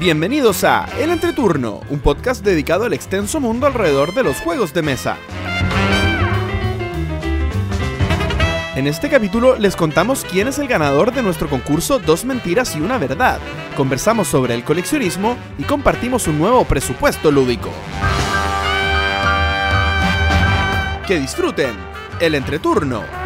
[0.00, 4.80] Bienvenidos a El Entreturno, un podcast dedicado al extenso mundo alrededor de los juegos de
[4.80, 5.18] mesa.
[8.74, 12.80] En este capítulo les contamos quién es el ganador de nuestro concurso Dos Mentiras y
[12.80, 13.40] una Verdad.
[13.76, 17.68] Conversamos sobre el coleccionismo y compartimos un nuevo presupuesto lúdico.
[21.06, 21.74] Que disfruten
[22.20, 23.19] el entreturno.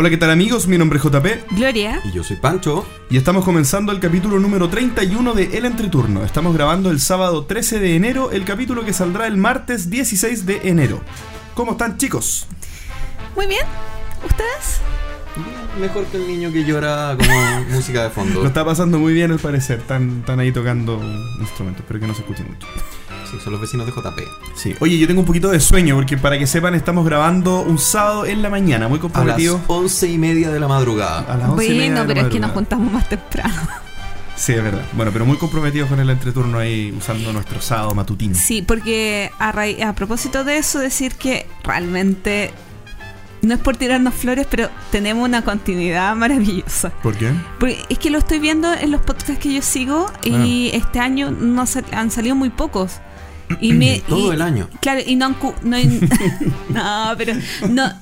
[0.00, 0.68] Hola, ¿qué tal amigos?
[0.68, 2.00] Mi nombre es JP Gloria.
[2.04, 2.86] Y yo soy Pancho.
[3.10, 6.24] y estamos comenzando el capítulo número 31 de El Entreturno.
[6.24, 10.68] Estamos grabando el sábado 13 de enero, el capítulo que saldrá el martes 16 de
[10.68, 11.00] enero.
[11.54, 12.46] ¿Cómo están chicos?
[13.34, 13.66] Muy bien.
[14.24, 14.82] ¿Ustedes?
[15.80, 18.42] Mejor que el niño que llora como música de fondo.
[18.42, 21.02] Lo está pasando muy bien al parecer, están, están ahí tocando
[21.40, 22.68] instrumentos, espero que no se escuche mucho.
[23.30, 24.20] Sí, son los vecinos de JP.
[24.54, 24.74] Sí.
[24.80, 28.24] Oye, yo tengo un poquito de sueño porque para que sepan estamos grabando un sábado
[28.26, 29.60] en la mañana, muy A las comprometido.
[29.66, 31.20] once y media de la madrugada.
[31.32, 33.54] A las 11 y media de Bueno, pero es que nos juntamos más temprano.
[34.36, 34.82] Sí, es verdad.
[34.92, 38.36] Bueno, pero muy comprometidos con el entreturno ahí usando nuestro sábado matutino.
[38.36, 42.52] Sí, porque a, raíz- a propósito de eso, decir que realmente
[43.42, 46.90] no es por tirarnos flores, pero tenemos una continuidad maravillosa.
[47.02, 47.32] ¿Por qué?
[47.58, 51.30] Porque es que lo estoy viendo en los podcasts que yo sigo y este año
[51.32, 53.00] no sal- han salido muy pocos.
[53.60, 54.68] Y me, Todo y- el año.
[54.80, 55.30] Claro, y no
[55.62, 55.76] no,
[56.70, 57.34] no, pero
[57.70, 57.92] no.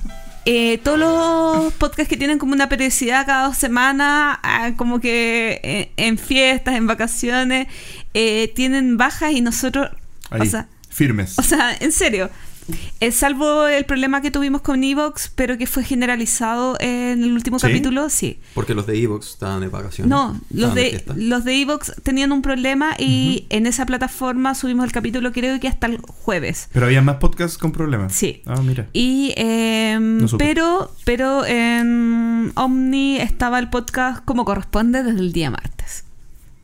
[0.45, 5.59] eh, todos los podcasts que tienen como una periodicidad cada dos semanas, ah, como que
[5.63, 7.67] eh, en fiestas, en vacaciones,
[8.13, 9.89] eh, tienen bajas y nosotros,
[10.29, 11.37] Ahí, o sea, firmes.
[11.39, 12.29] o sea, en serio.
[12.99, 17.59] Eh, salvo el problema que tuvimos con Evox, pero que fue generalizado en el último
[17.59, 17.67] ¿Sí?
[17.67, 18.39] capítulo, sí.
[18.53, 20.09] Porque los de Evox estaban de vacaciones.
[20.09, 24.91] No, los de, los de Evox tenían un problema y en esa plataforma subimos el
[24.91, 26.69] capítulo creo que hasta el jueves.
[26.73, 28.13] Pero había más podcasts con problemas.
[28.13, 28.41] Sí.
[28.45, 28.87] Ah, mira.
[28.93, 30.45] Y em, No supe.
[30.45, 36.03] pero pero en Omni estaba el podcast como corresponde desde el día martes.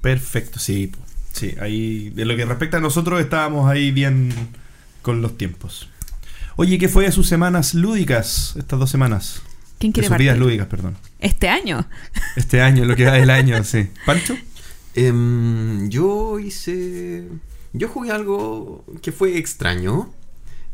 [0.01, 0.91] Perfecto, sí.
[1.31, 4.31] Sí, ahí, de lo que respecta a nosotros, estábamos ahí bien
[5.01, 5.89] con los tiempos.
[6.55, 9.41] Oye, ¿qué fue de sus semanas lúdicas, estas dos semanas?
[9.79, 10.95] ¿Quién De quiere sus vidas lúdicas, perdón.
[11.19, 11.87] Este año.
[12.35, 13.87] Este año, lo que va del año, sí.
[14.05, 14.35] ¿Pancho?
[14.95, 17.27] Em, yo hice.
[17.73, 20.13] Yo jugué algo que fue extraño.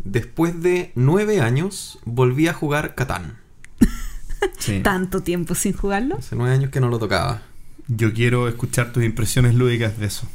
[0.04, 3.38] Después de nueve años, volví a jugar Catán.
[4.58, 4.80] Sí.
[4.82, 6.18] Tanto tiempo sin jugarlo.
[6.18, 7.42] Hace nueve años que no lo tocaba.
[7.90, 10.30] Yo quiero escuchar tus impresiones lúdicas de eso.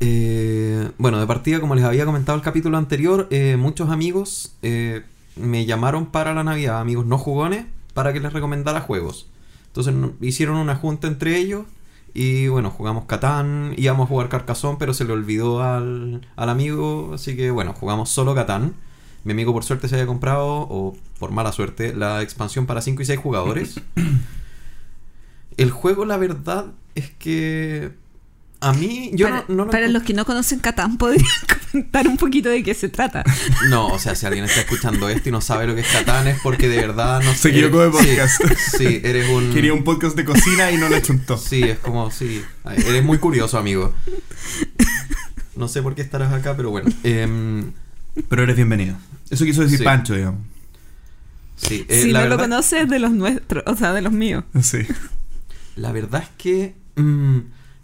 [0.00, 5.02] Eh, bueno, de partida, como les había comentado el capítulo anterior, eh, muchos amigos eh,
[5.36, 9.28] me llamaron para la Navidad, amigos no jugones, para que les recomendara juegos.
[9.68, 11.64] Entonces no- hicieron una junta entre ellos
[12.12, 17.12] y bueno, jugamos Catán, íbamos a jugar Carcassonne, pero se le olvidó al, al amigo,
[17.14, 18.74] así que bueno, jugamos solo Catán.
[19.24, 23.00] Mi amigo por suerte se había comprado, o por mala suerte, la expansión para 5
[23.02, 23.80] y 6 jugadores.
[25.56, 27.92] El juego, la verdad, es que
[28.64, 31.26] a mí yo para no, no lo para los que no conocen Catán, podrían
[31.70, 33.24] comentar un poquito de qué se trata.
[33.68, 36.26] No, o sea, si alguien está escuchando esto y no sabe lo que es Catán
[36.28, 37.48] es porque de verdad no Se sé.
[37.50, 38.40] equivocó de podcast.
[38.78, 39.52] Sí, eres un.
[39.52, 41.36] Quería un podcast de cocina y no le chuntó.
[41.38, 42.42] Sí, es como, sí.
[42.64, 43.94] Eres muy curioso, amigo.
[45.56, 46.90] No sé por qué estarás acá, pero bueno.
[47.04, 47.72] Em,
[48.28, 48.96] Pero eres bienvenido.
[49.30, 49.84] Eso quiso decir Sí.
[49.84, 50.40] Pancho, digamos.
[51.56, 54.12] sí, eh, si la no lo verdad- conoces, de los nuestros, o sea, de los
[54.12, 54.44] míos.
[54.62, 54.78] Sí.
[55.76, 57.38] La verdad es que mm,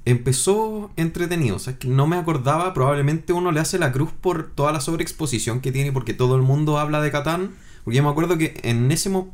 [0.05, 1.57] empezó entretenido.
[1.57, 2.75] O sea, es que no me acordaba.
[2.75, 6.43] Probablemente uno le hace la cruz por toda la sobreexposición que tiene, porque todo el
[6.43, 7.51] mundo habla de Catán.
[7.85, 9.33] Porque yo me acuerdo que en ese mo-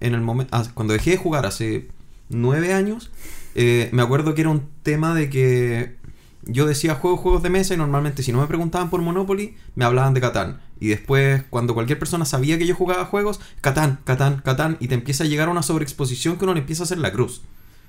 [0.00, 1.88] en el momento, cuando dejé de jugar hace
[2.28, 3.10] nueve años,
[3.54, 5.96] eh, me acuerdo que era un tema de que
[6.44, 9.84] yo decía juego, juegos de mesa y normalmente si no me preguntaban por Monopoly, me
[9.84, 10.60] hablaban de Catán.
[10.78, 14.94] Y después, cuando cualquier persona sabía que yo jugaba juegos, Catán, Catán, Catán, y te
[14.94, 17.42] empieza a llegar una sobreexposición que uno le empieza a hacer la cruz.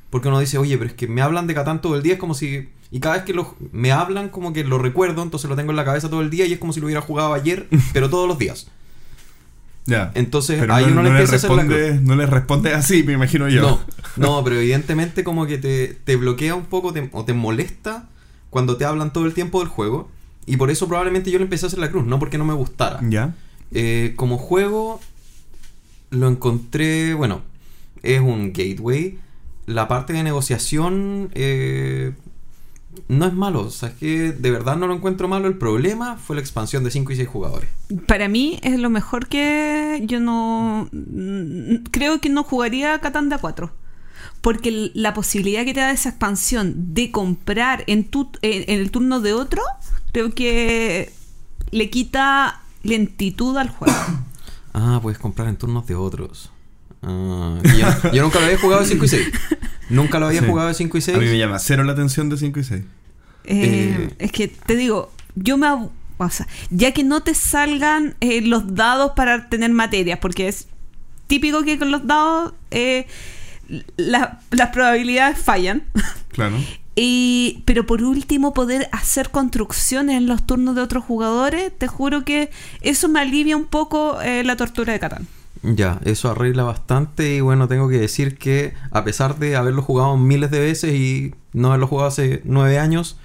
[0.10, 2.20] Porque uno dice, oye, pero es que me hablan de Catán todo el día, es
[2.20, 2.70] como si...
[2.92, 5.76] Y cada vez que lo, me hablan, como que lo recuerdo, entonces lo tengo en
[5.76, 8.28] la cabeza todo el día y es como si lo hubiera jugado ayer, pero todos
[8.28, 8.68] los días.
[9.86, 10.12] Ya.
[10.16, 12.26] Entonces Pero ahí no, uno le no le empieza a hacer la responde, no le
[12.26, 13.62] responde así, me imagino yo.
[13.62, 13.80] No,
[14.18, 18.08] no, pero evidentemente como que te, te bloquea un poco te- o te molesta
[18.50, 20.10] cuando te hablan todo el tiempo del juego.
[20.46, 22.54] Y por eso probablemente yo le empecé a hacer la cruz, no porque no me
[22.54, 23.00] gustara.
[23.10, 23.34] ¿Ya?
[23.72, 25.00] Eh, como juego
[26.10, 27.42] lo encontré, bueno,
[28.04, 29.20] es un gateway.
[29.68, 32.14] La parte de negociación eh,
[33.08, 35.48] no es malo, o sea, es que de verdad no lo encuentro malo.
[35.48, 37.70] El problema fue la expansión de 5 y 6 jugadores.
[38.08, 40.90] Para mí es lo mejor que yo no...
[41.92, 43.72] Creo que no jugaría Catán de a 4.
[44.42, 48.90] Porque la posibilidad que te da esa expansión de comprar en, tu, en, en el
[48.90, 49.62] turno de otro,
[50.12, 51.12] creo que
[51.72, 53.94] le quita lentitud al juego.
[54.80, 56.52] Ah, puedes comprar en turnos de otros.
[57.02, 59.28] Ah, que yo, yo nunca lo había jugado de 5 y 6.
[59.90, 60.48] Nunca lo había Sí.
[60.48, 61.18] jugado de 5 y 6.
[61.18, 62.84] A mí me llama cero la atención de 5 y 6.
[63.46, 64.10] Eh, Eh.
[64.20, 65.68] es que te digo, yo me.
[66.20, 70.68] O sea, ya que no te salgan eh, los dados para tener materias, porque es
[71.28, 73.06] típico que con los dados eh,
[73.98, 75.84] la- las probabilidades fallan.
[76.30, 76.56] Claro.
[76.96, 82.24] Y, pero por último, poder hacer construcciones en los turnos de otros jugadores, te juro
[82.26, 82.50] que
[82.82, 85.28] eso me alivia un poco eh, la tortura de Catán.
[85.64, 90.16] Ya, eso arregla bastante y bueno, tengo que decir que a pesar de haberlo jugado
[90.18, 93.18] miles de veces y no haberlo jugado hace nueve años,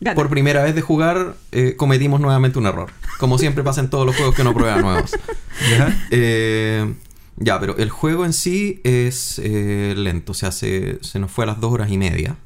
[0.00, 0.14] Gana.
[0.14, 2.90] por primera vez de jugar eh, cometimos nuevamente un error.
[3.18, 5.12] Como siempre pasa en todos los juegos que uno prueba nuevos.
[5.70, 6.06] ¿Ya?
[6.10, 6.94] Eh,
[7.36, 11.44] ya, pero el juego en sí es eh, lento, o sea, se, se nos fue
[11.44, 12.36] a las dos horas y media.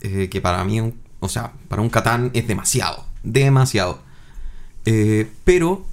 [0.00, 4.00] Que para mí, un- o sea, para un Catán es demasiado, demasiado.
[5.44, 5.84] Pero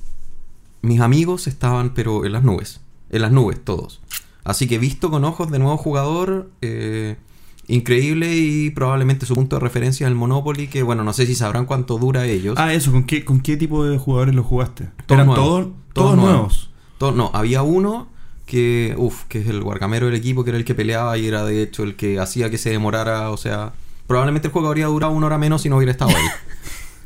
[0.82, 4.02] mis amigos estaban, pero en las nubes, en las nubes todos.
[4.44, 7.18] Así que visto con ojos de nuevo jugador, eh,
[7.68, 11.36] increíble y probablemente su punto de referencia es el Monopoly, que bueno, no sé si
[11.36, 12.56] sabrán cuánto dura ellos.
[12.58, 14.86] Ah, eso, ¿con qué, ¿con qué tipo de jugadores lo jugaste?
[15.06, 15.46] Todos ¿Eran nuevos.
[15.46, 16.70] todos, Todos todos nuevos.
[17.18, 18.08] no, había uno
[18.46, 21.44] que, uff, que es el guargamero del equipo, que era el que peleaba y era
[21.44, 23.74] de hecho el que hacía que se demorara, o sea,
[24.08, 26.26] probablemente el juego habría durado una hora menos si no hubiera estado ahí.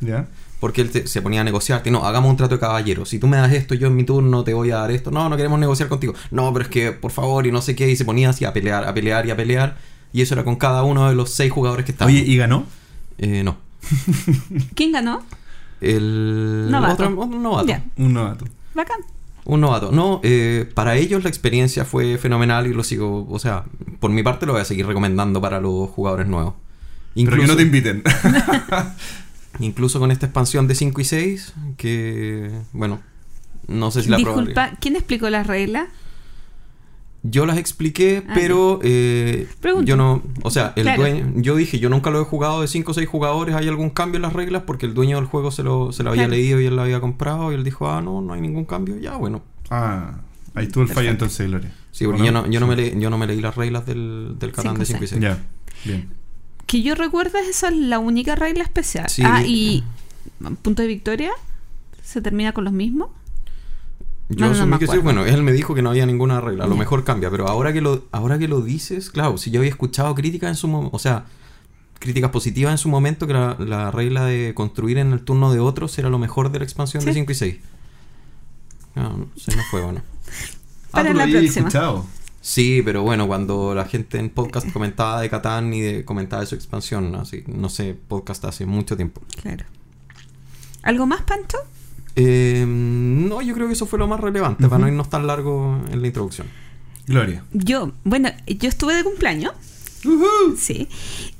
[0.00, 0.28] ¿Ya?
[0.62, 3.26] Porque él te- se ponía a negociarte, no, hagamos un trato de caballero, si tú
[3.26, 5.58] me das esto, yo en mi turno te voy a dar esto, no, no queremos
[5.58, 8.30] negociar contigo, no, pero es que, por favor, y no sé qué, y se ponía
[8.30, 9.76] así a pelear, a pelear y a pelear,
[10.12, 12.14] y eso era con cada uno de los seis jugadores que estaban.
[12.14, 12.64] Oye, ¿y ganó?
[13.18, 13.56] Eh, no.
[14.76, 15.24] ¿Quién ganó?
[15.80, 16.92] El Novato.
[16.94, 17.72] otro un novato.
[17.96, 18.44] Un novato.
[18.72, 19.00] bacán.
[19.44, 19.90] Un novato.
[19.90, 23.64] No, eh, para ellos la experiencia fue fenomenal y lo sigo, o sea,
[23.98, 26.54] por mi parte lo voy a seguir recomendando para los jugadores nuevos.
[27.16, 28.04] Pero que no te inviten.
[29.62, 33.00] incluso con esta expansión de 5 y 6, que, bueno,
[33.68, 35.88] no sé si la Disculpa, ¿quién explicó las reglas?
[37.24, 39.46] Yo las expliqué, Ah, pero eh,
[39.84, 41.02] yo no, o sea, el Claro.
[41.02, 43.90] dueño, yo dije, yo nunca lo he jugado de 5 o 6 jugadores, ¿hay algún
[43.90, 44.64] cambio en las reglas?
[44.66, 46.32] Porque el dueño del juego se lo, se lo había Claro.
[46.34, 48.98] leído y él lo había comprado y él dijo, ah, no, no hay ningún cambio,
[48.98, 49.42] ya, bueno.
[49.70, 50.18] ah,
[50.54, 51.72] ahí estuvo el fallo entonces, Gloria.
[51.92, 53.86] Sí, porque ¿O yo no, yo no, me leí, yo no me leí las reglas
[53.86, 55.20] del, del Catán de 5 y 6.
[55.20, 55.38] Ya,
[55.84, 56.08] bien.
[56.72, 59.06] Que yo recuerdo esa es la única regla especial.
[59.10, 59.22] Sí.
[59.26, 59.84] Ah, y
[60.62, 61.30] punto de victoria
[62.02, 63.10] se termina con los mismos.
[64.30, 66.66] Yo No, asumí que sí, bueno, él me dijo que no había ninguna regla, a
[66.66, 69.68] lo mejor cambia, pero ahora que lo, ahora que lo dices, claro, si yo había
[69.68, 71.26] escuchado críticas en su momento, o sea,
[71.98, 75.60] críticas positivas en su momento, que la, la regla de construir en el turno de
[75.60, 77.18] otros era lo mejor de la expansión de Sí.
[77.18, 77.56] 5 y 6.
[78.94, 80.00] No, se me fue, bueno.
[80.90, 81.68] Para ah, la lo habías próxima.
[81.68, 82.06] escuchado.
[82.44, 86.46] Sí, pero bueno, cuando la gente en podcast comentaba de Catán y de, comentaba de
[86.46, 89.22] su expansión, así, no sé, podcast hace mucho tiempo.
[89.40, 89.64] Claro.
[90.82, 91.58] ¿Algo más, Pancho?
[92.16, 95.80] Eh, no, yo creo que eso fue lo más relevante, para no irnos tan largo
[95.90, 96.48] en la introducción.
[97.06, 97.44] Gloria.
[97.52, 99.52] Yo, bueno, yo estuve de cumpleaños.
[100.58, 100.88] Sí.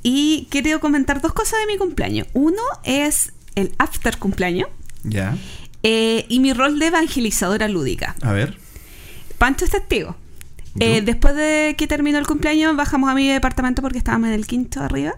[0.04, 2.28] Y quiero comentar dos cosas de mi cumpleaños.
[2.32, 4.68] Uno es el after cumpleaños
[5.02, 5.36] Ya.
[5.82, 8.14] eh, y mi rol de evangelizadora lúdica.
[8.22, 8.56] A ver.
[9.38, 10.14] Pancho es testigo.
[10.80, 14.46] Eh, después de que terminó el cumpleaños, bajamos a mi departamento porque estábamos en el
[14.46, 15.14] quinto arriba.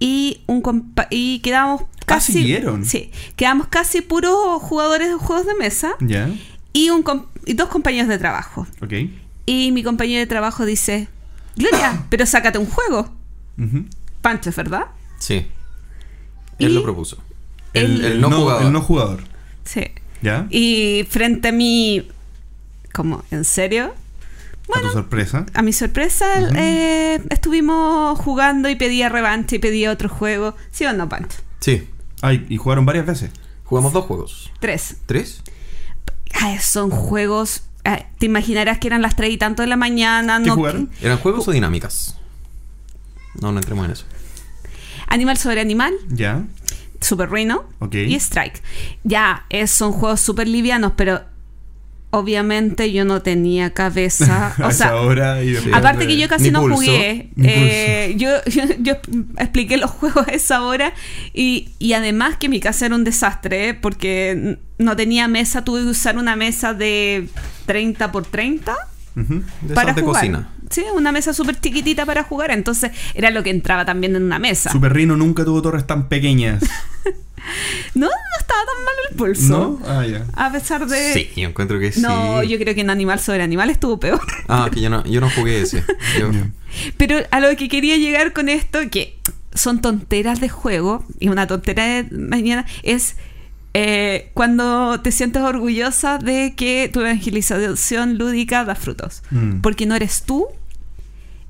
[0.00, 2.32] Y, un compa- y quedamos casi.
[2.32, 2.84] siguieron.
[2.84, 6.30] Sí, quedamos casi puros jugadores de juegos de mesa Ya.
[6.72, 8.66] y, un com- y dos compañeros de trabajo.
[8.80, 8.92] Ok.
[9.46, 11.08] Y mi compañero de trabajo dice:
[11.56, 13.12] Gloria, pero sácate un juego.
[13.58, 13.84] Ujú.
[14.22, 14.86] Pancho, ¿es verdad?
[15.18, 15.46] Sí.
[16.58, 17.18] Él Y lo propuso.
[17.74, 18.62] el- El, no jugador.
[18.66, 19.24] El no jugador.
[19.64, 19.82] Sí.
[20.22, 20.46] ¿Ya?
[20.50, 22.08] Y frente a mí,
[22.92, 23.94] como, ¿en serio?
[24.76, 25.46] A tu sorpresa.
[25.54, 30.54] A mi sorpresa, eh, estuvimos jugando y pedía revancha y pedía otro juego.
[30.70, 31.38] ¿Sí o no, Pancho?
[31.60, 31.88] Sí.
[32.22, 33.30] Ay, y jugaron varias veces.
[33.64, 34.50] Jugamos dos juegos.
[34.60, 34.96] Tres.
[35.06, 35.42] ¿Tres?
[36.34, 37.62] Ay, son juegos.
[37.84, 40.38] ay, te imaginarás que eran las tres y tanto de la mañana.
[40.42, 40.90] ¿Qué no, jugaron?
[41.00, 42.18] ¿Eran juegos o dinámicas?
[43.40, 44.04] No, no entremos en eso.
[45.06, 46.44] Animal sobre animal, Ya.
[47.00, 47.94] Super Rhino Ok.
[47.94, 48.60] y Strike.
[49.04, 51.22] Ya, es- son juegos súper livianos, pero
[52.10, 54.54] obviamente yo no tenía cabeza.
[54.64, 57.30] O sea, hora y después Aparte que yo casi no pulso, jugué.
[57.42, 58.94] eh, yo, yo, yo
[59.38, 60.92] expliqué los juegos a esa hora
[61.34, 63.74] y, y además que mi casa era un desastre ¿eh?
[63.74, 67.28] porque no tenía mesa, tuve que usar una mesa de
[67.66, 68.76] 30 por 30
[69.16, 69.42] Ujú.
[69.62, 70.14] De para de jugar.
[70.20, 70.48] cocina.
[70.70, 74.38] Sí, una mesa súper chiquitita para jugar, entonces era lo que entraba también en una
[74.38, 74.70] mesa.
[74.70, 76.62] Super Rino nunca tuvo torres tan pequeñas.
[77.94, 79.58] No, no estaba tan malo el pulso.
[79.58, 79.80] ¿No?
[79.86, 80.24] Ah, ya.
[80.34, 81.12] A pesar de...
[81.14, 82.00] Sí, yo encuentro que sí.
[82.00, 84.20] No, yo creo que en Animal sobre Animal estuvo peor.
[84.48, 85.84] Ah, que yo no, yo no jugué ese.
[86.18, 86.30] Yo-.
[86.96, 89.18] Pero a lo que quería llegar con esto, que
[89.54, 93.16] son tonteras de juego, y una tontera de mañana, es
[93.74, 99.22] eh, cuando te sientes orgullosa de que tu evangelización lúdica da frutos.
[99.30, 99.60] Mm.
[99.60, 100.48] Porque no eres tú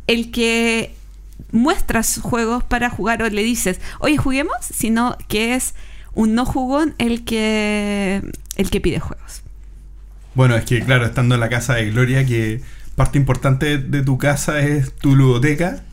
[0.09, 0.95] el que
[1.53, 5.75] muestras juegos para jugar o le dices, oye, juguemos, sino que es
[6.15, 8.23] un no jugón el que,
[8.57, 9.43] el que pide juegos.
[10.35, 12.61] Bueno, es que claro, estando en la casa de Gloria, que
[12.97, 15.85] parte importante de tu casa es tu ludoteca,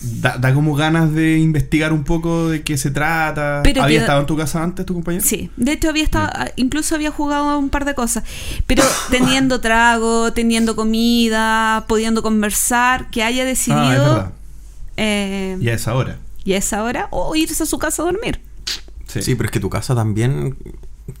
[0.00, 3.60] da, da como ganas de investigar un poco de qué se trata.
[3.64, 5.24] Pero ¿Había que- estado en tu casa antes tu compañero?
[5.24, 8.24] Sí, de hecho había estado, incluso había jugado un par de cosas,
[8.66, 13.82] pero teniendo trago, teniendo comida, pudiendo conversar, que haya Ah, es decidido
[14.14, 14.32] verdad.
[14.96, 16.18] eh, Y a esa hora.
[16.44, 18.40] y a esa hora o irse a su casa a dormir.
[19.06, 19.22] Sí.
[19.22, 20.56] Sí, pero es que tu casa también,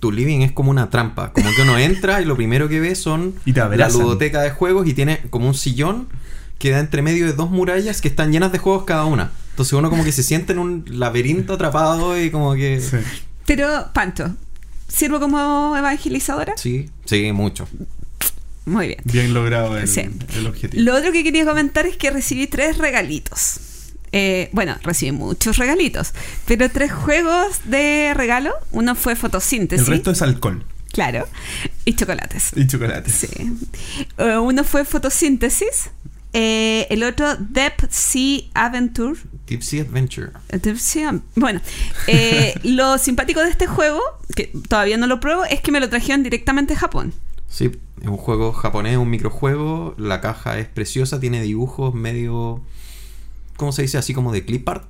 [0.00, 1.32] tu living es como una trampa.
[1.32, 4.50] Como que uno entra y lo primero que ve son Y te la ludoteca de
[4.50, 6.08] juegos y tiene como un sillón
[6.64, 9.32] que da entre medio de dos murallas que están llenas de juegos cada una.
[9.50, 12.80] Entonces uno como que se siente en un laberinto atrapado y como que...
[12.80, 12.96] Sí.
[13.44, 14.34] Pero, Pancho,
[14.88, 16.54] ¿sirvo como evangelizadora?
[16.56, 17.68] Sí, sí, mucho.
[18.64, 19.00] Muy bien.
[19.04, 20.08] Bien logrado el, Sí.
[20.36, 20.82] el objetivo.
[20.82, 23.60] Lo otro que quería comentar es que recibí tres regalitos.
[24.12, 26.14] Eh, bueno, recibí muchos regalitos,
[26.46, 28.54] pero tres juegos de regalo.
[28.72, 29.86] Uno fue fotosíntesis.
[29.86, 31.28] el resto es alcohol Claro.
[31.84, 32.52] Y chocolates.
[32.56, 33.10] y chocolate.
[33.10, 33.26] Sí.
[34.16, 35.90] Eh, uno fue fotosíntesis.
[36.34, 39.18] Eh, el otro Depth Sea Adventure.
[39.46, 40.32] Tipsy Adventure.
[40.50, 41.60] Deep Sea- Bueno,
[42.06, 44.00] eh, lo simpático de este juego,
[44.36, 47.14] que todavía no lo pruebo, es que me lo trajeron directamente de Japón.
[47.48, 47.70] Sí,
[48.02, 49.94] es un juego japonés, un microjuego.
[49.96, 52.60] La caja es preciosa, tiene dibujos medio...
[53.56, 53.96] ¿Cómo se dice?
[53.98, 54.88] Así como de clip art.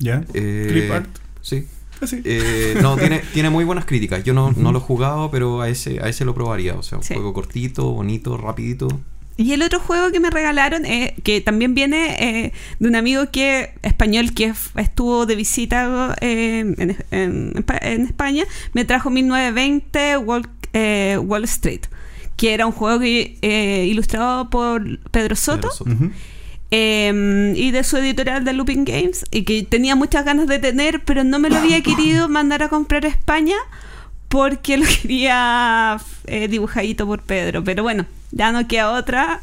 [0.00, 0.24] ¿Ya?
[0.34, 1.08] Eh, Clip art.
[1.40, 1.66] Sí.
[2.00, 2.20] Así.
[2.24, 4.24] Eh, no, tiene, tiene muy buenas críticas.
[4.24, 6.74] Yo no, no lo he jugado, pero a ese, a ese lo probaría.
[6.74, 7.14] O sea, un Sí.
[7.14, 8.88] juego cortito, bonito, rapidito.
[9.38, 12.16] Y el otro juego que me regalaron, eh, que también viene
[12.46, 18.44] eh, de un amigo que español que estuvo de visita eh, en, en- en España,
[18.72, 21.82] me trajo 1920 Wall, eh, Wall Street,
[22.36, 25.68] que era un juego que, ilustrado por Pedro Soto.
[25.68, 25.90] Pedro Soto.
[25.90, 26.10] Ujú.
[26.70, 31.04] eh, y de su editorial de Looping Games y que tenía muchas ganas de tener,
[31.04, 33.56] pero no me lo había querido mandar a comprar a España
[34.28, 37.62] porque lo quería eh, dibujadito por Pedro.
[37.62, 39.40] Pero bueno, ya no queda otra,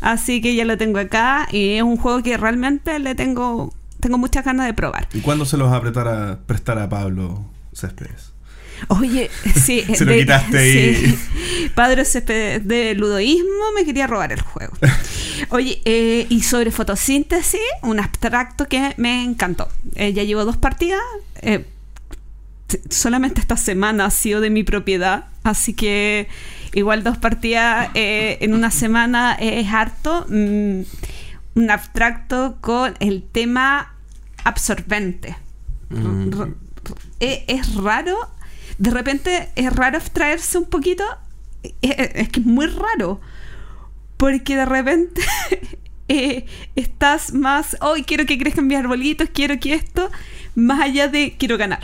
[0.00, 4.18] así que ya lo tengo acá y es un juego que realmente le tengo tengo
[4.18, 5.06] muchas ganas de probar.
[5.14, 8.32] ¿Y cuándo se los vas a apretar a prestar a Pablo Céspedes?
[8.88, 10.94] Oye, sí, Se lo quitaste ahí.
[10.96, 11.68] sí.
[11.76, 14.72] Padre Céspedes de ludoísmo me quería robar el juego.
[15.50, 19.68] Oye, eh, y sobre fotosíntesis, un abstracto que me encantó.
[19.94, 21.00] Eh, ya llevo dos partidas.
[21.42, 21.64] eh,
[22.90, 26.28] solamente esta semana ha sido de mi propiedad, así que
[26.74, 30.26] igual dos partidas eh, en una semana es harto.
[30.28, 30.82] Mm,
[31.54, 33.94] un abstracto con el tema
[34.44, 35.36] absorbente.
[35.90, 36.30] Mm.
[37.20, 38.16] E- es raro,
[38.78, 41.04] de repente es raro abstraerse un poquito,
[41.62, 43.20] e- e- es que es muy raro,
[44.16, 45.20] porque de repente
[46.08, 50.10] eh, estás más, hoy quiero que crezcan mis arbolitos, quiero que esto,
[50.54, 51.82] más allá de quiero ganar.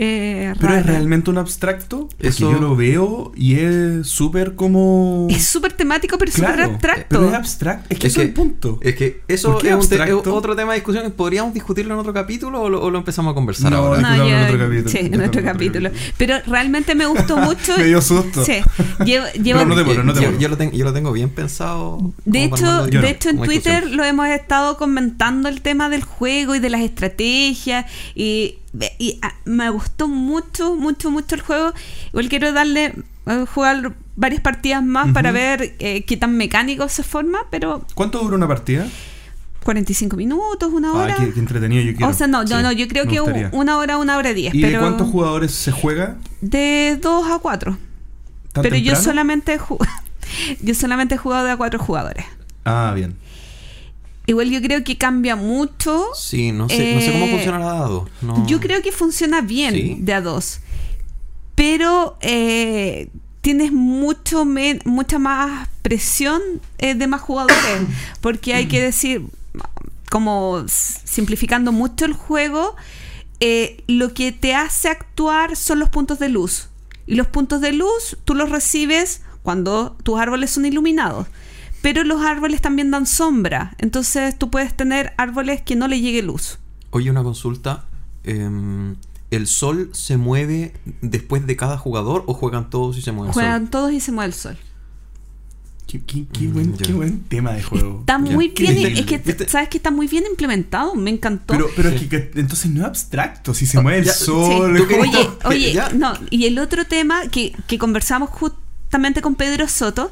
[0.00, 2.08] Eh, ¿Pero es realmente un abstracto?
[2.08, 5.26] Porque Eso- yo lo veo y es súper como...
[5.28, 7.04] Es súper temático, pero súper Claro, abstracto.
[7.08, 7.86] Pero es abstracto.
[7.90, 8.78] Es que Es eso es que- el punto.
[8.80, 10.34] Es que eso ¿Por qué es, un te- es abstracto?
[10.36, 11.10] otro tema de discusión.
[11.16, 14.00] ¿Podríamos discutirlo en otro capítulo o lo, o lo empezamos a conversar No, ahora?
[14.00, 14.08] no.
[14.08, 14.88] Discutamos en yo- otro capítulo.
[14.90, 15.90] Sí, en otro capítulo.
[15.90, 16.12] capítulo.
[16.16, 17.76] Pero realmente me gustó mucho.
[17.76, 18.44] Me dio susto.
[18.44, 18.58] Sí.
[19.04, 20.92] Llevo, llevo- Pero no te Yo- apures, no te yo, yo lo tengo, yo lo
[20.92, 22.12] tengo bien pensado.
[22.24, 23.96] De hecho, Yo de hecho en Twitter discusión.
[23.96, 28.58] lo hemos estado comentando el tema del juego y de las estrategias y,
[28.98, 31.72] y, ah, me gustó mucho, mucho, mucho el juego.
[32.08, 32.94] Igual quiero darle
[33.26, 38.18] eh, jugar varias partidas más para ver eh, qué tan mecánico se forma, pero ¿Cuánto
[38.20, 38.86] dura una partida?
[39.64, 41.14] 45 minutos, una Ah, hora.
[41.16, 42.10] qué, qué entretenido yo quiero.
[42.10, 43.50] o sea, no, no, Sí, no, yo creo que gustaría.
[43.52, 46.16] una hora, una hora diez, ¿Y pero de cuántos jugadores se juega?
[46.40, 47.76] de 2 a 4.
[48.52, 49.58] ¿Tan Pero yo solamente
[50.62, 52.24] yo solamente he jugado de a 4 jugadores.
[52.64, 53.16] Ah, bien.
[54.28, 56.04] Igual yo creo que cambia mucho.
[56.14, 57.88] Sí, no sé, no sé cómo Eh, funciona la.
[58.20, 58.46] No.
[58.46, 59.96] Yo creo que funciona bien ¿Sí?
[59.98, 60.60] de a dos.
[61.54, 63.08] Pero eh,
[63.40, 66.40] tienes mucho men- mucha más presión
[66.78, 67.56] eh, de más jugadores.
[68.20, 69.22] Porque hay que decir,
[70.10, 72.76] como simplificando mucho el juego,
[73.40, 76.68] eh, lo que te hace actuar son los puntos de luz.
[77.06, 81.26] Y los puntos de luz tú los recibes cuando tus árboles son iluminados.
[81.82, 83.74] Pero los árboles también dan sombra.
[83.78, 86.58] Entonces tú puedes tener árboles que no le llegue luz.
[86.90, 87.84] Oye, una consulta.
[88.24, 88.96] em,
[89.30, 93.34] ¿El sol se mueve después de cada jugador o juegan todos y se mueve el
[93.34, 93.42] sol?
[93.42, 94.56] Juegan todos y se mueve el sol.
[95.86, 96.86] Qué, qué- qué buen, Mm, ya.
[96.86, 98.00] qué buen tema de juego.
[98.00, 99.48] Está muy bien, es que ¿Viste?
[99.48, 101.54] sabes que está muy bien implementado, me encantó.
[101.54, 104.76] Pero, pero es que que- entonces no es abstracto, si se mueve el ya, sol.
[104.76, 104.82] Sí.
[104.82, 105.88] es como- Oye, oye, Ya.
[105.90, 110.10] no, y el otro tema que, que conversamos justamente con Pedro Soto,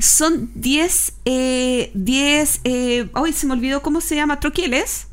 [0.00, 5.06] son 10, eh, 10, eh, hoy se me olvidó cómo se llama, troqueles,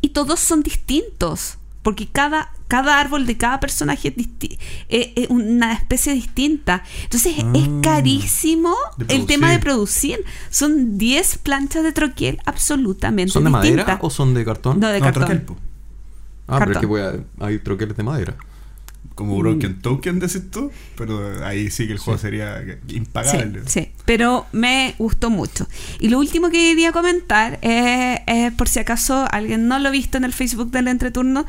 [0.00, 4.28] y todos son distintos, porque cada, cada árbol de cada personaje es,
[4.88, 6.82] eh, una especie distinta.
[7.04, 8.74] Entonces es Ah, carísimo
[9.08, 10.24] el tema de producir.
[10.50, 14.78] Son 10 planchas de troquel absolutamente ¿Son de madera o son de cartón?
[14.80, 15.24] No, de No, cartón.
[15.24, 15.46] troquel,
[16.46, 18.36] ah, pero es que voy a- hay troqueles de madera.
[19.18, 20.70] Como Broken Token, decís tú.
[20.94, 23.62] Pero ahí sí que el juego sería impagable.
[23.66, 25.66] Sí, sí, pero me gustó mucho.
[25.98, 29.90] Y lo último que quería comentar es, es por si acaso alguien no lo ha
[29.90, 31.46] visto en el Facebook del entreturno,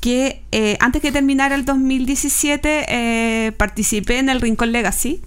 [0.00, 5.22] que eh, antes que terminara el 2017 eh, participé en el Rincón Legacy.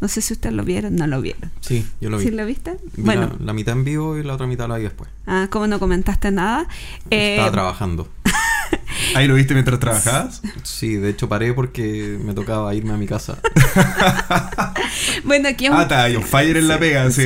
[0.00, 1.50] No sé si ustedes lo vieron, no lo vieron.
[1.60, 2.24] Sí, yo lo vi.
[2.24, 2.76] ¿Sí lo viste?
[2.96, 5.10] Vi bueno, la, la mitad en vivo y la otra mitad la vi después.
[5.26, 6.66] ah, como no comentaste nada.
[7.10, 8.08] eh, Estaba trabajando.
[9.14, 10.42] Ahí lo viste mientras trabajabas.
[10.62, 13.38] Sí, de hecho paré porque me tocaba irme a mi casa.
[15.24, 17.10] bueno, aquí es un- Ah, está, un fire en la pega.
[17.10, 17.24] Sí.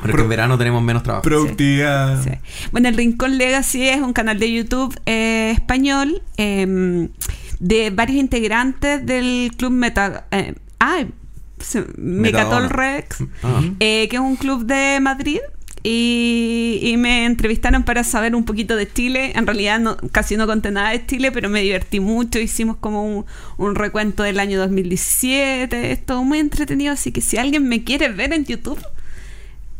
[0.00, 1.22] Porque en verano tenemos menos trabajo.
[1.22, 2.22] Productividad.
[2.22, 2.30] Sí.
[2.72, 7.08] Bueno, el Rincón Legacy es un canal de YouTube eh, español eh,
[7.58, 10.26] de varios integrantes del club Meta.
[10.30, 11.04] Eh, ah,
[11.96, 12.68] Mecatol.
[12.70, 13.62] Rex, Ah.
[13.80, 15.40] eh, que es un club de Madrid.
[15.84, 19.32] Y, y me entrevistaron para saber un poquito de Chile.
[19.36, 22.40] En realidad no, casi no conté nada de Chile, pero me divertí mucho.
[22.40, 23.26] Hicimos como un,
[23.58, 25.92] un recuento del año 2017.
[25.92, 26.92] Es todo muy entretenido.
[26.92, 28.78] Así que si alguien me quiere ver en YouTube,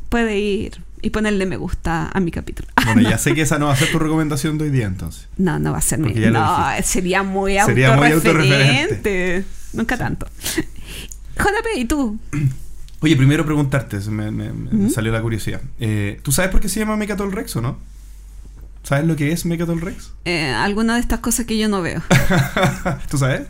[0.08, 2.68] puede ir y ponerle me gusta a mi capítulo.
[2.94, 5.28] Bueno, ya sé que esa no va a ser tu recomendación de hoy día, entonces.
[5.37, 6.14] No, no va a ser mi.
[6.14, 8.14] No, sería muy Sería muy autorreferente.
[8.14, 9.44] autorreferente.
[9.75, 10.26] Nunca tanto.
[11.38, 12.18] JP, ¿y tú?
[13.00, 14.90] Oye, primero preguntarte, se me, me- me ¿Mm?
[14.90, 15.61] salió la curiosidad.
[15.78, 17.78] Eh, ¿Tú sabes por qué se llama Mecatol Rex o no?
[18.83, 20.12] ¿Sabes lo que es Mecatol Rex?
[20.25, 22.02] Eh, alguna de estas cosas que yo no veo.
[23.11, 23.42] ¿Tú sabes?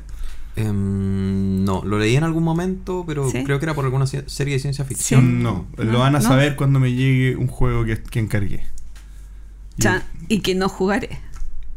[0.56, 3.44] Em, no, lo leí en algún momento, pero ¿Sí?
[3.44, 5.20] creo que era por alguna serie de ciencia ficción.
[5.20, 5.42] Sí.
[5.42, 6.24] No, lo No, van a no.
[6.28, 8.66] saber cuando me llegue un juego que, que encargué.
[9.76, 11.20] Ya, y que no jugaré.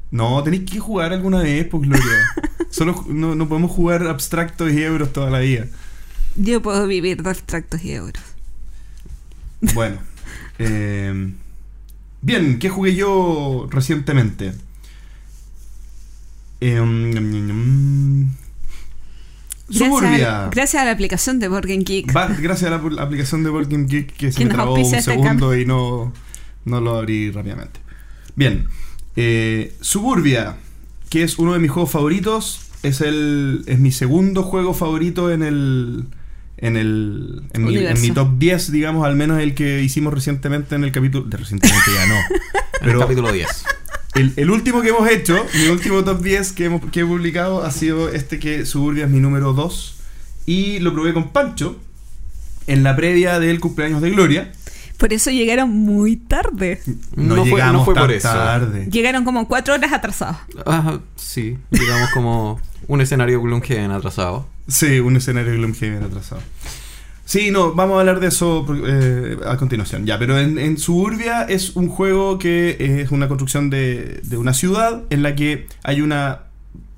[0.10, 2.04] No, tenéis que jugar alguna vez, pues Gloria.
[2.72, 5.68] Solo no, no podemos jugar abstractos y euros toda la vida.
[6.36, 8.24] Yo puedo vivir de abstractos y euros.
[9.74, 10.00] Bueno.
[10.60, 11.34] eh,
[12.22, 14.54] bien, ¿qué jugué yo recientemente?
[16.62, 16.80] Eh,
[19.68, 20.46] Gracias, Suburbia.
[20.46, 22.16] a, gracias a la aplicación de Board Game Geek.
[22.16, 24.82] Va- gracias a la, la aplicación de Board Game Geek que se me trabó un
[24.82, 26.12] este segundo y no,
[26.66, 27.80] no lo abrí rápidamente.
[28.36, 28.68] Bien.
[29.16, 30.58] eh, Suburbia,
[31.10, 32.68] que es uno de mis juegos favoritos.
[32.84, 33.64] Es el.
[33.68, 36.06] Es mi segundo juego favorito en el.
[36.62, 37.42] En el.
[37.54, 38.02] En mi, en Universo.
[38.04, 41.26] mi top 10, digamos, al menos el que hicimos recientemente en el capítulo.
[41.26, 42.16] De recientemente ya no.
[42.92, 43.48] El capítulo 10.
[44.16, 47.64] el, el último que hemos hecho, mi último top 10 que, hemos, que he publicado
[47.64, 49.96] ha sido este que Suburbia es mi número 2.
[50.48, 51.80] Y lo probé con Pancho
[52.68, 54.52] en la previa del cumpleaños de Gloria.
[54.98, 56.80] Por eso llegaron muy tarde.
[57.16, 58.28] No, No fue- no llegamos por eso.
[58.30, 58.88] tarde.
[58.92, 60.38] Llegaron como cuatro horas atrasados.
[60.66, 64.48] Ah, sí, digamos como un escenario Gloomhaven atrasado.
[64.68, 66.42] Sí, un escenario Gloomhaven atrasado.
[67.26, 70.06] Sí, no, vamos a hablar de eso eh, a continuación.
[70.06, 75.24] Ya, pero en, Suburbia es un juego que es una construcción de, una ciudad en
[75.24, 76.40] la que hay una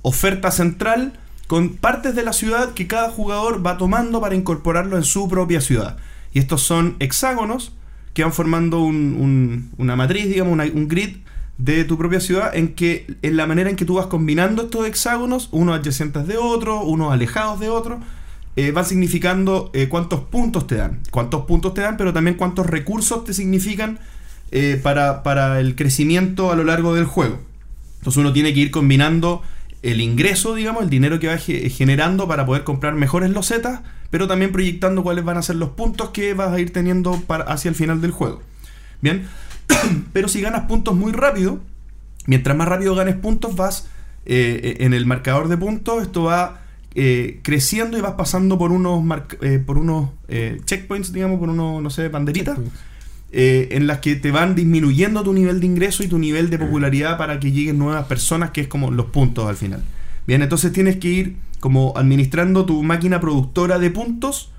[0.02, 1.13] oferta central
[1.48, 5.62] con partes de la ciudad que cada jugador va tomando para incorporarlo en su propia
[5.62, 5.98] ciudad.
[6.34, 7.74] Y estos son hexágonos
[8.15, 11.17] que van formando un- un- una matriz, digamos, un grid
[11.58, 14.88] de tu propia ciudad en que en la manera en que tú vas combinando estos
[14.88, 18.00] hexágonos, unos adyacentes de otros, unos alejados de otros,
[18.56, 21.00] eh, van significando eh, cuántos puntos te dan.
[21.12, 24.00] Cuántos puntos te dan, pero también cuántos recursos te significan
[24.52, 27.39] eh, para, para el crecimiento a lo largo del juego.
[28.00, 29.42] Entonces uno tiene que ir combinando
[29.82, 34.28] el ingreso, digamos, el dinero que va ge- generando para poder comprar mejores losetas, pero
[34.28, 37.70] también proyectando cuáles van a ser los puntos que vas a ir teniendo para, hacia
[37.70, 38.42] el final del juego.
[39.02, 39.28] Bien,
[40.13, 41.60] pero si ganas puntos muy rápido,
[42.26, 43.88] mientras más rápido ganes puntos, vas
[44.26, 46.62] eh, en el marcador de puntos, esto va
[46.95, 49.04] eh, creciendo y vas pasando por unos,
[49.41, 52.58] eh, por unos eh, checkpoints, digamos, por unos, no sé, banderitas
[53.36, 56.60] eh, en las que te van disminuyendo tu nivel de ingreso y tu nivel de
[56.60, 59.84] popularidad para que lleguen nuevas personas, que es como los puntos al final.
[60.28, 64.53] Bien, entonces tienes que ir como administrando tu máquina productora de puntos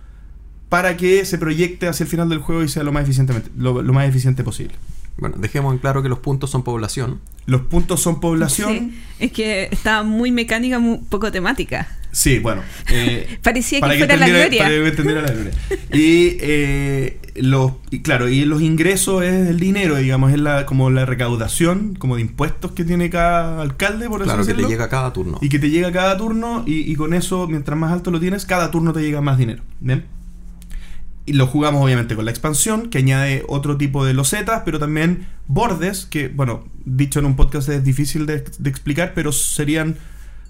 [0.74, 3.80] para que se proyecte hacia el final del juego y sea lo más eficientemente, lo,
[3.80, 4.74] lo más eficiente posible.
[5.16, 7.20] Bueno, dejemos en claro que los puntos son población.
[7.46, 8.70] Los puntos son población.
[8.90, 11.86] Sí, es que está muy mecánica, muy poco temática.
[12.10, 12.62] Sí, bueno.
[12.90, 14.62] eh, Parecía para que fuera la gloria.
[14.64, 15.52] para que entendiera la gloria.
[15.92, 20.90] Y, eh, los, y claro, y los ingresos es el dinero, digamos, es la, como
[20.90, 24.68] la recaudación, como de impuestos que tiene cada alcalde, por así Claro, que te decirlo.
[24.68, 25.38] llega cada turno.
[25.40, 28.44] Y que te llega cada turno y, y con eso, mientras más alto lo tienes,
[28.44, 29.62] cada turno te llega más dinero.
[29.78, 30.06] ¿Bien?
[31.26, 35.26] Y lo jugamos obviamente con la expansión, que añade otro tipo de losetas, pero también
[35.46, 39.96] bordes, que, bueno, dicho en un podcast es difícil de, de explicar, pero serían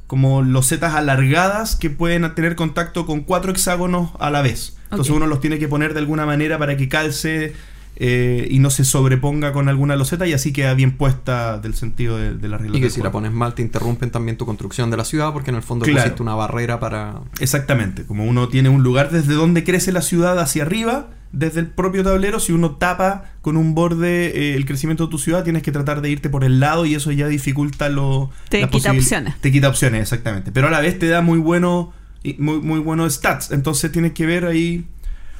[0.06, 4.76] como losetas alargadas que pueden tener contacto con cuatro hexágonos a la vez.
[4.84, 7.52] Entonces uno los tiene que poner de alguna manera para que calce
[7.96, 12.16] eh, y no se sobreponga con alguna loseta y así queda bien puesta del sentido
[12.16, 14.90] de, de la regla Y que si la pones mal te interrumpen también tu construcción
[14.90, 16.00] de la ciudad porque en el fondo Claro.
[16.00, 17.20] pusiste una barrera para...
[17.38, 21.68] Exactamente, como uno tiene un lugar desde donde crece la ciudad hacia arriba, desde el
[21.68, 25.62] propio tablero, si uno tapa con un borde eh, el crecimiento de tu ciudad, tienes
[25.62, 28.30] que tratar de irte por el lado y eso ya dificulta lo...
[28.48, 29.40] Te quita opciones.
[29.40, 30.50] Te quita opciones, exactamente.
[30.50, 31.92] Pero a la vez te da muy bueno
[32.24, 34.84] y muy, muy buenos stats, entonces tienes que ver ahí...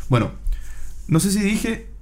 [0.09, 0.31] Bueno,
[1.09, 1.94] no sé si dije...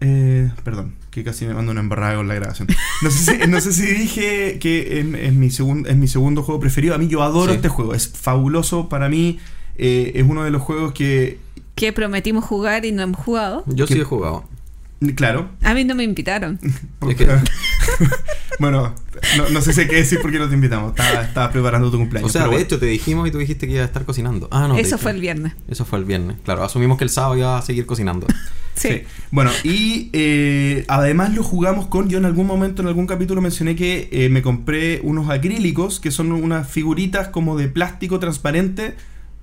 [0.00, 2.68] Eh, perdón, que casi me mando una embarrada con la grabación.
[3.02, 6.42] No sé si, no sé si dije que es, es mi segun- es mi segundo
[6.42, 6.94] juego preferido.
[6.94, 7.56] A mí yo adoro Sí.
[7.56, 9.38] este juego, es fabuloso para mí.
[9.82, 11.38] eh, es uno de los juegos que,
[11.74, 13.64] Que prometimos jugar y no hemos jugado.
[13.66, 14.44] Yo sí he jugado.
[15.16, 16.58] claro, A mí no me invitaron.
[17.08, 17.26] Es que-
[18.60, 18.94] bueno,
[19.36, 20.90] no, no sé si hay que decir por qué no te invitamos.
[20.90, 22.30] Estabas estaba preparando tu O cumpleaños.
[22.30, 22.66] sea, pero de bueno.
[22.66, 24.48] hecho te dijimos y tú dijiste que iba a estar cocinando.
[24.52, 24.76] Ah, no.
[24.76, 25.54] Eso fue el viernes.
[25.66, 26.36] Eso fue el viernes.
[26.44, 28.26] Claro, asumimos que el sábado iba a seguir cocinando.
[28.76, 28.88] Sí.
[28.88, 29.02] Sí.
[29.30, 32.08] Bueno, y eh, además lo jugamos con.
[32.08, 36.10] Yo en algún momento, en algún capítulo, mencioné que eh, me compré unos acrílicos, que
[36.10, 38.94] son unas figuritas como de plástico transparente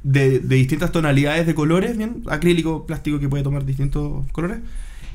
[0.01, 2.23] de, de distintas tonalidades de colores, ¿bien?
[2.27, 4.59] Acrílico, plástico que puede tomar distintos colores.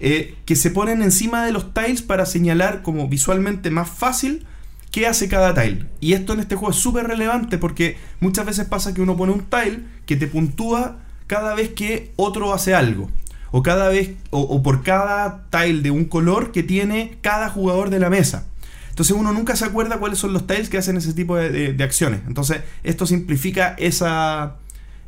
[0.02, 4.44] Eh, que se ponen encima de los tiles para señalar como visualmente más fácil
[4.90, 5.86] qué hace cada tile.
[6.00, 9.32] Y esto en este juego es súper relevante porque muchas veces pasa que uno pone
[9.32, 13.10] un tile que te puntúa cada vez que otro hace algo.
[13.52, 17.98] O cada vez, o, por cada tile de un color que tiene cada jugador de
[18.00, 18.46] la mesa.
[18.90, 21.72] Entonces uno nunca se acuerda cuáles son los tiles que hacen ese tipo de, de-
[21.72, 22.20] de acciones.
[22.26, 24.56] Entonces esto simplifica esa,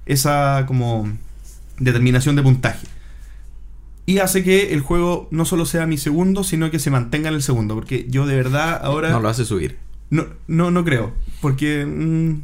[0.07, 1.09] esa como
[1.79, 2.87] determinación de puntaje.
[4.07, 7.35] Y hace que el juego no solo sea mi segundo, sino que se mantenga en
[7.37, 7.75] el segundo.
[7.75, 9.11] Porque yo de verdad ahora...
[9.11, 9.79] No lo hace subir.
[10.11, 11.15] No, no, no creo.
[11.41, 12.41] Porque mm,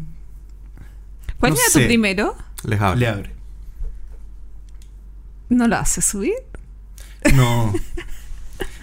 [1.38, 1.81] ¿Cuál No era sé.
[1.81, 2.35] tu primero?
[2.64, 2.99] Les hablo.
[3.01, 3.31] le abre.
[5.51, 6.35] ¿No lo hace subir?
[7.35, 7.73] No.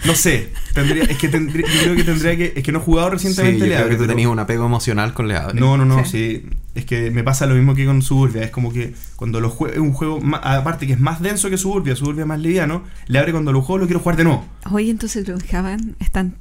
[0.06, 0.54] No sé.
[0.74, 2.54] Tendría, es que tendría, yo creo que tendría que.
[2.56, 4.66] Es que no he jugado Sí, recientemente yo Le creo que tú tenías un apego
[4.66, 5.28] emocional con.
[5.28, 6.12] No, no, no, Sí.
[6.12, 6.50] sí.
[6.76, 8.44] Es que me pasa lo mismo que con Suburbia.
[8.44, 11.50] Es como que cuando lo juego, es un juego, ma- aparte que es más denso
[11.50, 14.24] que Suburbia, Suburbia es más liviano, le abre cuando lo juego, lo quiero jugar de
[14.26, 14.46] nuevo.
[14.72, 16.36] Oye, entonces Gloomhaven están...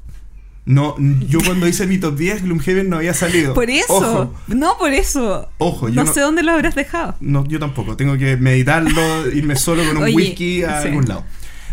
[0.66, 0.96] No,
[1.28, 3.54] yo cuando hice mi top 10, Gloomhaven no había salido.
[3.54, 3.86] Por eso.
[3.94, 5.48] Ojo, No, por eso.
[5.58, 7.14] ojo, yo No, no, sé dónde lo habrás dejado.
[7.20, 7.96] no, yo tampoco.
[7.96, 10.88] Tengo que meditarlo, irme solo con un Oye, whisky a sí.
[10.88, 11.24] algún lado.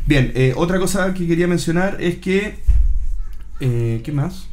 [0.05, 2.59] Bien, eh, otra cosa que quería mencionar es que.
[3.59, 4.47] eh, ¿Qué más?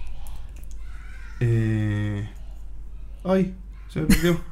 [1.40, 2.28] Eh,
[3.24, 3.54] ay,
[3.88, 4.40] se me perdió.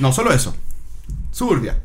[0.00, 0.56] No, solo eso.
[1.30, 1.78] Suburbia.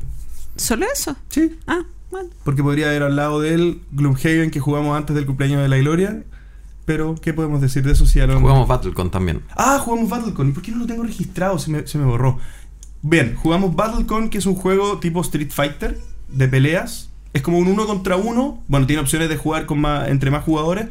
[0.56, 1.14] ¿Solo eso?
[1.28, 1.58] Sí.
[1.66, 2.30] Ah, bueno.
[2.44, 6.24] Porque podría haber hablado del Gloomhaven que jugamos antes del cumpleaños de la Gloria.
[6.86, 9.42] Pero, ¿qué podemos decir de eso si ya lo Jugamos Battlecon también.
[9.54, 10.48] Ah, jugamos Battlecon.
[10.48, 11.58] ¿Y por qué no lo tengo registrado?
[11.58, 12.38] Se me, se me borró.
[13.02, 17.09] Bien, jugamos Battlecon, que es un juego tipo Street Fighter, de peleas.
[17.32, 18.62] Es como un uno contra uno.
[18.68, 20.86] Bueno, tiene opciones de jugar con más, entre más jugadores.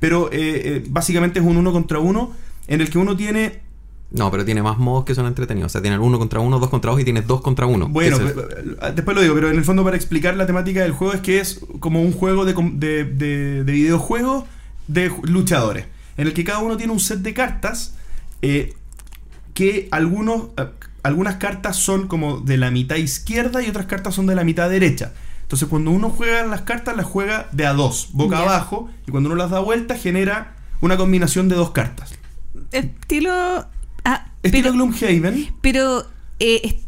[0.00, 2.32] Pero eh, eh, básicamente es un uno contra uno
[2.66, 3.62] en el que uno tiene...
[4.10, 5.70] No, pero tiene más modos que son entretenidos.
[5.70, 7.88] O sea, tiene el uno contra uno, dos contra dos y tienes dos contra uno.
[7.88, 11.14] Bueno, eh, después lo digo, pero en el fondo para explicar la temática del juego
[11.14, 14.46] es que es como un juego de, de, de, de videojuego
[14.86, 17.94] de luchadores, en el que cada uno tiene un set de cartas
[18.42, 18.74] eh,
[19.54, 20.66] que algunos, eh,
[21.02, 24.68] algunas cartas son como de la mitad izquierda y otras cartas son de la mitad
[24.68, 25.12] derecha.
[25.54, 29.28] Entonces cuando uno juega las cartas las juega de a dos, boca abajo, y cuando
[29.28, 32.12] uno las da vuelta genera una combinación de dos cartas.
[32.72, 33.64] Estilo...
[34.04, 34.74] Ah, Estilo pero...
[34.74, 36.06] Gloomhaven, Pero...
[36.40, 36.80] eh,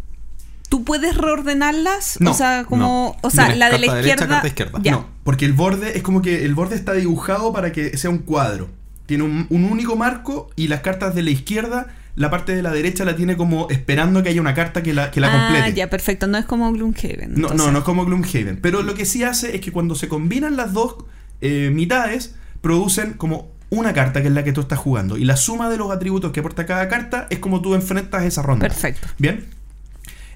[0.68, 2.16] ¿Tú puedes reordenarlas?
[2.18, 2.83] No, o sea, como...
[2.83, 3.16] no.
[3.22, 4.26] O sea, la de la derecha, izquierda...
[4.26, 4.81] carta izquierda.
[4.83, 4.90] Ya.
[4.90, 8.18] No, porque el borde es como que el borde está dibujado para que sea un
[8.18, 8.68] cuadro.
[9.07, 12.72] Tiene un, un único marco y las cartas de la izquierda, la parte de la
[12.72, 15.76] derecha la tiene como esperando que haya una carta que la, que la ah, complete.
[15.76, 16.26] ya, perfecto.
[16.26, 17.35] No es como Gloomhaven.
[17.35, 18.59] No, no, no es como Gloomhaven.
[18.61, 20.96] Pero lo que sí hace es que cuando se combinan las dos
[21.42, 25.18] eh, mitades, producen como una carta que es la que tú estás jugando.
[25.18, 28.40] Y la suma de los atributos que aporta cada carta es como tú enfrentas esa
[28.40, 28.66] ronda.
[28.66, 29.09] Perfecto.
[29.18, 29.44] Bien.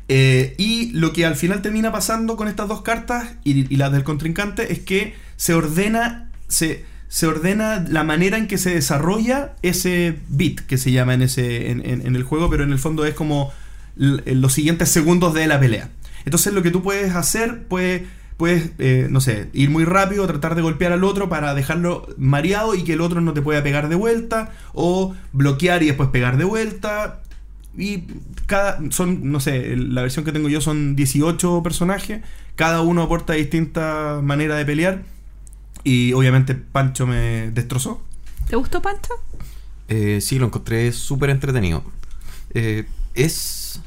[0.08, 3.90] Eh, y lo que al final termina pasando con estas dos cartas y, y las
[3.90, 9.56] del contrincante es que se ordena, se, se ordena la manera en que se desarrolla
[9.62, 11.82] ese bit que se llama en, ese, en,
[12.14, 13.52] el juego, pero en el fondo es como
[13.98, 15.88] l- los siguientes segundos de la pelea.
[16.24, 18.02] Entonces lo que tú puedes hacer, puedes,
[18.36, 22.76] puedes eh, no sé, ir muy rápido, tratar de golpear al otro para dejarlo mareado
[22.76, 26.36] y que el otro no te pueda pegar de vuelta, o bloquear y después pegar
[26.36, 27.22] de vuelta.
[27.76, 28.04] Y
[28.46, 32.20] cada, son, no sé, la versión que tengo yo son 18 personajes,
[32.54, 35.02] cada uno aporta distintas maneras de pelear.
[35.84, 38.02] Y obviamente Pancho me destrozó.
[38.48, 39.14] ¿Te gustó, Pancho?
[39.88, 41.82] Eh, sí, lo encontré súper entretenido.
[42.54, 43.80] Eh, es.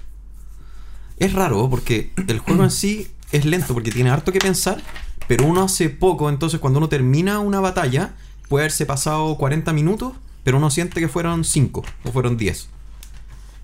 [1.17, 4.81] Es raro porque el juego en sí es lento porque tiene harto que pensar,
[5.27, 8.13] pero uno hace poco, entonces cuando uno termina una batalla,
[8.49, 12.67] puede haberse pasado 40 minutos, pero uno siente que fueron 5 o fueron 10.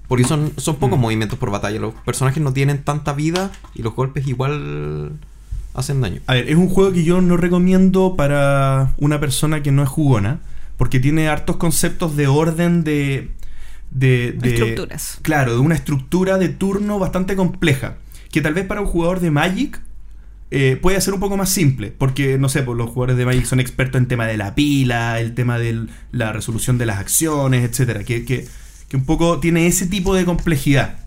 [0.07, 1.01] Porque son, son pocos Mm.
[1.01, 1.79] movimientos por batalla.
[1.79, 5.19] Los personajes no tienen tanta vida y los golpes igual
[5.73, 6.21] hacen daño.
[6.27, 9.89] A ver, es un juego que yo no recomiendo para una persona que no es
[9.89, 10.39] jugona,
[10.77, 13.31] porque tiene hartos conceptos de orden de...
[13.91, 15.19] de, de- Estructuras.
[15.21, 17.97] Claro, de una estructura de turno bastante compleja,
[18.31, 19.81] que tal vez para un jugador de Magic
[20.51, 23.45] eh, puede ser un poco más simple, porque, no sé, pues los jugadores de Magic
[23.45, 27.63] son expertos en tema de la pila, el tema de la resolución de las acciones,
[27.69, 28.47] etcétera, que, que,
[28.87, 30.97] que un poco tiene ese tipo de complejidad.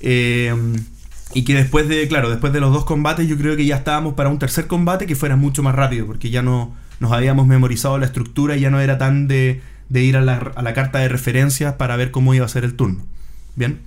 [0.00, 0.54] Eh,
[1.32, 4.14] y que después de, claro, después de los dos combates, yo creo que ya estábamos
[4.14, 7.98] para un tercer combate que fuera mucho más rápido, porque ya no nos habíamos memorizado
[7.98, 10.98] la estructura y ya no era tan de, de ir a la, a la carta
[10.98, 13.04] de referencias para ver cómo iba a ser el turno.
[13.56, 13.80] Bien.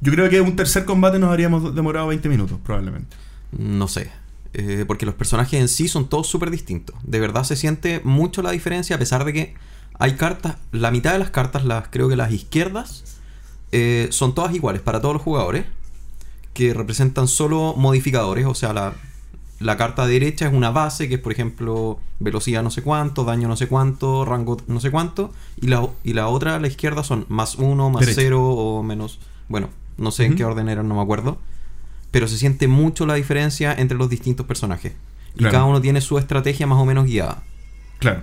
[0.00, 3.16] Yo creo que un tercer combate nos habríamos demorado 20 minutos, probablemente.
[3.56, 4.10] No sé.
[4.54, 6.96] Eh, porque los personajes en sí son todos súper distintos.
[7.04, 9.54] De verdad se siente mucho la diferencia a pesar de que
[9.98, 13.18] hay cartas, la mitad de las cartas, las creo que las izquierdas,
[13.70, 15.64] eh, son todas iguales para todos los jugadores,
[16.54, 18.94] que representan solo modificadores, o sea, la,
[19.60, 23.48] la carta derecha es una base, que es por ejemplo velocidad no sé cuánto, daño
[23.48, 27.02] no sé cuánto, rango no sé cuánto, y la, y la otra a la izquierda
[27.04, 28.20] son más uno, más Derecha.
[28.20, 29.18] cero o menos...
[29.48, 31.38] Bueno, no sé en qué orden eran, no me acuerdo
[32.10, 34.92] pero se siente mucho la diferencia entre los distintos personajes.
[35.34, 35.52] Y Claro.
[35.52, 37.42] cada uno tiene su estrategia más o menos guiada.
[38.00, 38.20] Claro.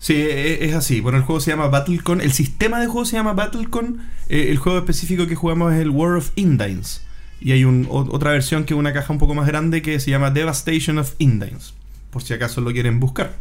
[0.00, 1.00] Sí, e- es así.
[1.00, 2.20] Bueno, el juego se llama Battlecon.
[2.20, 4.00] El sistema de juego se llama Battlecon.
[4.28, 7.03] Eh, el juego específico que jugamos es el War of Indines.
[7.44, 10.00] Y hay un- o- otra versión que es una caja un poco más grande que
[10.00, 11.74] se llama Devastation of Indines.
[12.10, 13.36] Por si acaso lo quieren buscar.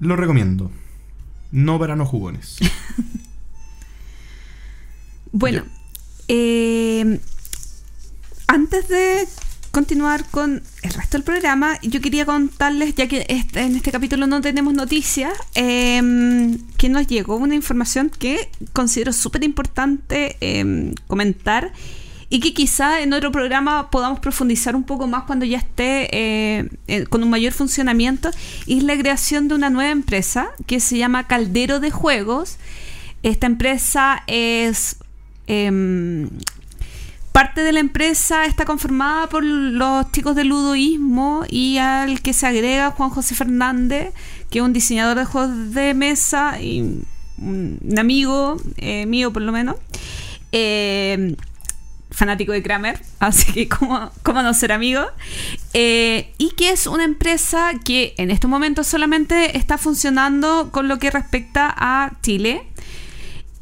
[0.00, 0.70] Lo recomiendo.
[1.52, 2.56] No para no jugones.
[5.32, 5.64] Bueno,
[6.26, 7.20] eh,
[8.48, 9.28] antes de
[9.70, 14.26] continuar con el resto del programa, yo quería contarles, ya que este- en este capítulo
[14.26, 16.02] no tenemos noticias, eh,
[16.76, 21.72] que nos llegó una información que considero súper importante eh, comentar
[22.30, 26.70] y que quizá en otro programa podamos profundizar un poco más cuando ya esté eh,
[26.86, 28.30] eh, con un mayor funcionamiento,
[28.66, 32.56] es la creación de una nueva empresa que se llama Caldero de Juegos.
[33.22, 34.96] Esta empresa es...
[35.46, 36.30] em,
[37.32, 42.44] Parte de la empresa está conformada por los chicos de ludoísmo y al que se
[42.44, 44.12] agrega Juan José Fernández,
[44.50, 47.04] que es un diseñador de juegos de mesa y
[47.38, 49.76] un amigo eh, mío por lo menos,
[50.50, 51.36] eh,
[52.10, 55.06] fanático de Kramer, así que cómo, cómo no ser amigo,
[55.72, 60.98] Eh, y que es una empresa que en estos momentos solamente está funcionando con lo
[60.98, 62.66] que respecta a Chile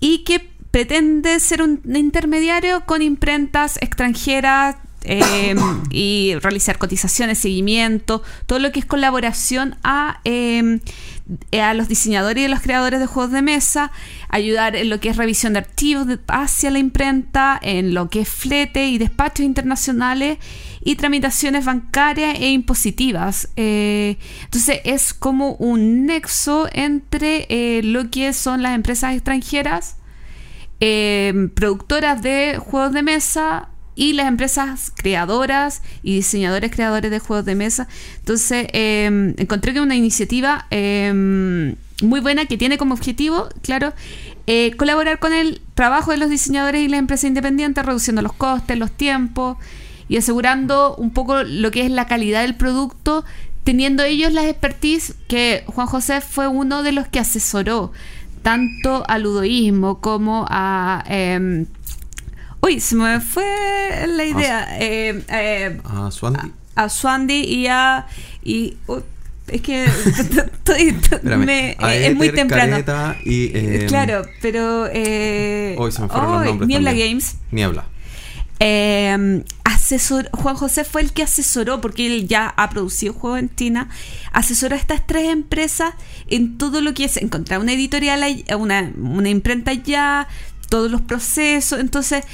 [0.01, 5.55] y que pretende ser un intermediario con imprentas extranjeras eh,
[5.91, 10.81] y realizar cotizaciones, seguimiento, todo lo que es colaboración a, eh,
[11.61, 13.93] a los diseñadores y a los creadores de juegos de mesa,
[14.29, 18.29] ayudar en lo que es revisión de archivos hacia la imprenta, en lo que es
[18.29, 20.39] flete y despachos internacionales
[20.81, 23.49] y tramitaciones bancarias e impositivas.
[23.57, 29.97] Eh, entonces es como un nexo entre eh, lo que son las empresas extranjeras
[30.81, 37.45] eh, productoras de juegos de mesa y las empresas creadoras y diseñadores creadores de juegos
[37.45, 37.89] de mesa.
[38.21, 43.93] Entonces, eh, encontré que una iniciativa eh, muy buena que tiene como objetivo, claro,
[44.47, 48.79] eh, colaborar con el trabajo de los diseñadores y las empresas independientes, reduciendo los costes,
[48.79, 49.57] los tiempos
[50.09, 53.25] y asegurando un poco lo que es la calidad del producto,
[53.65, 57.91] teniendo ellos la expertise que Juan José fue uno de los que asesoró
[58.43, 61.03] tanto al ludoísmo como a...
[62.63, 63.45] uy, se me fue
[64.09, 64.79] la idea.
[64.81, 66.53] eh, eh, A Swandy.
[66.75, 68.07] a Swandy y a...
[68.43, 68.77] Y,
[69.49, 69.85] es que
[70.65, 72.71] estoy- me- A eh, es muy temprano.
[72.73, 73.51] Careta y.
[73.57, 74.87] eh, claro, pero...
[74.93, 76.69] Eh, Hoy se me fueron los ay, nombres.
[76.69, 77.09] Niebla también.
[77.11, 77.37] Games.
[77.51, 77.85] Niebla.
[78.61, 83.39] Eh, a asesor, Juan José fue el que asesoró, porque él ya ha producido juegos
[83.39, 83.89] en China,
[84.33, 85.95] asesoró a estas tres empresas
[86.29, 90.27] en todo lo que es encontrar una editorial, una, una imprenta ya,
[90.69, 92.25] todos los procesos, entonces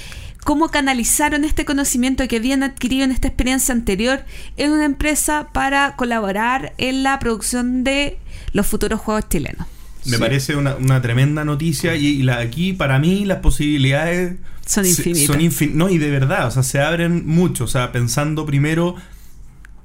[0.44, 4.24] cómo canalizaron este conocimiento que habían adquirido en esta experiencia anterior
[4.58, 8.18] en una empresa para colaborar en la producción de
[8.52, 9.66] los futuros juegos chilenos.
[10.04, 10.20] Me Sí.
[10.20, 14.34] parece una, una tremenda noticia y, y la, aquí para mí las posibilidades
[14.66, 15.26] Son infinitas.
[15.26, 17.64] son infin- no, y de verdad, o sea, se abren mucho.
[17.64, 18.96] O sea, pensando primero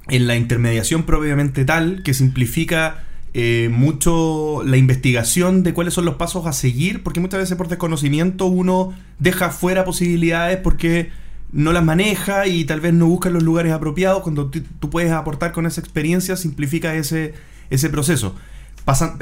[0.08, 6.16] en la intermediación propiamente tal, que simplifica eh, mucho la investigación de cuáles son los
[6.16, 11.10] pasos a seguir, porque muchas veces por desconocimiento uno deja fuera posibilidades porque
[11.52, 14.22] no las maneja y tal vez no busca los lugares apropiados.
[14.22, 17.34] Cuando tú- puedes aportar con esa experiencia, simplifica ese,
[17.70, 18.34] ese proceso.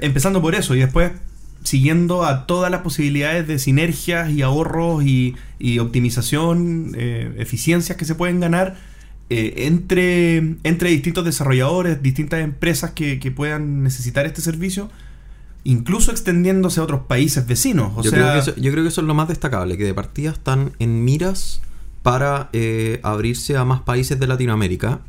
[0.00, 1.12] Empezando por eso y después
[1.64, 8.04] siguiendo a todas las posibilidades de sinergias y ahorros y, y optimización, eh, eficiencias que
[8.06, 8.76] se pueden ganar
[9.30, 14.90] eh, entre, entre distintos desarrolladores, distintas empresas que, que puedan necesitar este servicio,
[15.64, 17.92] incluso extendiéndose a otros países vecinos.
[17.96, 19.84] O yo, sea, creo que eso, yo creo que eso es lo más destacable, que
[19.84, 21.60] de partida están en miras
[22.02, 25.00] para eh, abrirse a más países de Latinoamérica.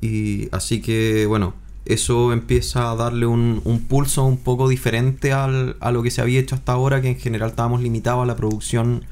[0.00, 5.76] Y así que, bueno, eso empieza a darle un, un pulso un poco diferente al-
[5.80, 8.36] a lo que se había hecho hasta ahora, que en general estábamos limitados a la
[8.36, 9.04] producción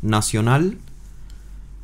[0.00, 0.78] nacional.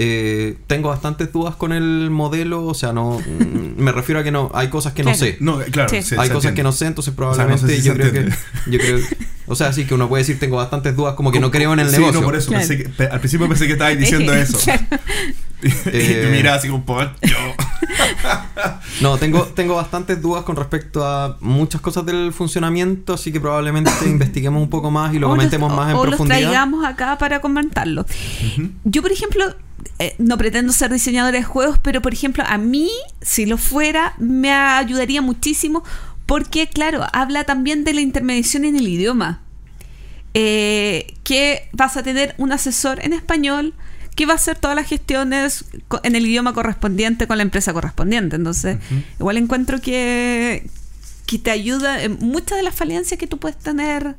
[0.00, 4.30] Eh, tengo bastantes dudas con el modelo, o sea, no mm, me refiero a que
[4.30, 5.36] no hay cosas que no sé.
[5.40, 5.96] no, claro, Sí.
[5.96, 6.54] hay se cosas entiende.
[6.54, 8.30] que no sé, entonces O sea, no probablemente sé si yo se creo que
[8.70, 8.98] yo creo
[9.50, 11.80] o sea, sí que uno puede decir tengo bastantes dudas como que no creo en
[11.80, 12.20] el Sí, negocio.
[12.20, 12.48] no, por eso.
[12.50, 12.66] Claro.
[12.68, 14.58] pensé que- pe- al principio pensé que estabas diciendo eso.
[15.60, 17.10] Eh, te miraba así como, "Poncho".
[19.00, 23.90] No, tengo, tengo bastantes dudas con respecto a muchas cosas del funcionamiento, así que probablemente
[24.06, 26.38] investiguemos un poco más y lo O los- comentemos más en o los profundidad.
[26.38, 28.06] traigamos acá para comentarlo.
[28.84, 29.54] Yo, por ejemplo,
[29.98, 34.14] eh, no pretendo ser diseñadora de juegos, pero por ejemplo, a mí, si lo fuera,
[34.18, 35.82] me ayudaría muchísimo
[36.26, 39.42] porque, claro, habla también de la intermediación en el idioma.
[40.34, 43.74] Eh, que vas a tener un asesor en español
[44.14, 45.64] que va a hacer todas las gestiones
[46.02, 48.36] en el idioma correspondiente con la empresa correspondiente.
[48.36, 48.78] Entonces,
[49.18, 50.68] igual encuentro que,
[51.26, 54.16] que te ayuda en muchas de las falencias que tú puedes tener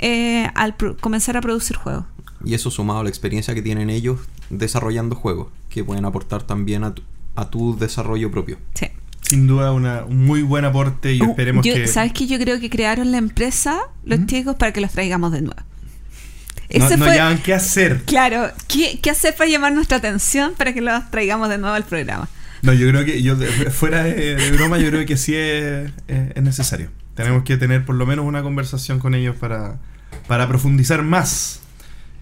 [0.00, 2.04] eh, al comenzar a producir juegos.
[2.44, 6.84] Y eso sumado a la experiencia que tienen ellos desarrollando juegos, que pueden aportar también
[6.84, 7.02] a tu,
[7.36, 8.58] a tu desarrollo propio.
[8.74, 8.86] Sí.
[9.22, 11.86] Sin duda, una, un muy buen aporte y Uh, esperemos yo- que.
[11.86, 15.40] ¿Sabes que Yo creo que crearon la empresa, los chicos, para que los traigamos de
[15.42, 15.60] nuevo.
[15.60, 18.02] no, Ese no fue, qué hacer.
[18.04, 21.84] claro, ¿qué, ¿qué hacer para llamar nuestra atención para que los traigamos de nuevo al
[21.84, 22.28] programa?
[22.62, 23.36] No, yo creo que, yo
[23.70, 26.90] fuera de, de broma, yo creo que sí es, es- es necesario.
[27.14, 29.78] Tenemos que tener por lo menos una conversación con ellos para,
[30.26, 31.60] para profundizar más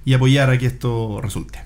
[0.04, 1.60] y apoyar a que esto resulte.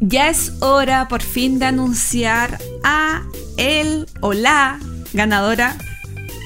[0.00, 3.22] Ya es hora por fin de anunciar a
[3.56, 4.78] el o la
[5.12, 5.76] ganadora.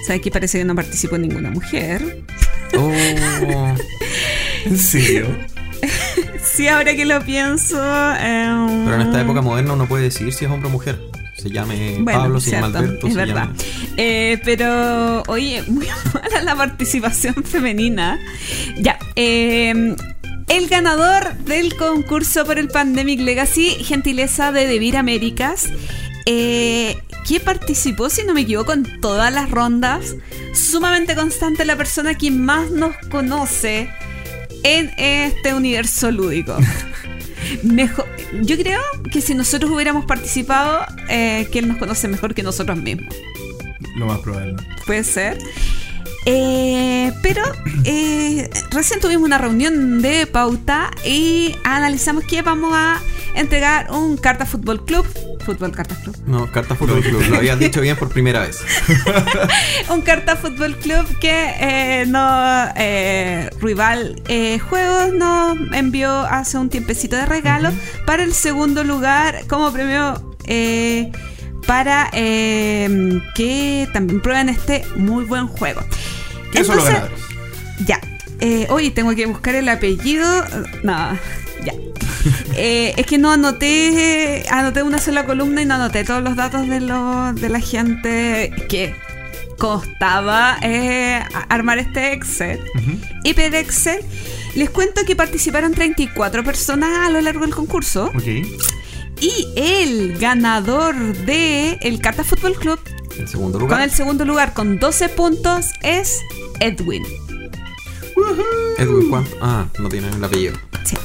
[0.07, 2.25] ¿Sabes que parece que no participó ninguna mujer?
[2.77, 3.75] Oh,
[4.65, 5.27] ¿En serio?
[6.45, 7.77] Sí, ahora que lo pienso.
[8.21, 11.01] em, pero en esta época moderna uno puede decidir si es hombre o mujer.
[11.43, 13.49] Se llame Bueno, Pablo, se Alberto, es se verdad.
[13.49, 13.59] llame...
[13.97, 18.21] Eh, pero, oye, muy mala la participación femenina.
[18.79, 19.97] Ya, eh,
[20.49, 25.69] el ganador del concurso por el Pandemic Legacy, gentileza de Devir Américas,
[26.27, 30.15] eh, que participó, si no me equivoco, en todas las rondas.
[30.55, 33.91] Sumamente constante, la persona que más nos conoce
[34.63, 36.57] en este universo lúdico.
[37.63, 38.07] Mejor,
[38.43, 42.79] yo creo que si nosotros hubiéramos participado, eh, que él nos conoce mejor que nosotros
[42.79, 43.15] mismos.
[43.97, 44.57] Lo más probable.
[44.87, 45.39] Puede ser.
[46.25, 47.43] Eh, pero
[47.85, 53.01] eh, recién tuvimos una reunión de pauta y analizamos que vamos a
[53.35, 55.07] entregar un Carta Fútbol Club.
[55.45, 56.17] Fútbol Carta Club.
[56.27, 58.61] No, Carta Fútbol Club, lo habías dicho bien por primera vez.
[59.91, 66.69] un Carta Fútbol Club que eh, no, eh, Rival eh, Juegos nos envió hace un
[66.69, 67.71] tiempecito de regalo
[68.07, 71.11] para el segundo lugar como premio eh,
[71.67, 75.83] para eh, que también prueben este muy buen juego.
[76.53, 77.19] ¿Qué son los ganadores?
[77.87, 78.01] Ya.
[78.41, 80.27] Eh, oye, tengo que buscar el apellido.
[80.83, 81.19] No,
[81.65, 81.75] ya.
[82.55, 86.69] Eh, es que no anoté, anoté una sola columna y no anoté todos los datos
[86.69, 88.95] de, lo, de la gente que
[89.59, 92.61] costaba eh, armar este Excel.
[93.25, 94.01] Y per Excel,
[94.55, 98.13] les cuento que participaron 34 personas a lo largo del concurso.
[98.15, 98.47] Ok.
[99.23, 102.81] Y el ganador de el Carta Fútbol Club
[103.17, 103.83] El segundo Con lugar.
[103.83, 106.21] el segundo lugar, con 12 puntos, es
[106.59, 107.05] Edwin.
[108.79, 109.37] Edwin, ¿cuánto?
[109.41, 110.55] Ah, no tiene el apellido.
[110.85, 110.97] Sí.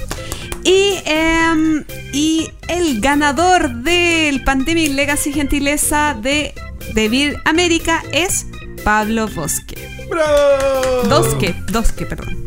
[0.63, 6.55] Y, em, y el ganador del Pandemic Legacy Gentileza de
[6.95, 8.47] Devir América es
[8.83, 9.77] Pablo Bosque.
[10.09, 11.03] ¡Bravo!
[11.07, 12.45] Dosque, Dosque, perdón.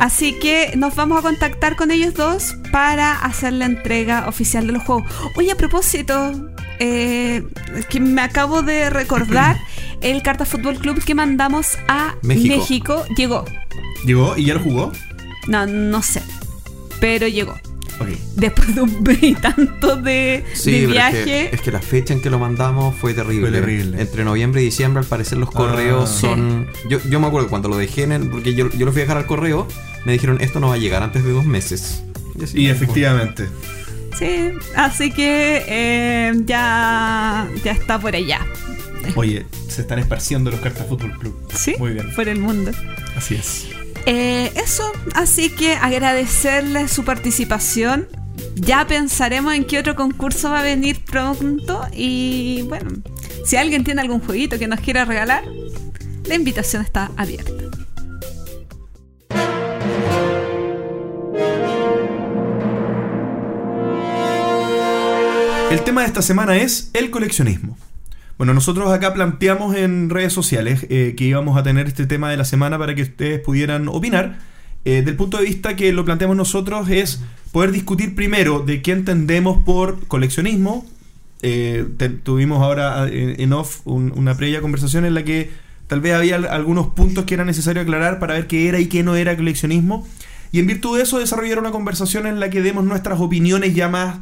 [0.00, 4.74] Así que nos vamos a contactar con ellos dos para hacer la entrega oficial de
[4.74, 5.10] los juegos.
[5.34, 7.42] Oye, a propósito, eh,
[7.88, 9.58] que me acabo de recordar,
[10.02, 12.54] el Carta Fútbol Club que mandamos a México.
[12.58, 13.46] México llegó.
[14.04, 14.92] ¿Llegó y ya lo jugó?
[15.46, 16.20] No, no sé,
[17.00, 17.52] pero llegó.
[17.98, 18.08] Ok.
[18.34, 21.20] Después de un mes y tanto de, Sí, de viaje.
[21.20, 23.48] Es, que, es que la fecha en que lo mandamos fue terrible.
[23.48, 24.02] Fue terrible.
[24.02, 26.20] Entre noviembre y diciembre, al parecer, los correos Ah.
[26.20, 26.66] son.
[26.90, 28.28] Yo, yo me acuerdo cuando lo dejé en el.
[28.28, 29.66] Porque yo, yo lo fui a dejar al correo,
[30.04, 32.02] me dijeron esto no va a llegar antes de dos meses.
[32.54, 33.48] Y efectivamente.
[34.18, 38.40] Sí, así que eh, ya, ya está por allá.
[39.14, 41.36] Oye, se están esparciendo los cartas Fútbol Club.
[41.54, 42.12] Sí, Muy bien.
[42.14, 42.70] por el mundo.
[43.16, 43.66] Así es.
[44.06, 48.08] Eh, eso, así que agradecerle su participación.
[48.54, 51.86] Ya pensaremos en qué otro concurso va a venir pronto.
[51.92, 52.90] Y bueno,
[53.44, 55.44] si alguien tiene algún jueguito que nos quiera regalar,
[56.24, 57.52] la invitación está abierta.
[65.86, 67.78] Tema de esta semana es el coleccionismo.
[68.38, 72.36] Bueno, nosotros acá planteamos en redes sociales eh, que íbamos a tener este tema de
[72.36, 74.38] la semana para que ustedes pudieran opinar.
[74.84, 77.22] Eh, del punto de vista que lo planteamos nosotros es
[77.52, 80.84] poder discutir primero de qué entendemos por coleccionismo.
[81.42, 81.86] Eh,
[82.24, 85.50] tuvimos ahora en off un- una previa conversación en la que
[85.86, 88.86] tal vez había al- algunos puntos que era necesario aclarar para ver qué era y
[88.86, 90.06] qué no era coleccionismo.
[90.52, 93.88] Y en virtud de eso desarrollar una conversación en la que demos nuestras opiniones ya
[93.88, 94.16] más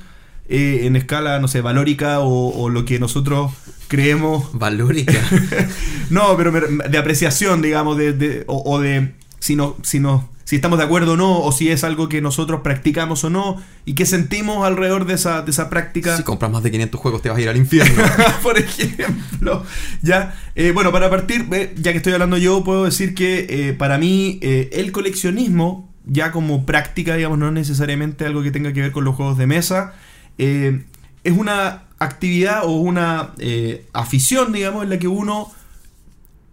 [0.49, 3.53] eh, en escala, no sé, valórica o, o lo que nosotros
[3.89, 5.21] creemos Valórica.
[6.11, 10.29] no, pero me- de apreciación, digamos, de, de- o, o de si, no, si, no,
[10.45, 13.63] si estamos de acuerdo o no, o si es algo que nosotros practicamos o no,
[13.85, 16.17] y qué sentimos alrededor de esa, de esa práctica.
[16.17, 18.03] si compras más de 500 juegos, te vas a ir al infierno.
[18.43, 19.65] Por ejemplo,
[20.03, 23.73] ya, eh, bueno, para partir, eh, ya que estoy hablando yo, puedo decir que eh,
[23.75, 28.81] para mí el coleccionismo, ya como práctica, digamos, no es necesariamente algo que tenga que
[28.83, 29.95] ver con los juegos de mesa,
[30.39, 30.83] eh,
[31.25, 35.53] es una actividad o una eh, afición, digamos, en la que uno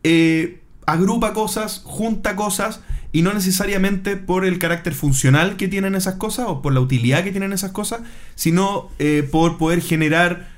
[0.04, 2.82] eh, agrupa cosas, junta cosas,
[3.14, 7.24] y no necesariamente por el carácter funcional que tienen esas cosas o por la utilidad
[7.24, 8.02] que tienen esas cosas,
[8.36, 8.90] sino
[9.32, 10.50] por poder generar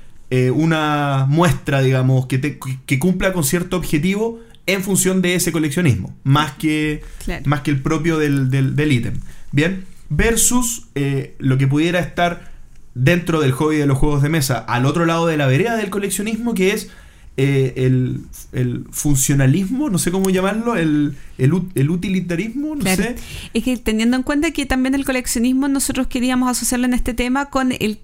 [0.54, 6.14] una muestra, digamos, que, te- que cumpla con cierto objetivo en función de ese coleccionismo,
[6.22, 7.42] más que, Claro.
[7.46, 9.14] más que el propio del, del, del ítem.
[9.50, 12.52] Bien, versus eh, lo que pudiera estar
[12.94, 15.90] dentro del hobby de los juegos de mesa, al otro lado de la vereda del
[15.90, 16.90] coleccionismo, que es
[17.36, 18.20] eh, el,
[18.52, 23.02] el funcionalismo, no sé cómo llamarlo, el, el, ut- el utilitarismo, no Claro.
[23.02, 23.16] sé.
[23.52, 27.46] Es que teniendo en cuenta que también el coleccionismo nosotros queríamos asociarlo en este tema
[27.46, 27.98] con el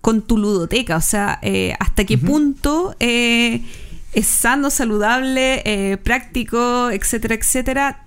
[0.00, 3.62] con tu ludoteca, o sea, eh, hasta qué punto eh,
[4.12, 8.04] es sano, saludable, eh, práctico, etcétera, etcétera,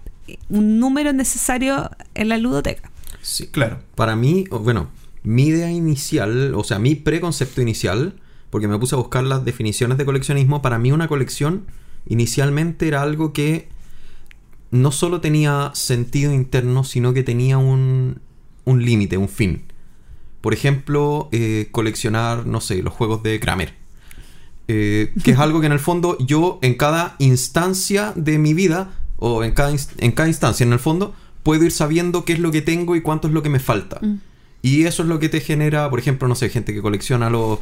[0.50, 2.92] un número necesario en la ludoteca.
[3.24, 3.48] Sí.
[3.48, 3.80] Claro.
[3.96, 4.90] Para mí, bueno,
[5.24, 9.98] mi idea inicial, o sea, mi preconcepto inicial, porque me puse a buscar las definiciones
[9.98, 11.66] de coleccionismo, para mí una colección
[12.08, 13.70] inicialmente era algo que
[14.72, 18.20] no solo tenía sentido interno, sino que tenía un,
[18.66, 19.64] un límite, un fin.
[20.42, 23.74] Por ejemplo, eh, coleccionar, no sé, los juegos de Kramer.
[24.68, 28.92] Eh, que es algo que en el fondo yo en cada instancia de mi vida,
[29.18, 32.52] o en cada, en cada instancia en el fondo, puedo ir sabiendo qué es lo
[32.52, 34.00] que tengo y cuánto es lo que me falta.
[34.02, 34.20] Mm.
[34.68, 37.60] Y eso es lo que te genera, por ejemplo, no sé, gente que colecciona los,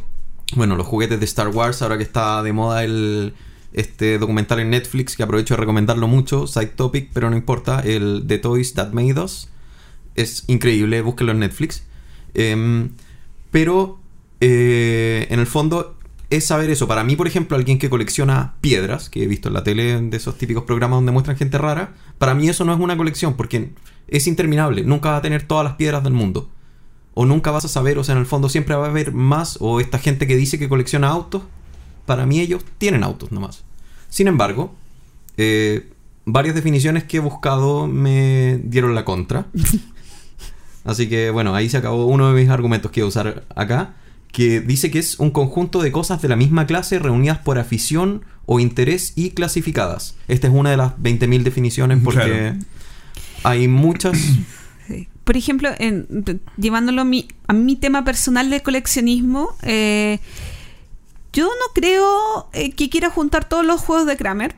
[0.55, 3.35] bueno, los juguetes de Star Wars, ahora que está de moda el
[3.73, 8.23] este documental en Netflix, que aprovecho de recomendarlo mucho, side topic, pero no importa, el
[8.25, 9.49] The Toys That Made Us.
[10.15, 11.83] Es increíble, búsquenlo en Netflix.
[12.33, 12.89] Em,
[13.51, 13.99] pero
[14.41, 15.99] eh, en el fondo
[16.31, 16.87] es saber eso.
[16.87, 20.17] Para mí, por ejemplo, alguien que colecciona piedras, que he visto en la tele de
[20.17, 23.73] esos típicos programas donde muestran gente rara, para mí eso no es una colección porque
[24.07, 24.83] es interminable.
[24.83, 26.49] Nunca va a tener todas las piedras del mundo.
[27.15, 29.57] O nunca vas a saber, o sea, en el fondo siempre va a haber más.
[29.61, 31.41] O esta gente que dice que colecciona autos,
[32.05, 33.63] para mí ellos tienen autos nomás.
[34.09, 34.75] Sin embargo,
[35.37, 35.89] eh,
[36.25, 39.47] varias definiciones que he buscado me dieron la contra.
[40.83, 43.95] Así que bueno, ahí se acabó uno de mis argumentos que iba a usar acá,
[44.31, 48.23] que dice que es un conjunto de cosas de la misma clase reunidas por afición
[48.45, 50.15] o interés y clasificadas.
[50.27, 52.55] Esta es una de las 20.000 definiciones porque Claro.
[53.43, 54.17] hay muchas...
[55.25, 60.19] Por ejemplo, en- llevándolo a mi, a mi tema personal de coleccionismo, eh,
[61.33, 64.55] Yo no creo eh, que quiera juntar todos los juegos de Kramer.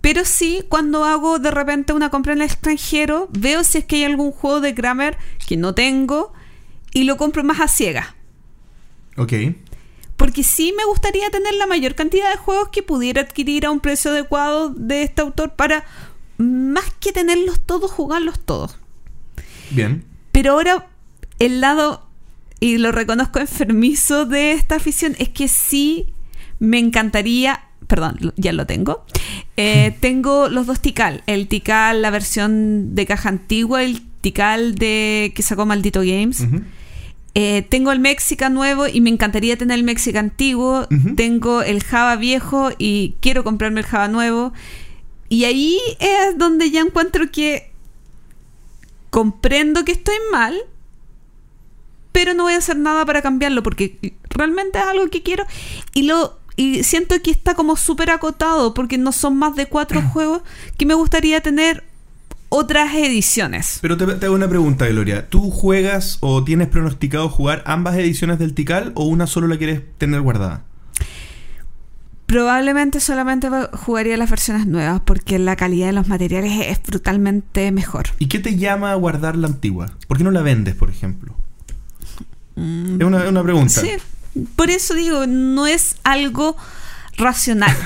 [0.00, 3.96] Pero sí, cuando hago de repente una compra en el extranjero, veo si es que
[3.96, 5.16] hay algún juego de Kramer
[5.48, 6.32] que no tengo
[6.92, 8.06] y lo compro más a ciegas.
[9.16, 9.32] Ok.
[10.16, 13.80] Porque sí me gustaría tener la mayor cantidad de juegos que pudiera adquirir a un
[13.80, 15.84] precio adecuado de este autor para
[16.38, 18.76] más que tenerlos todos, jugarlos todos.
[19.74, 20.04] Bien.
[20.32, 20.88] Pero ahora
[21.38, 22.06] el lado,
[22.60, 26.14] y lo reconozco enfermizo de esta afición, es que sí
[26.58, 29.04] me encantaría, perdón, ya lo tengo.
[29.56, 35.32] Eh, tengo los dos Tikal, el Tikal, la versión de caja antigua, el Tikal de
[35.34, 36.46] que sacó Maldito Games.
[37.34, 40.86] Eh, tengo el Mexica nuevo y me encantaría tener el Mexica antiguo.
[41.16, 44.52] Tengo el Java viejo y quiero comprarme el Java nuevo.
[45.28, 47.71] Y ahí es donde ya encuentro que
[49.12, 50.56] comprendo que estoy mal,
[52.12, 55.44] pero no voy a hacer nada para cambiarlo porque realmente es algo que quiero
[55.92, 60.00] y lo y siento que está como súper acotado porque no son más de cuatro
[60.12, 60.40] juegos
[60.78, 61.84] que me gustaría tener
[62.48, 63.80] otras ediciones.
[63.82, 65.28] Pero te, te hago una pregunta, Gloria.
[65.28, 69.82] ¿Tú juegas o tienes pronosticado jugar ambas ediciones del Tikal o una solo la quieres
[69.98, 70.64] tener guardada?
[72.32, 78.06] Probablemente solamente jugaría las versiones nuevas porque la calidad de los materiales es brutalmente mejor.
[78.18, 79.92] ¿Y qué te llama a guardar la antigua?
[80.08, 81.34] ¿Por qué no la vendes, por ejemplo?
[82.56, 83.82] Es una, es una pregunta.
[83.82, 83.90] Sí,
[84.56, 86.56] por eso digo, no es algo
[87.16, 87.76] racional.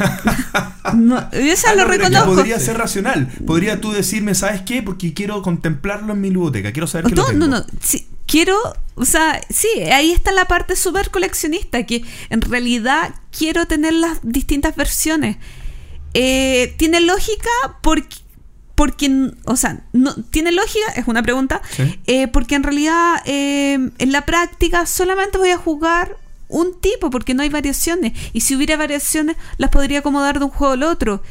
[0.95, 2.35] no, eso Ah, lo no, reconozco.
[2.35, 3.27] Podría ser racional.
[3.47, 4.83] Podría tú decirme, ¿sabes qué?
[4.83, 6.72] Porque quiero contemplarlo en mi biblioteca.
[6.72, 7.47] Quiero saber que No, lo tengo.
[7.47, 7.66] no, no.
[7.81, 8.57] sí, quiero,
[8.95, 14.18] o sea, sí, ahí está la parte súper coleccionista, que en realidad quiero tener las
[14.22, 15.37] distintas versiones.
[16.14, 17.51] Eh, ¿Tiene lógica?
[17.83, 18.16] Porque,
[18.74, 20.93] porque, o sea, no, ¿tiene lógica?
[20.97, 21.61] Es una pregunta.
[21.77, 21.99] Sí.
[22.07, 26.16] Eh, porque en realidad, eh, en la práctica, solamente voy a jugar
[26.49, 28.13] un tipo, porque no hay variaciones.
[28.33, 31.23] Y si hubiera variaciones, las podría acomodar de un juego al otro.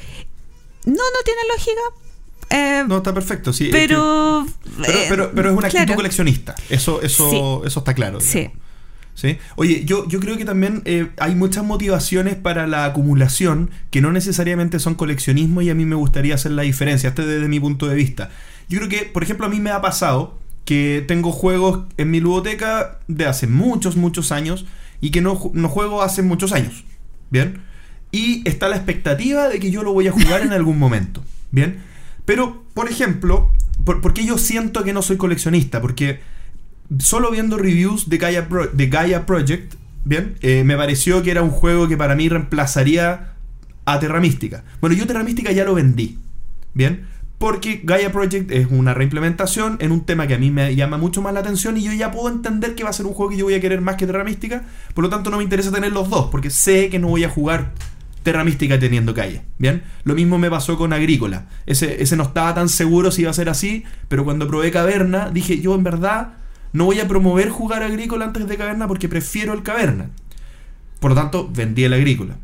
[0.85, 1.81] No, no tiene lógica.
[2.51, 3.51] Eh, No, está perfecto.
[3.53, 4.45] Sí, es que- pero,
[4.77, 6.55] pero, eh, pero, pero es una actitud coleccionista.
[6.69, 7.29] Eso, eso,
[7.61, 7.67] Sí.
[7.67, 8.19] eso está claro.
[8.21, 8.39] Sí.
[8.39, 8.59] digamos.
[9.15, 9.37] ¿Sí?
[9.55, 14.11] Oye, yo, yo creo que también eh, hay muchas motivaciones para la acumulación que no
[14.11, 17.87] necesariamente son coleccionismo y a mí me gustaría hacer la diferencia, este desde mi punto
[17.87, 18.29] de vista.
[18.67, 22.19] Yo creo que, por ejemplo, a mí me ha pasado que tengo juegos en mi
[22.19, 24.65] biblioteca de hace muchos, muchos años
[25.05, 26.83] y que no, no juego hace muchos años.
[27.29, 27.61] ¿Bien?
[28.11, 31.23] Y está la expectativa de que yo lo voy a jugar en algún momento.
[31.51, 31.77] ¿Bien?
[32.25, 33.51] Pero, por ejemplo,
[33.83, 35.81] por, ¿por qué yo siento que no soy coleccionista?
[35.81, 36.19] Porque
[36.99, 39.75] solo viendo reviews de Gaia, de Gaia Project,
[40.05, 43.33] bien, Eh, me pareció que era un juego que para mí reemplazaría
[43.85, 44.63] a Terra Mística.
[44.81, 46.19] Bueno, yo Terra Mística ya lo vendí,
[46.73, 47.07] bien,
[47.37, 51.21] porque Gaia Project es una reimplementación en un tema que a mí me llama mucho
[51.21, 53.37] más la atención y yo ya puedo entender que va a ser un juego que
[53.37, 54.63] yo voy a querer más que Terra Mística,
[54.93, 57.29] por lo tanto no me interesa tener los dos, porque sé que no voy a
[57.29, 57.73] jugar
[58.23, 59.43] Terra Mística teniendo calle.
[59.57, 61.47] Bien, lo mismo me pasó con Agrícola.
[61.65, 65.29] Ese, ese no estaba tan seguro si iba a ser así, pero cuando probé Caverna
[65.29, 66.33] dije yo en verdad
[66.73, 70.09] no voy a promover jugar Agrícola antes de Caverna porque prefiero el Caverna.
[70.99, 72.37] Por lo tanto, vendí el Agrícola.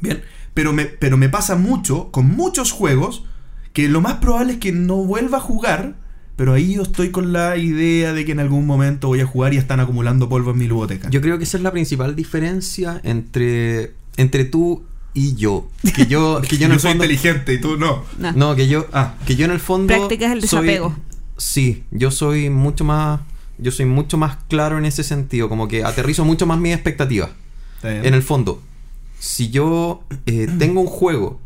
[0.00, 0.22] Bien,
[0.54, 3.24] pero me, pero me pasa mucho con muchos juegos
[3.72, 5.94] que lo más probable es que no vuelva a jugar,
[6.36, 9.54] pero ahí yo estoy con la idea de que en algún momento voy a jugar
[9.54, 11.08] y están acumulando polvo en mi biblioteca.
[11.10, 14.82] Yo creo que esa es la principal diferencia entre, entre tú
[15.14, 15.68] y yo.
[15.94, 17.04] Que yo, que yo en el soy fondo.
[17.04, 18.04] inteligente y tú no.
[18.18, 18.32] No.
[18.32, 19.14] No, que yo, Ah.
[19.26, 19.86] que yo en el fondo.
[19.94, 20.96] Practicas el soy- desapego.
[21.36, 23.20] sí, yo soy mucho más.
[23.58, 25.48] Yo soy mucho más claro en ese sentido.
[25.48, 27.30] Como que aterrizo mucho más mis expectativas.
[27.84, 28.62] En el fondo,
[29.18, 31.40] si yo eh, tengo un juego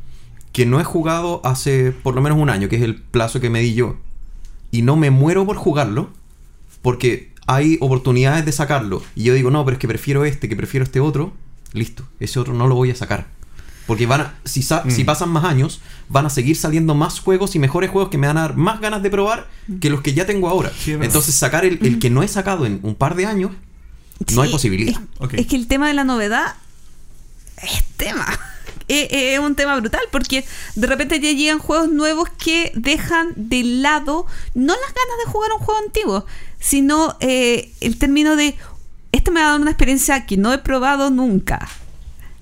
[0.57, 3.51] que no he jugado hace por lo menos un año, que es el plazo que
[3.51, 3.99] me di yo,
[4.71, 6.09] y no me muero por jugarlo,
[6.81, 10.57] porque hay oportunidades de sacarlo, y yo digo, no, pero es que prefiero este, que
[10.57, 11.35] prefiero este otro,
[11.75, 13.27] listo, ese otro no lo voy a sacar.
[13.87, 14.91] Porque van a, si, sa- Mm.
[14.91, 18.27] si pasan más años, van a seguir saliendo más juegos y mejores juegos que me
[18.27, 19.49] van a dar más ganas de probar
[19.81, 20.73] que los que ya tengo ahora.
[20.77, 20.93] Sí.
[20.93, 23.53] Entonces sacar el, el que no he sacado en un par de años,
[24.35, 25.01] no hay posibilidad.
[25.21, 26.55] Es, es que el tema de la novedad
[27.63, 28.27] es tema.
[28.89, 33.65] Es, es un tema brutal porque de repente ya llegan juegos nuevos que dejan de
[33.65, 36.27] lado no las ganas de jugar un juego antiguo,
[36.61, 38.57] sino eh, el término de
[39.13, 41.69] esto me va a dar una experiencia que no he probado nunca.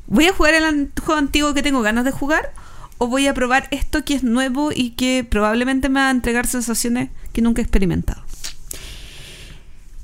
[0.07, 2.53] ¿Voy a jugar el juego antiguo que tengo ganas de jugar?
[2.99, 6.47] ¿O voy a probar esto que es nuevo y que probablemente me va a entregar
[6.47, 8.22] sensaciones que nunca he experimentado?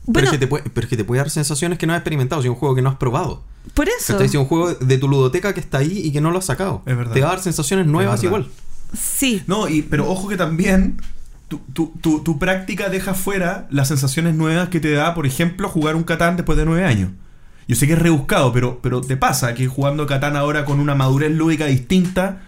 [0.06, 1.92] Pero, Bueno, es que te puede, pero es que te puede dar sensaciones que no
[1.92, 3.42] has experimentado, si es un juego que no has probado.
[3.74, 4.18] Por eso.
[4.20, 6.82] Es un juego de tu ludoteca que está ahí y que no lo has sacado.
[6.86, 7.12] Es verdad.
[7.14, 8.48] Te va a dar sensaciones nuevas igual.
[8.98, 9.42] Sí.
[9.46, 10.96] No, y, pero ojo que también
[11.48, 15.68] tu, tu- tu- tu práctica deja fuera las sensaciones nuevas que te da, por ejemplo,
[15.68, 17.10] jugar un Catán después de nueve años.
[17.68, 20.96] Yo sé que es rebuscado, pero, pero te pasa que jugando Catán ahora con una
[20.96, 22.42] madurez lúdica distinta,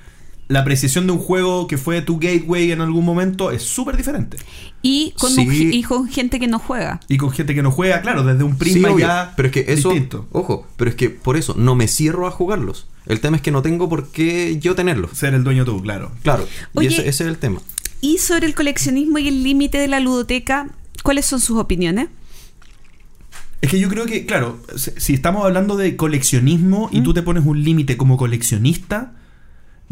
[0.52, 4.36] la apreciación de un juego que fue tu gateway en algún momento es súper diferente.
[4.82, 5.40] Y con, Sí.
[5.46, 7.00] un- y con gente que no juega.
[7.08, 9.64] Y con gente que no juega, claro, desde un prisma Sí, ya pero es que
[9.72, 10.26] eso, distinto.
[10.32, 12.86] ojo, pero es que por eso no me cierro a jugarlos.
[13.06, 15.16] El tema es que no tengo por qué yo tenerlos.
[15.16, 16.12] Ser el dueño tú, claro.
[16.22, 17.60] Claro, Oye, y ese, ese es el tema.
[18.00, 20.68] Y sobre el coleccionismo y el límite de la ludoteca,
[21.02, 22.08] ¿cuáles son sus opiniones?
[23.60, 27.04] Es que yo creo que, claro, si si estamos hablando de coleccionismo y ¿Mm?
[27.04, 29.12] tú te pones un límite como coleccionista,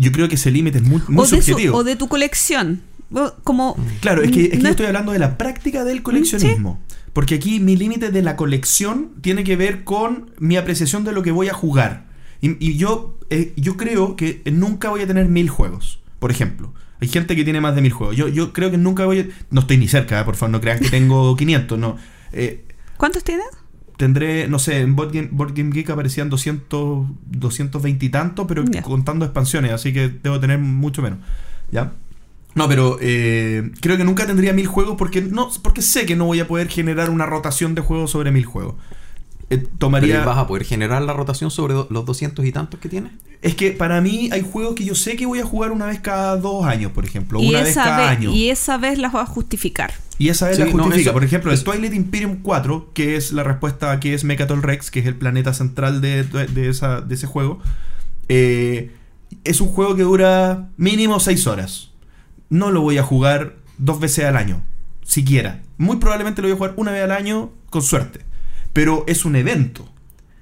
[0.01, 1.77] yo creo que ese límite es muy, muy o, de su- subjetivo.
[1.77, 2.83] o de tu colección.
[3.43, 6.03] Como, Claro, es que, es que no yo es- estoy hablando de la práctica del
[6.03, 6.81] coleccionismo.
[7.13, 11.23] Porque aquí mi límite de la colección tiene que ver con mi apreciación de lo
[11.25, 12.07] que voy a jugar.
[12.41, 16.73] Y, y yo, eh, yo creo que nunca voy a tener mil juegos, por ejemplo.
[17.01, 18.15] Hay gente que tiene más de mil juegos.
[18.17, 19.27] Yo, yo creo que nunca voy a...
[19.51, 21.97] No estoy ni cerca, eh, por favor, no crean que tengo 500, no.
[22.33, 22.65] Eh,
[22.97, 23.47] ¿Cuántos tienes?
[24.01, 28.65] Tendré, no sé, en Board Game, Board Game Geek aparecían 200, 220 y tanto, pero
[28.83, 31.19] contando expansiones, así que debo tener mucho menos.
[31.71, 31.93] ¿Ya?
[32.55, 36.25] No, pero eh, creo que nunca tendría mil juegos porque no porque sé que no
[36.25, 38.75] voy a poder generar una rotación de juegos sobre mil juegos.
[39.51, 40.25] Eh, Pero.
[40.25, 43.13] ¿vas a poder generar la rotación sobre los 200 y tantos que tienes?
[43.43, 45.99] Es que para mí hay juegos que yo sé que voy a jugar una vez
[46.01, 48.31] cada dos años, por ejemplo, y, una vez esa cada vez, año.
[48.33, 49.93] y esa vez las va a justificar.
[50.19, 51.01] Y esa vez Sí, la no, justifica.
[51.11, 54.23] eso- Por ejemplo, el eso- Twilight Imperium 4, que es la respuesta a que es
[54.25, 57.59] Mechatol Rex, que es el planeta central de, de esa- de ese juego,
[58.29, 58.93] eh,
[59.45, 61.91] es un juego que dura mínimo 6 horas.
[62.51, 64.63] No lo voy a jugar dos veces al año,
[65.03, 65.63] siquiera.
[65.79, 68.21] Muy probablemente lo voy a jugar una vez al año, con suerte.
[68.73, 69.89] Pero es un evento.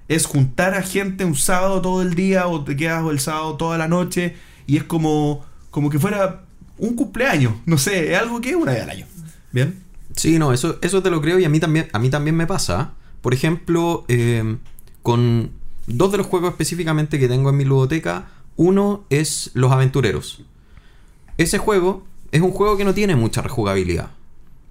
[0.09, 3.79] Es juntar a gente un sábado todo el día o te quedas el sábado toda
[3.79, 6.45] la noche y es como, como que fuera
[6.79, 7.55] un cumpleaños.
[7.67, 9.07] No sé, es algo que es una vez al año.
[9.53, 9.83] ¿Bien?
[10.17, 12.47] Sí, no, eso, eso te lo creo y a mí también, a mí también me
[12.47, 12.93] pasa.
[13.21, 14.57] Por ejemplo, eh,
[15.03, 15.51] con
[15.87, 20.43] dos de los juegos específicamente que tengo en mi ludoteca, uno es Los Aventureros.
[21.37, 24.11] Ese juego es un juego que no tiene mucha rejugabilidad,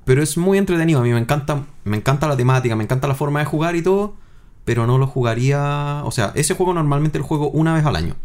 [0.08, 1.02] pero es muy entretenido.
[1.02, 3.82] A mí me encanta, me encanta la temática, me encanta la forma de jugar y
[3.82, 4.16] todo,
[4.64, 6.02] pero no lo jugaría.
[6.06, 8.16] O sea, ese juego normalmente lo juego una vez al año.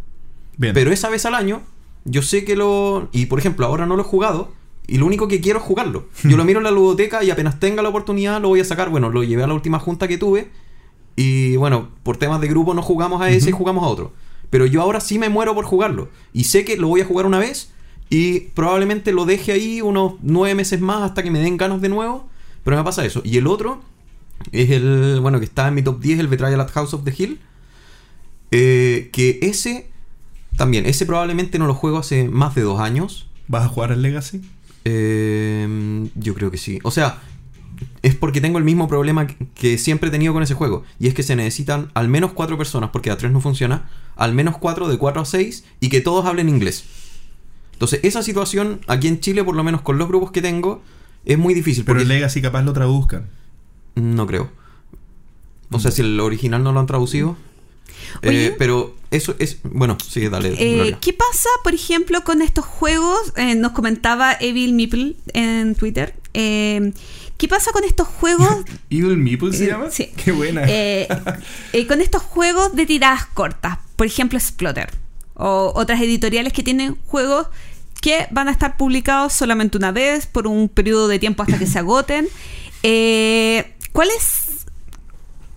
[0.56, 0.74] Bien.
[0.74, 1.60] Pero esa vez al año,
[2.04, 3.08] yo sé que lo.
[3.10, 4.52] Y por ejemplo, ahora no lo he jugado.
[4.86, 6.06] Y lo único que quiero es jugarlo.
[6.24, 8.90] Yo lo miro en la ludoteca y apenas tenga la oportunidad lo voy a sacar.
[8.90, 10.50] Bueno, lo llevé a la última junta que tuve.
[11.16, 13.58] Y bueno, por temas de grupo no jugamos a ese y Ujú.
[13.58, 14.12] jugamos a otro.
[14.50, 16.08] Pero yo ahora sí me muero por jugarlo.
[16.32, 17.70] Y sé que lo voy a jugar una vez.
[18.14, 21.88] Y probablemente lo deje ahí unos nueve meses más hasta que me den ganas de
[21.88, 22.28] nuevo.
[22.62, 23.22] Pero me pasa eso.
[23.24, 23.80] Y el otro
[24.52, 25.18] es el.
[25.22, 27.40] Bueno, que está en mi top 10, el Betrayal at House of the Hill.
[28.50, 29.88] Eh, que ese.
[30.58, 33.28] También, ese probablemente no lo juego hace más de dos años.
[33.48, 34.42] ¿Vas a jugar al Legacy?
[34.84, 36.80] Eh, yo creo que sí.
[36.82, 37.22] O sea,
[38.02, 40.84] es porque tengo el mismo problema que- que siempre he tenido con ese juego.
[41.00, 43.88] Y es que se necesitan al menos cuatro personas, porque a tres no funciona.
[44.16, 46.84] Al menos cuatro, de cuatro a seis, y que todos hablen inglés.
[47.72, 50.82] Entonces, esa situación aquí en Chile, por lo menos con los grupos que tengo,
[51.24, 51.84] es muy difícil.
[51.84, 53.28] Pero el Legacy capaz lo traduzcan.
[53.94, 54.50] no creo.
[55.70, 57.36] O sea, si el original no lo han traducido.
[58.22, 58.46] Oye.
[58.48, 59.58] Eh, pero eso es.
[59.62, 60.54] Bueno, sí, dale.
[60.58, 60.96] Eh.
[61.00, 63.32] ¿Qué pasa, por ejemplo, con estos juegos?
[63.36, 66.14] Eh, nos comentaba Evil Meeple en Twitter.
[66.34, 66.92] Eh,
[67.38, 68.48] ¿Qué pasa con estos juegos?
[68.90, 69.90] ¿Evil Meeple se llama?
[69.90, 70.10] sí.
[70.22, 70.62] Qué buena.
[70.68, 71.08] eh,
[71.72, 74.90] eh, con estos juegos de tiradas cortas, por ejemplo, Splotter
[75.42, 77.48] o otras editoriales que tienen juegos
[78.00, 81.66] que van a estar publicados solamente una vez por un periodo de tiempo hasta que
[81.66, 82.28] se agoten.
[82.82, 84.66] Eh, ¿Cuáles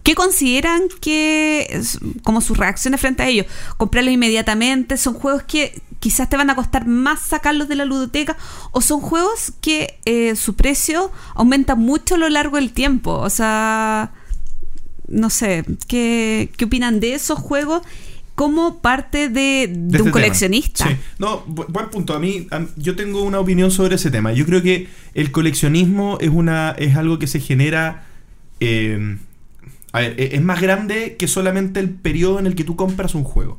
[0.05, 3.47] ¿Qué consideran que es como sus reacciones frente a ellos?
[3.77, 4.97] ¿Comprarlos inmediatamente?
[4.97, 8.37] ¿Son juegos que quizás te van a costar más sacarlos de la ludoteca?
[8.71, 13.13] ¿O son juegos que eh, su precio aumenta mucho a lo largo del tiempo?
[13.13, 14.11] O sea,
[15.07, 17.81] no sé, ¿qué, qué opinan de esos juegos
[18.35, 20.87] como parte de, de de un este coleccionista?
[20.87, 20.95] Sí.
[21.19, 22.13] No, bu- buen punto.
[22.13, 24.33] A mí, a yo tengo una opinión sobre ese tema.
[24.33, 28.03] Yo creo que el coleccionismo es una es algo que se genera.
[28.59, 29.17] eh,
[29.93, 33.15] a ver, e- es más grande que solamente el periodo en el que tú compras
[33.15, 33.57] un juego.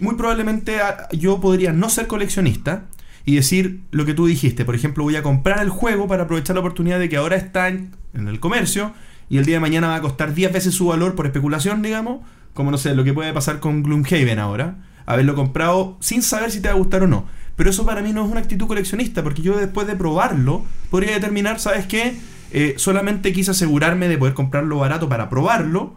[0.00, 2.86] Muy probablemente a- yo podría no ser coleccionista
[3.24, 4.64] y decir lo que tú dijiste.
[4.64, 7.68] Por ejemplo, voy a comprar el juego para aprovechar la oportunidad de que ahora está
[7.68, 8.92] en, en el comercio
[9.30, 12.20] y el día de mañana va a costar 10 veces su valor por especulación, digamos.
[12.58, 14.78] Como no sé, lo que puede pasar con Gloomhaven ahora.
[15.06, 17.24] Haberlo comprado sin saber si te va a gustar o no.
[17.54, 21.12] Pero eso para mí no es una actitud coleccionista, porque yo después de probarlo podría
[21.12, 22.16] determinar, ¿sabes qué?
[22.50, 25.94] Eh, solamente quise asegurarme de poder comprarlo barato para probarlo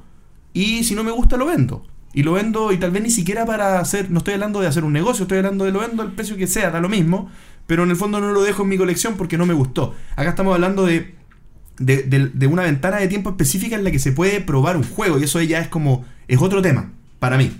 [0.54, 1.84] y si no me gusta lo vendo.
[2.14, 4.84] Y lo vendo y tal vez ni siquiera para hacer, no estoy hablando de hacer
[4.84, 7.32] un negocio, estoy hablando de lo vendo al precio que sea, da lo mismo,
[7.66, 9.96] pero en el fondo no lo dejo en mi colección porque no me gustó.
[10.16, 11.16] Acá estamos hablando de
[11.80, 14.84] de, de- de una ventana de tiempo específica en la que se puede probar un
[14.84, 15.18] juego.
[15.20, 16.06] Y eso ya es como.
[16.32, 17.52] Es otro tema, para mí.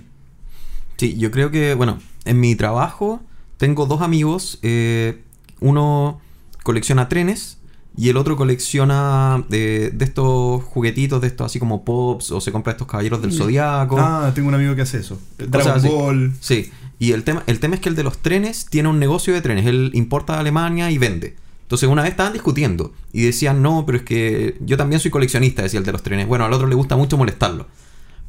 [0.96, 3.20] Sí, yo creo que, bueno, en mi trabajo
[3.58, 4.58] tengo dos amigos.
[4.62, 5.22] eh,
[5.60, 6.22] uno
[6.62, 7.58] colecciona trenes
[7.98, 12.50] y el otro colecciona de, de estos juguetitos, de estos así como pops, o se
[12.50, 13.98] compra estos caballeros del zodiaco.
[13.98, 15.20] Ah, tengo un amigo que hace eso.
[15.36, 15.88] Cosas Dragon así.
[15.88, 16.32] Ball.
[16.40, 19.34] Sí, y el tema, el tema es que el de los trenes tiene un negocio
[19.34, 19.66] de trenes.
[19.66, 21.36] Él importa de Alemania y vende.
[21.60, 25.60] Entonces una vez estaban discutiendo y decían, no, pero es que yo también soy coleccionista,
[25.60, 26.26] decía el de los trenes.
[26.26, 27.66] Bueno, al otro le gusta mucho molestarlo.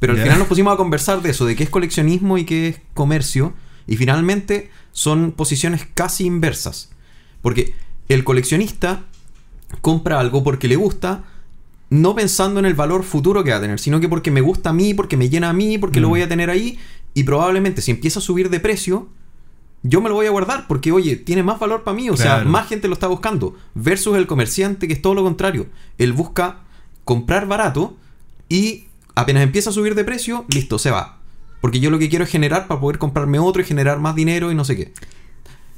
[0.03, 2.67] Pero al final nos pusimos a conversar de eso, de qué es coleccionismo y qué
[2.67, 3.53] es comercio.
[3.87, 6.89] Y finalmente son posiciones casi inversas.
[7.41, 7.73] Porque
[8.09, 9.05] el coleccionista
[9.79, 11.23] compra algo porque le gusta,
[11.89, 14.71] no pensando en el valor futuro que va a tener, sino que porque me gusta
[14.71, 16.11] a mí, porque me llena a mí, porque lo Mm.
[16.11, 16.77] voy a tener ahí.
[17.13, 19.07] Y probablemente si empieza a subir de precio,
[19.83, 22.09] yo me lo voy a guardar porque, oye, tiene más valor para mí.
[22.09, 23.55] O sea, más gente lo está buscando.
[23.73, 25.67] Versus el comerciante que es todo lo contrario.
[25.97, 26.59] Él busca
[27.05, 27.95] comprar barato
[28.49, 28.85] y
[29.15, 31.19] apenas empieza a subir de precio, listo, se va.
[31.61, 34.51] Porque yo lo que quiero es generar para poder comprarme otro y generar más dinero
[34.51, 34.93] y no sé qué.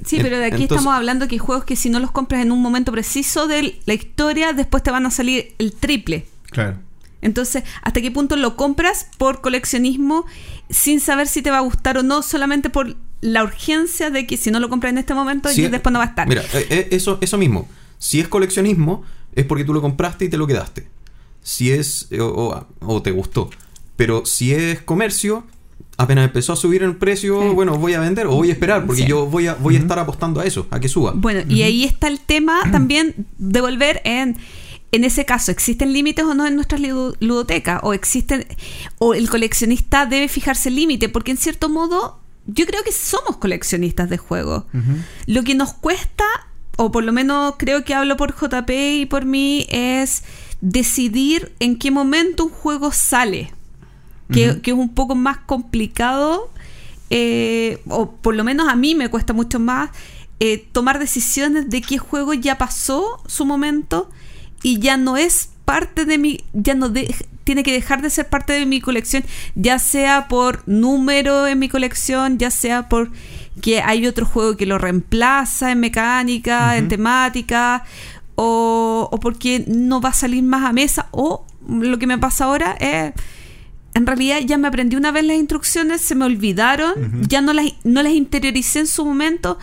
[0.04, 2.42] Sí, pero de aquí entonces- estamos hablando que hay juegos que si no los compras
[2.42, 6.26] en un momento preciso de la historia, después te van a salir el triple.
[6.50, 6.78] Claro.
[7.22, 10.26] Entonces, ¿hasta qué punto lo compras por coleccionismo
[10.68, 14.36] sin saber si te va a gustar o no, solamente por la urgencia de que
[14.36, 16.28] si no lo compras en este momento, Si ya es- después no va a estar?
[16.28, 17.66] Mira, eh, eh, eso, eso mismo.
[17.98, 19.02] Si es coleccionismo,
[19.34, 20.86] es porque tú lo compraste y te lo quedaste.
[21.48, 22.08] Si es.
[22.20, 23.50] o, o- te gustó.
[23.94, 25.44] Pero si es comercio,
[25.96, 27.48] apenas empezó a subir el precio, Sí.
[27.54, 29.08] bueno, voy a vender o voy a esperar, porque Sí.
[29.08, 31.12] yo voy a, voy a estar apostando a eso, a que suba.
[31.14, 34.36] Bueno, y ahí está el tema también de volver en.
[34.92, 36.80] En ese caso, ¿existen límites o no en nuestras
[37.20, 37.80] ludotecas?
[37.82, 38.46] ¿O existen.
[38.98, 41.08] o el coleccionista debe fijarse el límite?
[41.08, 44.64] Porque en cierto modo, yo creo que somos coleccionistas de juegos.
[45.26, 46.24] Lo que nos cuesta,
[46.76, 48.70] o por lo menos creo que hablo por JP
[49.00, 50.22] y por mí, es
[50.70, 53.52] decidir en qué momento un juego sale.
[54.28, 56.50] Que, que es un poco más complicado,
[57.10, 59.90] eh, o por lo menos a mí me cuesta mucho más
[60.40, 64.10] eh, tomar decisiones de qué juego ya pasó su momento
[64.64, 67.14] y ya no es parte de mi, ya no de-
[67.44, 69.22] tiene que dejar de ser parte de mi colección,
[69.54, 73.12] ya sea por número en mi colección, ya sea por
[73.62, 77.84] que hay otro juego que lo reemplaza en mecánica, en temática,
[78.36, 82.44] o, o porque no va a salir más a mesa, o lo que me pasa
[82.44, 83.12] ahora es
[83.94, 87.66] en realidad ya me aprendí una vez las instrucciones, se me olvidaron, ya no las,
[87.82, 89.58] no las interioricé en su momento.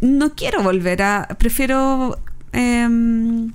[0.00, 1.28] No quiero volver a.
[1.38, 2.18] Prefiero.
[2.52, 3.52] em,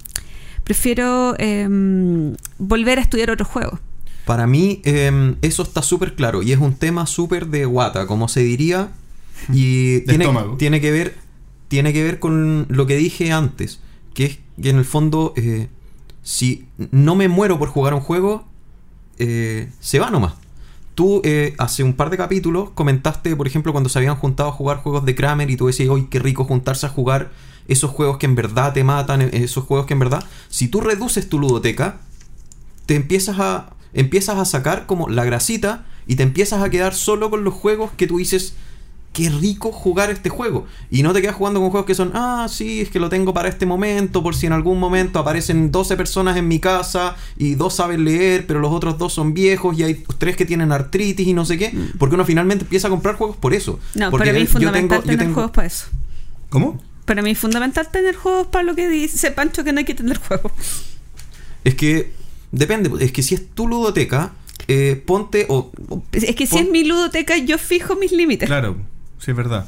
[0.64, 3.80] prefiero em, volver a estudiar otro juego.
[4.26, 8.30] Para mí, eh, eso está súper claro y es un tema súper de guata, como
[8.30, 8.90] se diría.
[9.52, 10.28] Y tiene,
[10.58, 11.16] tiene que ver
[11.68, 13.82] tiene que ver con lo que dije antes,
[14.18, 15.68] que es que en el fondo, eh,
[16.24, 18.48] si no me muero por jugar un juego,
[19.20, 20.34] eh, se va nomás.
[20.96, 24.54] Tú eh, hace un par de capítulos comentaste, por ejemplo, cuando se habían juntado a
[24.54, 27.30] jugar juegos de Kramer y tú decías, hoy qué rico juntarse a jugar
[27.68, 31.30] esos juegos que en verdad te matan, esos juegos que en verdad, si tú reduces
[31.30, 32.00] tu ludoteca,
[32.88, 37.30] te empiezas a empiezas a sacar como la grasita y te empiezas a quedar solo
[37.30, 38.56] con los juegos que tú dices
[39.18, 42.46] qué rico jugar este juego y no te quedas jugando con juegos que son ah
[42.50, 45.98] sí es que lo tengo para este momento por si en algún momento aparecen 12
[45.98, 49.84] personas en mi casa y dos saben leer pero los otros dos son viejos y
[49.84, 53.16] hay tres que tienen artritis y no sé qué porque uno finalmente empieza a comprar
[53.16, 54.00] juegos por eso Mm.
[54.00, 55.86] No, Porque para mí es yo tengo- fundamental yo tener tengo- juegos para eso.
[56.50, 56.82] ¿Cómo?
[57.06, 59.96] Para mí es fundamental tener juegos para lo que dice Pancho que no hay que
[59.96, 60.52] tener juegos.
[61.64, 62.12] es que
[62.52, 64.34] depende es que si es tu ludoteca
[64.68, 65.72] eh, ponte o,
[66.12, 68.48] Es que si pon- es mi ludoteca, yo fijo mis límites.
[68.48, 68.76] Claro,
[69.20, 69.66] sí es verdad.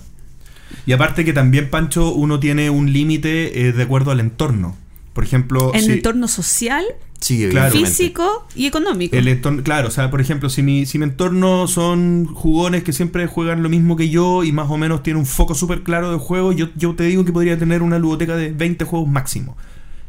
[0.85, 4.75] Y aparte que también, Pancho, uno tiene un límite eh, de acuerdo al entorno.
[5.13, 6.85] Por ejemplo, En si- entorno social,
[7.19, 7.71] sí Claro.
[7.73, 9.15] físico y económico.
[9.15, 12.93] el entorno, claro, o sea, por ejemplo, si mi, si mi entorno son jugones que
[12.93, 16.11] siempre juegan lo mismo que yo y más o menos tiene un foco súper claro
[16.11, 19.57] de juego, yo, yo te digo que podría tener una ludoteca de 20 juegos máximo.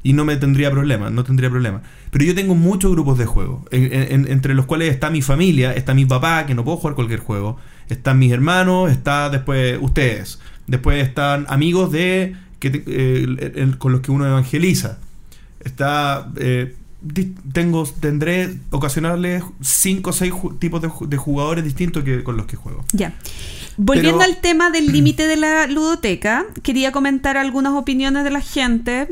[0.03, 1.83] Y no me tendría problema, no tendría problema.
[2.11, 5.73] Pero yo tengo muchos grupos de juego, en- en- entre los cuales está mi familia,
[5.75, 7.59] está mi papá, que no puedo jugar cualquier juego,
[7.95, 13.79] están mis hermanos, está después ustedes, después están amigos de que te- eh, el- el-
[13.79, 14.99] con los que uno evangeliza.
[15.61, 16.75] Está eh,
[17.53, 22.57] tengo tendré ocasionales cinco o seis tipos de, de jugadores distintos que con los que
[22.57, 22.85] juego.
[22.93, 23.15] Ya.
[23.79, 28.41] Volviendo Pero- al tema del límite de la ludoteca, quería comentar algunas opiniones de la
[28.43, 29.09] gente.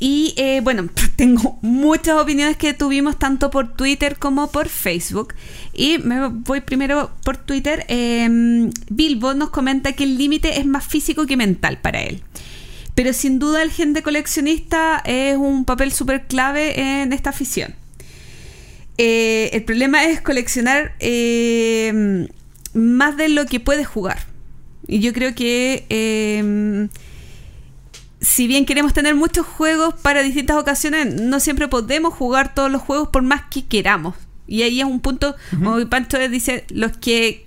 [0.00, 5.34] Y eh, bueno, tengo muchas opiniones que tuvimos tanto por Twitter como por Facebook.
[5.72, 7.84] Y me voy primero por Twitter.
[7.88, 12.22] Eh, Bilbo nos comenta que el límite es más físico que mental para él.
[12.94, 17.74] Pero sin duda el gen de coleccionista es un papel súper clave en esta afición.
[18.98, 22.28] Eh, el problema es coleccionar eh,
[22.74, 24.18] más de lo que puedes jugar.
[24.86, 26.88] Y yo creo que eh,
[28.20, 32.82] si bien queremos tener muchos juegos para distintas ocasiones, no siempre podemos jugar todos los
[32.82, 34.14] juegos por más que queramos.
[34.46, 37.46] Y ahí es un punto, como Pancho dice, los que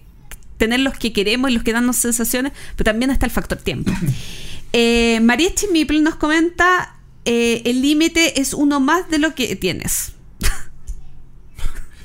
[0.57, 3.91] tener los que queremos y los que dan sensaciones, pero también está el factor tiempo.
[4.73, 6.95] eh, Mariachi Mipple nos comenta,
[7.25, 10.12] eh, el límite es uno más de lo que tienes.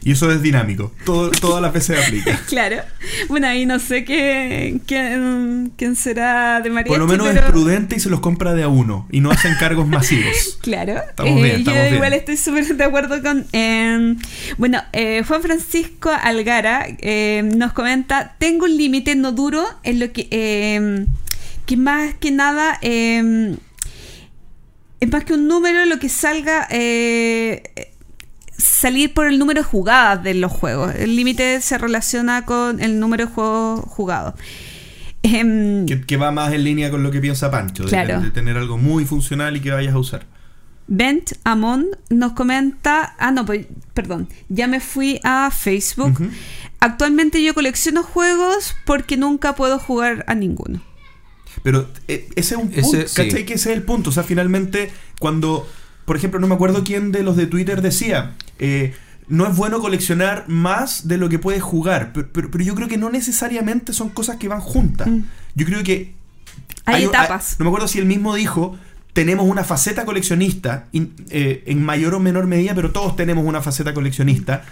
[0.04, 0.92] Y eso es dinámico.
[1.04, 2.38] Todo, todas las veces aplica.
[2.48, 2.76] claro.
[3.28, 6.88] Bueno, ahí no sé qué, quién, quién será de Mariachi.
[6.90, 7.40] Por lo menos pero...
[7.40, 9.06] es prudente y se los compra de a uno.
[9.10, 10.58] Y no hacen cargos masivos.
[10.62, 11.00] Claro.
[11.08, 11.94] Estamos Eh, bien, estamos yo bien.
[11.94, 13.46] igual estoy súper de acuerdo con...
[13.52, 14.16] eh,
[14.56, 20.12] bueno, eh, Juan Francisco Algara eh, nos comenta, tengo un límite no duro en lo
[20.12, 20.28] que...
[20.30, 21.06] eh,
[21.66, 22.78] que más que nada...
[22.82, 23.56] eh,
[25.00, 26.66] es más que un número lo que salga...
[28.58, 30.94] salir por el número de jugadas de los juegos.
[30.96, 34.34] El límite se relaciona con el número de juegos jugados.
[35.22, 37.84] Em, Que, que va más en línea con lo que piensa Pancho.
[37.84, 38.20] De, Claro.
[38.20, 40.26] de tener algo muy funcional y que vayas a usar.
[40.86, 46.30] Bent Amon nos comenta, ah no, pues, perdón, ya me fui a Facebook.
[46.80, 50.80] Actualmente yo colecciono juegos porque nunca puedo jugar a ninguno.
[51.62, 53.14] Pero eh, ese es un Ese, punto, sí.
[53.16, 53.44] ¿cachai?
[53.44, 54.10] Que ese es el punto.
[54.10, 55.68] O sea, finalmente, cuando,
[56.08, 58.94] por ejemplo, no me acuerdo quién de los de Twitter decía, eh,
[59.28, 62.12] no es bueno coleccionar más de lo que puedes jugar.
[62.12, 65.06] Pero, pero- pero yo creo que no necesariamente son cosas que van juntas.
[65.06, 65.20] Mm.
[65.54, 66.14] Yo creo que...
[66.86, 67.56] Hay etapas.
[67.58, 68.76] no me acuerdo si él mismo dijo,
[69.12, 73.60] tenemos una faceta coleccionista, in- eh, en mayor o menor medida, pero todos tenemos una
[73.60, 74.64] faceta coleccionista.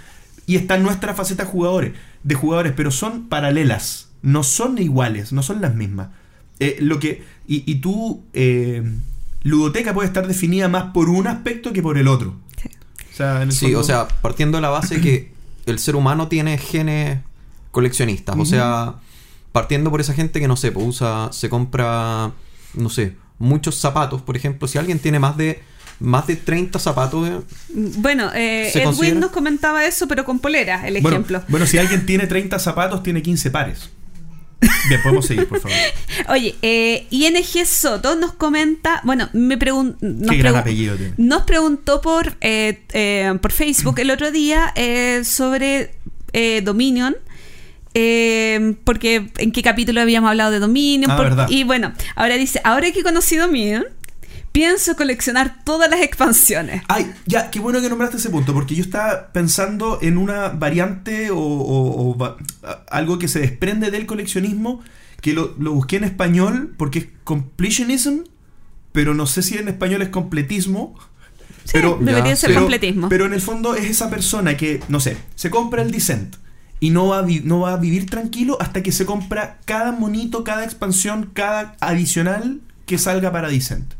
[0.46, 1.92] Y está nuestra faceta jugadores,
[2.24, 6.08] de jugadores, pero son paralelas, no son iguales, no son las mismas.
[6.60, 8.24] Eh, lo que, y, y tú,
[9.48, 12.34] ludoteca puede estar definida más por un aspecto que por el otro.
[12.60, 12.68] Sí.
[13.12, 15.32] O sea, en el Sí, fondo- o sea, partiendo de la base que
[15.66, 17.20] el ser humano tiene genes
[17.70, 18.36] coleccionistas.
[18.38, 18.94] O sea,
[19.52, 22.32] partiendo por esa gente que no sé, pues usa, se compra,
[22.74, 24.68] no sé, muchos zapatos, por ejemplo.
[24.68, 25.62] Si alguien tiene más de
[25.98, 27.40] más de 30 zapatos, eh,
[27.70, 29.18] Bueno, eh, ¿Se Edwin considera?
[29.20, 31.42] nos comentaba eso, pero con polera, el bueno, ejemplo.
[31.48, 33.88] bueno, si alguien tiene 30 zapatos, tiene 15 pares.
[34.88, 35.76] Bien, podemos seguir, por favor.
[36.28, 41.12] Oye, eh, ING Soto nos comenta, bueno, me pregun- nos Qué gran pregun- apellido tiene.
[41.18, 45.94] Nos preguntó por, eh, eh, por Facebook el otro día eh, sobre
[46.32, 47.16] eh, Dominion.
[47.94, 51.10] eh, porque en qué capítulo habíamos hablado de Dominion.
[51.10, 53.84] Ah, por- y bueno, ahora dice, ahora que conocí Dominion,
[54.56, 56.80] pienso coleccionar todas las expansiones.
[56.88, 61.30] Ay, ya, qué bueno que nombraste ese punto, porque yo estaba pensando en una variante
[61.30, 64.82] o, o- o va- a- algo que se desprende del coleccionismo,
[65.20, 68.20] que lo, lo busqué en español porque es completionism,
[68.92, 70.94] pero no sé si en español es completismo.
[71.64, 73.08] Sí, pero, debería ya, ser pero- completismo.
[73.10, 76.36] Pero en el fondo es esa persona que, no sé, se compra el Descent
[76.80, 80.44] y no va, a no va a vivir tranquilo hasta que se compra cada monito,
[80.44, 83.92] cada expansión, cada adicional que salga para Descent.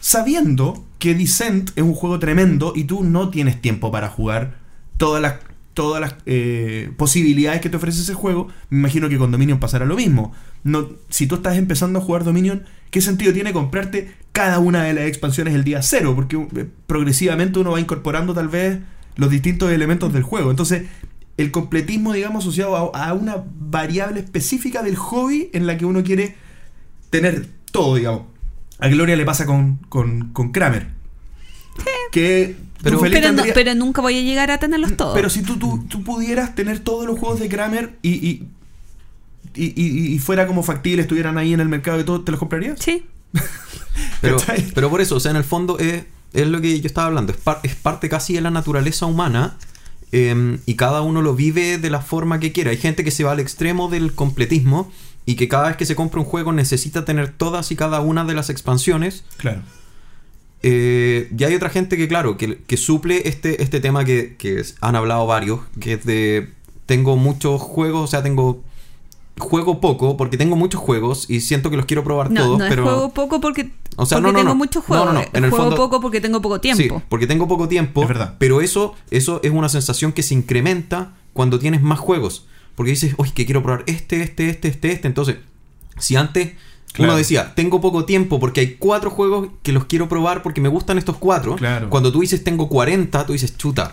[0.00, 4.58] Sabiendo que Descent es un juego tremendo y tú no tienes tiempo para jugar
[4.96, 5.34] todas las,
[5.74, 9.84] todas las eh, posibilidades que te ofrece ese juego, me imagino que con Dominion pasará
[9.84, 10.32] lo mismo.
[10.64, 14.94] No, si tú estás empezando a jugar Dominion, ¿qué sentido tiene comprarte cada una de
[14.94, 16.14] las expansiones el día cero?
[16.14, 18.80] Porque eh, progresivamente uno va incorporando tal vez
[19.16, 20.50] los distintos elementos del juego.
[20.50, 20.84] Entonces,
[21.36, 26.02] el completismo, digamos, asociado a, a una variable específica del hobby en la que uno
[26.02, 26.34] quiere
[27.10, 28.22] tener todo, digamos.
[28.78, 30.88] A Gloria le pasa con, con, con Kramer.
[32.12, 32.96] Que Pero-
[33.74, 35.14] no- nunca voy a llegar a tenerlos todos.
[35.14, 38.48] pero si tú, tú, tú pudieras tener todos los juegos de Kramer y, y,
[39.54, 42.38] y, y- y fuera como factible, estuvieran ahí en el mercado y todo, ¿te los
[42.38, 42.78] comprarías?
[42.80, 43.04] Sí.
[44.20, 44.36] Pero,
[44.74, 46.02] pero por eso, o sea, en el fondo es,
[46.32, 49.56] es lo que yo estaba hablando, es, par- es parte casi de la naturaleza humana
[50.12, 52.70] eh, y cada uno lo vive de la forma que quiera.
[52.72, 54.90] Hay gente que se va al extremo del completismo
[55.28, 58.24] y que cada vez que se compra un juego necesita tener todas y cada una
[58.24, 59.24] de las expansiones.
[59.36, 59.60] Claro.
[60.62, 64.58] Eh, y hay otra gente que, claro, que, que suple este, este tema que, que
[64.60, 66.52] es- han hablado varios, que es de
[66.86, 68.62] tengo muchos juegos, o sea, tengo
[69.38, 72.64] juego poco porque tengo muchos juegos y siento que los quiero probar No, todos, no
[72.68, 74.54] pero es juego poco porque, O sea, porque no, no, tengo no.
[74.56, 75.06] muchos No, juegos.
[75.06, 75.20] no, no.
[75.20, 76.82] es En el juego fondo- poco porque tengo poco tiempo.
[76.82, 78.02] Sí, porque tengo poco tiempo.
[78.02, 78.34] Es verdad.
[78.38, 82.46] Pero eso, eso es una sensación que se incrementa cuando tienes más juegos.
[82.78, 85.06] Porque dices, oye, que quiero probar este, este, este, este, este.
[85.08, 85.36] Entonces,
[85.98, 86.52] si antes
[86.92, 87.10] Claro.
[87.12, 90.70] uno decía, tengo poco tiempo porque hay cuatro juegos que los quiero probar porque me
[90.70, 91.56] gustan estos cuatro.
[91.56, 91.90] Claro.
[91.90, 93.92] Cuando tú dices, tengo 40, tú dices, chuta.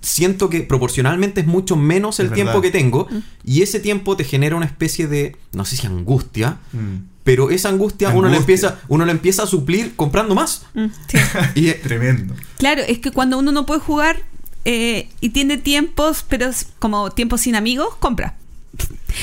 [0.00, 2.62] Siento que proporcionalmente es mucho menos el Es tiempo verdad.
[2.62, 3.08] que tengo.
[3.44, 7.06] Y ese tiempo te genera una especie de, no sé si angustia, Mm.
[7.24, 10.66] pero esa angustia, uno la empieza, uno la empieza a suplir comprando más.
[10.74, 11.18] Mm, sí.
[11.56, 12.34] Y Tremendo.
[12.58, 14.22] Claro, es que cuando uno no puede jugar
[14.68, 18.34] eh, y tiene tiempos, pero es como tiempos sin amigos, compra.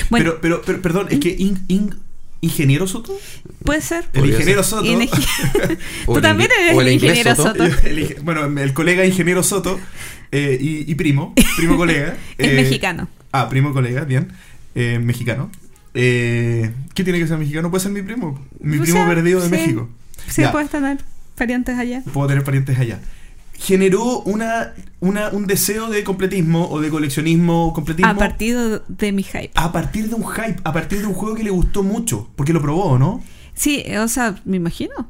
[0.10, 1.96] Bueno, Pero, pero, pero, perdón, es que in- in-
[2.42, 3.16] ingeniero Soto,
[3.64, 4.06] puede ser.
[4.14, 4.84] el ingeniero Soto,
[6.06, 7.50] Tú el también eres el ingeniero Soto.
[7.52, 7.64] Soto.
[7.88, 9.80] el ing- bueno, el colega ingeniero Soto
[10.32, 12.16] eh, y, y primo, primo colega.
[12.38, 13.08] Es eh, mexicano.
[13.32, 14.32] Ah, primo colega, bien.
[14.76, 15.52] Eh, mexicano.
[15.94, 17.70] Eh, ¿Qué tiene que ser mexicano?
[17.70, 18.40] Puede ser mi primo.
[18.60, 19.52] Mi O primo sea, perdido de sí.
[19.52, 19.90] México.
[20.28, 20.98] Sí, Ya, puedes tener
[21.36, 22.02] parientes allá.
[22.12, 23.00] Puedo tener parientes allá.
[23.58, 29.24] Generó una, una, un deseo de completismo o de coleccionismo completismo A partir de mi
[29.24, 29.52] hype.
[29.54, 32.52] a partir de un hype, a partir de un juego que le gustó mucho, porque
[32.52, 33.24] lo probó, ¿no?
[33.54, 35.08] Sí, o sea, me imagino.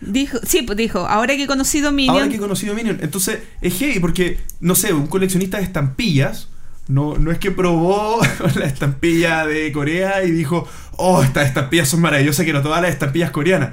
[0.00, 2.98] Dijo, sí, pues dijo, ahora que he conocido Minion, Ahora que he conocido Minion.
[3.00, 6.48] Entonces, es heavy porque, no sé, un coleccionista de estampillas.
[6.88, 8.20] No, no es que probó
[8.56, 13.30] la estampilla de Corea y dijo, oh, estas estampillas son maravillosas, quiero todas las estampillas
[13.30, 13.70] coreanas.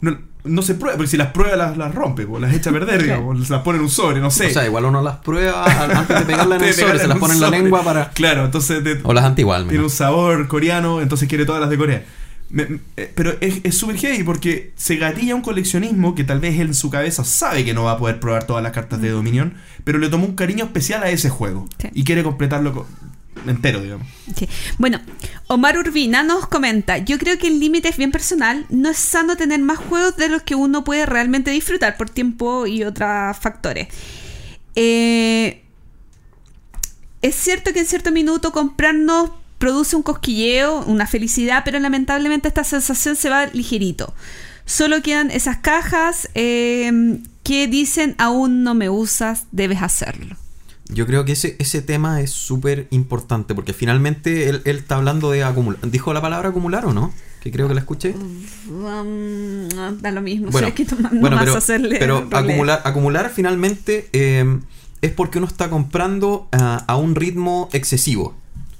[0.00, 2.72] No, no se prueba, porque si las prueba las, las rompe, o las echa a
[2.74, 3.20] perder, Claro.
[3.22, 4.48] digamos, las pone en un sobre, no sé.
[4.48, 5.64] O sea, igual uno las prueba
[5.98, 8.10] antes de pegarla en el sobre, se las pone en la lengua para.
[8.10, 11.78] Claro, entonces de- O las antiguas tiene un sabor coreano, entonces quiere todas las de
[11.78, 12.04] Corea.
[12.50, 16.54] Me- me- eh, pero es súper heavy porque se gatilla un coleccionismo que tal vez
[16.60, 19.08] él en su cabeza sabe que no va a poder probar todas las cartas de
[19.10, 21.88] Dominion, pero le tomó un cariño especial a ese juego Sí.
[21.94, 22.86] y quiere completarlo co-
[23.50, 24.06] entero, digamos.
[24.78, 25.00] Bueno,
[25.46, 29.36] Omar Urbina nos comenta, yo creo que el límite es bien personal, no es sano
[29.36, 33.88] tener más juegos de los que uno puede realmente disfrutar por tiempo y otros factores.
[34.74, 35.62] Eh,
[37.22, 42.64] es cierto que en cierto minuto comprarnos produce un cosquilleo, una felicidad, pero lamentablemente esta
[42.64, 44.14] sensación se va ligerito.
[44.66, 50.36] Solo quedan esas cajas eh, que dicen aún no me usas, debes hacerlo.
[50.88, 55.30] Yo creo que ese, ese tema es súper importante porque finalmente él, él está hablando
[55.30, 55.80] de acumular.
[55.90, 57.12] ¿Dijo la palabra acumular o no?
[57.40, 58.14] Que creo que la escuché.
[58.14, 59.68] Um,
[60.00, 60.84] da lo mismo, Bueno, si que
[61.20, 64.58] bueno, pero, hacerle pero acumular, acumular finalmente eh,
[65.02, 68.34] es porque uno está comprando ah, a un ritmo excesivo,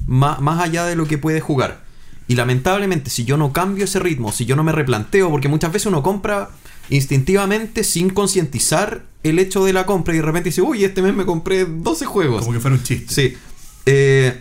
[0.07, 1.85] má- más allá de lo que puede jugar.
[2.27, 5.71] Y lamentablemente, si yo no cambio ese ritmo, si yo no me replanteo, porque muchas
[5.73, 6.49] veces uno compra
[6.91, 11.15] instintivamente sin concientizar el hecho de la compra y de repente dice, uy, este mes
[11.15, 12.41] me compré 12 juegos.
[12.41, 13.13] Como que fuera un chiste.
[13.13, 13.37] Sí.
[13.87, 14.41] Eh,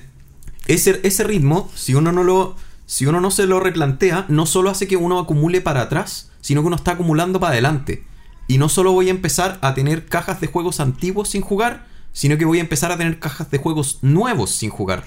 [0.68, 2.56] ese, ese ritmo, si uno no lo.
[2.86, 6.62] Si uno no se lo replantea, no solo hace que uno acumule para atrás, sino
[6.62, 8.04] que uno está acumulando para adelante.
[8.48, 12.38] Y no solo voy a empezar a tener cajas de juegos antiguos sin jugar, sino
[12.38, 15.06] que voy a empezar a tener cajas de juegos nuevos sin jugar.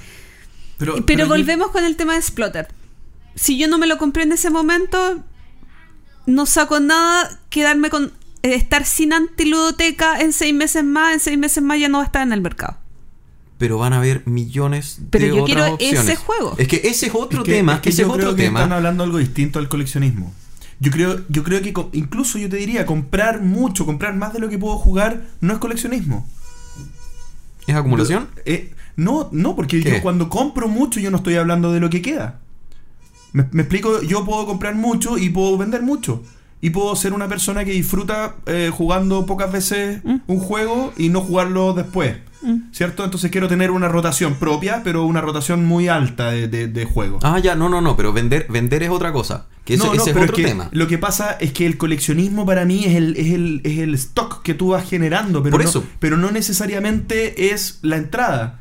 [0.78, 2.68] Pero, Pero, volvemos con el tema de Splotter.
[3.34, 5.22] Si yo no me lo compré en ese momento,
[6.26, 8.12] no saco nada quedarme con
[8.42, 11.14] eh, estar sin antiludoteca en seis meses más.
[11.14, 12.76] En seis meses más ya no va a estar en el mercado.
[13.58, 16.04] Pero van a haber millones Pero de yo otras quiero opciones.
[16.04, 16.54] ese juego.
[16.58, 17.74] Es que ese es otro Es que- tema.
[17.76, 18.60] es que ese es yo creo otro que tema.
[18.60, 20.34] están hablando algo distinto al coleccionismo.
[20.78, 24.50] Yo creo, yo creo que incluso yo te diría, comprar mucho, comprar más de lo
[24.50, 26.28] que puedo jugar, no es coleccionismo.
[27.66, 28.28] ¿Es acumulación?
[28.36, 29.90] Yo- eh, no, no, porque ¿Qué?
[29.90, 32.40] yo cuando compro mucho yo no estoy hablando de lo que queda.
[33.36, 36.22] Me, me explico, yo puedo comprar mucho y puedo vender mucho.
[36.62, 40.16] Y puedo ser una persona que disfruta eh, jugando pocas veces Mm.
[40.26, 42.16] un juego y no jugarlo después.
[42.42, 42.72] Mm.
[42.72, 43.04] ¿Cierto?
[43.04, 47.18] Entonces quiero tener una rotación propia, pero una rotación muy alta de, de, de juego.
[47.22, 49.46] Ah, ya, no, no, no, pero vender, vender es otra cosa.
[49.64, 50.68] Que ese, No, no, ese es pero otro que tema.
[50.72, 53.94] Lo que pasa es que el coleccionismo para mí es el, es el, es el
[53.94, 55.84] stock que tú vas generando, pero, Por no, eso.
[55.98, 58.60] pero no necesariamente es la entrada.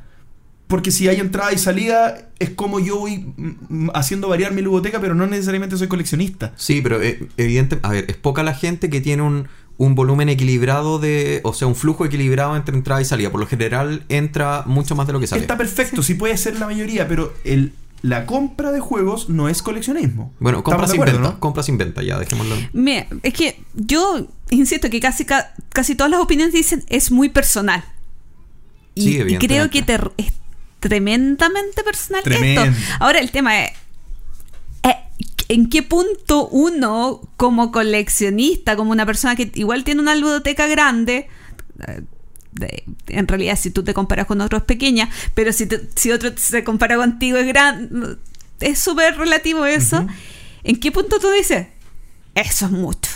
[0.67, 4.61] Porque si hay entrada y salida, es como yo voy mm, mm, haciendo variar mi
[4.61, 6.53] biblioteca, pero no necesariamente soy coleccionista.
[6.55, 9.47] Sí, pero eh, evidente, a ver, es poca la gente que tiene un,
[9.77, 13.29] un volumen equilibrado de, o sea, un flujo equilibrado entre entrada y salida.
[13.29, 15.41] Por lo general entra mucho más de lo que sale.
[15.41, 19.61] Está perfecto, sí puede ser la mayoría, pero el, la compra de juegos no es
[19.61, 20.33] coleccionismo.
[20.39, 21.39] Bueno, compra ¿Estamos de sin acuerdo, venta, no?
[21.39, 22.55] compra sin venta, ya, dejémoslo.
[22.73, 27.29] Mira, es que yo insisto que casi, ca- casi todas las opiniones dicen es muy
[27.29, 27.83] personal.
[28.95, 30.31] Y, Sí, y creo que te- es
[30.89, 32.63] tremendamente personal Tremendo.
[32.63, 32.75] esto.
[32.99, 33.71] Ahora el tema es
[34.83, 34.95] eh,
[35.49, 41.27] en qué punto uno como coleccionista, como una persona que igual tiene una ludoteca grande,
[41.87, 42.01] eh,
[42.51, 46.11] de- en realidad si tú te comparas con otros es pequeña, pero si, te- si
[46.11, 48.17] otro se compara contigo es grande,
[48.59, 50.05] es súper relativo eso.
[50.63, 51.67] ¿En qué punto tú dices?
[52.35, 53.11] Eso es mucho.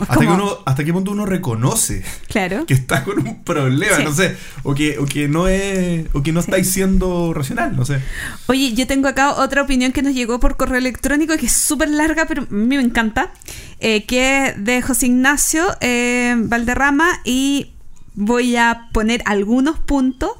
[0.00, 2.66] Hasta, que como- uno, hasta qué punto uno reconoce Claro.
[2.66, 4.04] que está con un problema, Sí.
[4.04, 7.84] no sé, o que, o que no es, o que no estáis siendo racional, no
[7.84, 8.00] sé.
[8.46, 11.90] Oye, yo tengo acá otra opinión que nos llegó por correo electrónico que es súper
[11.90, 13.32] larga, pero a mí me encanta,
[13.80, 17.70] eh, que es de José Ignacio eh, Valderrama y
[18.14, 20.30] voy a poner algunos puntos.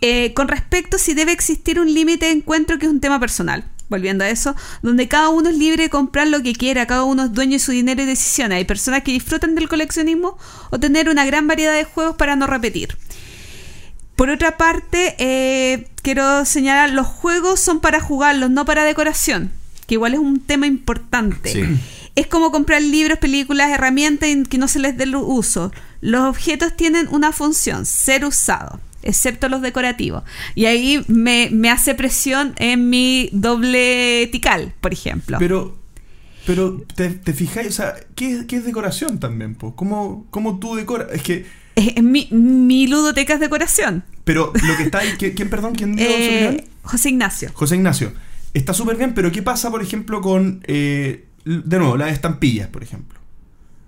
[0.00, 3.18] Eh, con respecto a si debe existir un límite de encuentro, que es un tema
[3.18, 3.64] personal.
[3.88, 7.24] Volviendo a eso, donde cada uno es libre de comprar lo que quiera, cada uno
[7.24, 8.56] es dueño de su dinero y decisiones.
[8.56, 10.38] Hay personas que disfrutan del coleccionismo
[10.70, 12.96] o tener una gran variedad de juegos para no repetir.
[14.16, 19.52] Por otra parte, eh, quiero señalar, los juegos son para jugarlos, no para decoración,
[19.86, 21.52] que igual es un tema importante.
[21.52, 21.62] Sí.
[22.16, 25.70] Es como comprar libros, películas, herramientas y que no se les dé el uso.
[26.00, 30.22] Los objetos tienen una función, ser usados, excepto los decorativos.
[30.54, 35.38] Y ahí me, me hace presión en mi doble tical, por ejemplo.
[35.38, 35.76] Pero,
[36.46, 39.54] pero te, te fijáis, o sea, ¿qué, qué es decoración también?
[39.54, 39.74] Po?
[39.76, 41.08] ¿Cómo, ¿Cómo tú decoras?
[41.12, 41.46] Es que,
[41.76, 44.02] Eh, mi, mi ludoteca es decoración.
[44.24, 46.64] pero lo que está ahí, ¿quién, perdón, quién dio Eh?
[46.82, 47.50] José Ignacio.
[47.54, 48.12] José Ignacio,
[48.54, 52.82] está súper bien, pero ¿qué pasa, por ejemplo, con, eh, de nuevo, las estampillas, por
[52.82, 53.18] ejemplo?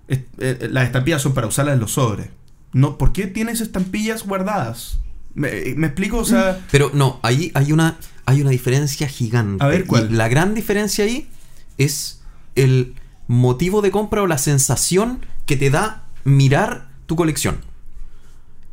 [0.07, 2.29] Eh, las estampillas son para usarlas en los sobres.
[2.73, 4.99] No, ¿Por qué tienes estampillas guardadas?
[5.33, 6.19] ¿Me, me explico?
[6.19, 9.63] O sea, Pero no, ahí hay una, hay una diferencia gigante.
[9.63, 10.09] A ver, ¿cuál?
[10.11, 11.27] Y la gran diferencia ahí
[11.77, 12.21] es
[12.55, 12.95] el
[13.27, 17.59] motivo de compra o la sensación que te da mirar tu colección.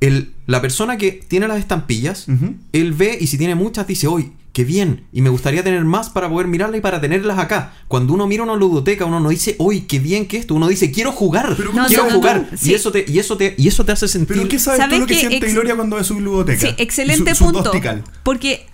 [0.01, 2.27] El, la persona que tiene las estampillas,
[2.73, 6.11] él ve y si tiene muchas dice, hoy qué bien, y me gustaría tener más
[6.11, 7.75] para poder mirarlas y para tenerlas acá.
[7.87, 10.91] Cuando uno mira una ludoteca, uno no dice, hoy qué bien que esto, uno dice,
[10.91, 12.49] quiero jugar, Pero ¿cómo quiero no, jugar.
[12.51, 12.75] no, Y sí.
[12.75, 14.37] eso te, y eso te, y eso te hace sentir.
[14.37, 15.21] ¿pero qué sabes, tú ¿Sabes lo que qué?
[15.21, 16.61] siente Ex- Gloria cuando ve su ludoteca?
[16.61, 17.63] Sí, excelente Y su- su punto.
[17.63, 18.03] Dostical.
[18.25, 18.67] Porque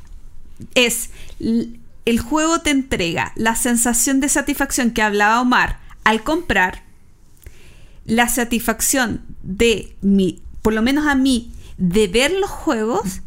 [0.75, 6.83] es el juego te entrega la sensación de satisfacción que hablaba Omar al comprar,
[8.07, 13.21] la satisfacción de mi, por lo menos a mí, de ver los juegos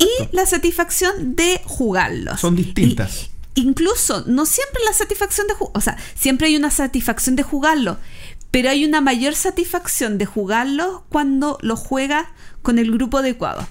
[0.00, 0.28] Exacto.
[0.32, 2.40] y la satisfacción de jugarlos.
[2.40, 3.30] Son distintas.
[3.54, 7.42] Y- incluso, no siempre la satisfacción de jugar, o sea, siempre hay una satisfacción de
[7.42, 7.98] jugarlo,
[8.50, 12.26] pero hay una mayor satisfacción de jugarlo cuando lo juegas
[12.62, 13.66] con el grupo adecuado.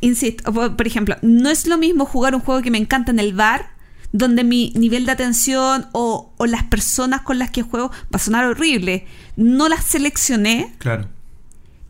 [0.00, 3.18] Insisto, por por ejemplo, no es lo mismo jugar un juego que me encanta en
[3.18, 3.70] el bar,
[4.12, 8.18] donde mi nivel de atención o, o las personas con las que juego va a
[8.18, 9.06] sonar horrible.
[9.36, 11.08] No las seleccioné, Claro.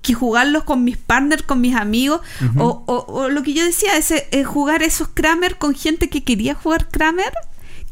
[0.09, 2.21] Que jugarlos con mis partners, con mis amigos,
[2.57, 6.25] o, o- o lo que yo decía, ese, eh, jugar esos Kramer con gente que
[6.25, 7.33] quería jugar Kramer,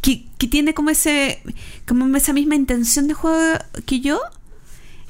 [0.01, 1.41] que, que tiene como ese
[1.87, 4.19] como esa misma intención de juego que yo,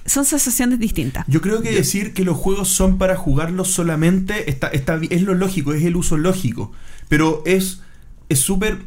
[0.05, 1.25] son sensaciones distintas.
[1.29, 5.35] Yo creo que decir que los juegos son para jugarlos solamente está, está, es lo
[5.35, 6.73] lógico, es el uso lógico.
[7.09, 7.81] Pero es
[8.29, 8.79] es súper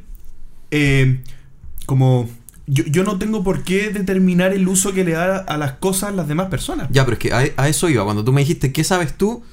[0.72, 1.22] eh,
[1.86, 2.30] como...
[2.72, 6.14] Yo, yo no tengo por qué determinar el uso que le da a las cosas
[6.14, 6.88] las demás personas.
[6.92, 8.04] Ya, pero es que a, a eso iba.
[8.04, 9.44] Cuando tú me dijiste, ¿qué sabes tú?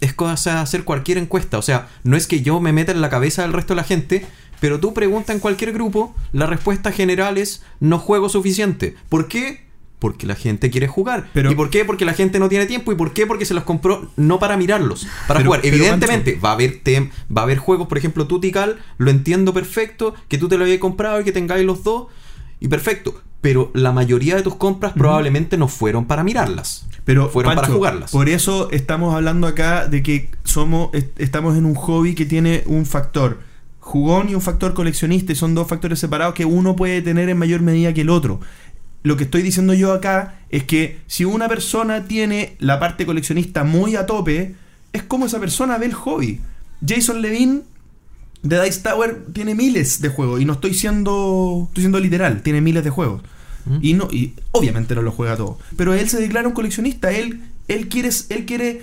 [0.00, 1.58] Es cosa de hacer cualquier encuesta.
[1.58, 3.84] O sea, no es que yo me meta en la cabeza del resto de la
[3.84, 4.26] gente,
[4.60, 8.96] pero tú pregunta en cualquier grupo, la respuesta general es no juego suficiente.
[9.08, 9.64] ¿Por qué?
[9.98, 11.30] Porque la gente quiere jugar.
[11.32, 11.84] Pero- ¿Y por qué?
[11.84, 12.90] Porque la gente no tiene tiempo.
[12.92, 13.26] ¿Y por qué?
[13.26, 15.60] Porque se los compró no para mirarlos, para Pero- jugar.
[15.62, 19.10] pero, Evidentemente, va a haber tem- va a haber juegos, por ejemplo, tú Tical, lo
[19.10, 22.08] entiendo perfecto, que tú te lo hayas comprado y que tengáis los dos,
[22.60, 23.20] y perfecto.
[23.40, 26.86] Pero la mayoría de tus compras probablemente no fueron para mirarlas.
[27.04, 28.10] Pero fueron para jugarlas.
[28.10, 32.64] Por eso estamos hablando acá de que somos est- estamos en un hobby que tiene
[32.66, 33.38] un factor
[33.78, 37.38] jugón y un factor coleccionista y son dos factores separados que uno puede tener en
[37.38, 38.40] mayor medida que el otro.
[39.04, 43.62] Lo que estoy diciendo yo acá es que si una persona tiene la parte coleccionista
[43.62, 44.56] muy a tope,
[44.92, 46.40] es como esa persona ve el hobby.
[46.84, 47.60] Jason Levine
[48.48, 52.60] de Dice Tower tiene miles de juegos y no estoy siendo estoy siendo literal, tiene
[52.60, 53.22] miles de juegos.
[53.64, 53.78] ¿Mm?
[53.82, 57.40] Y no y obviamente no lo juega todo, pero él se declara un coleccionista, él
[57.68, 58.82] él quiere él quiere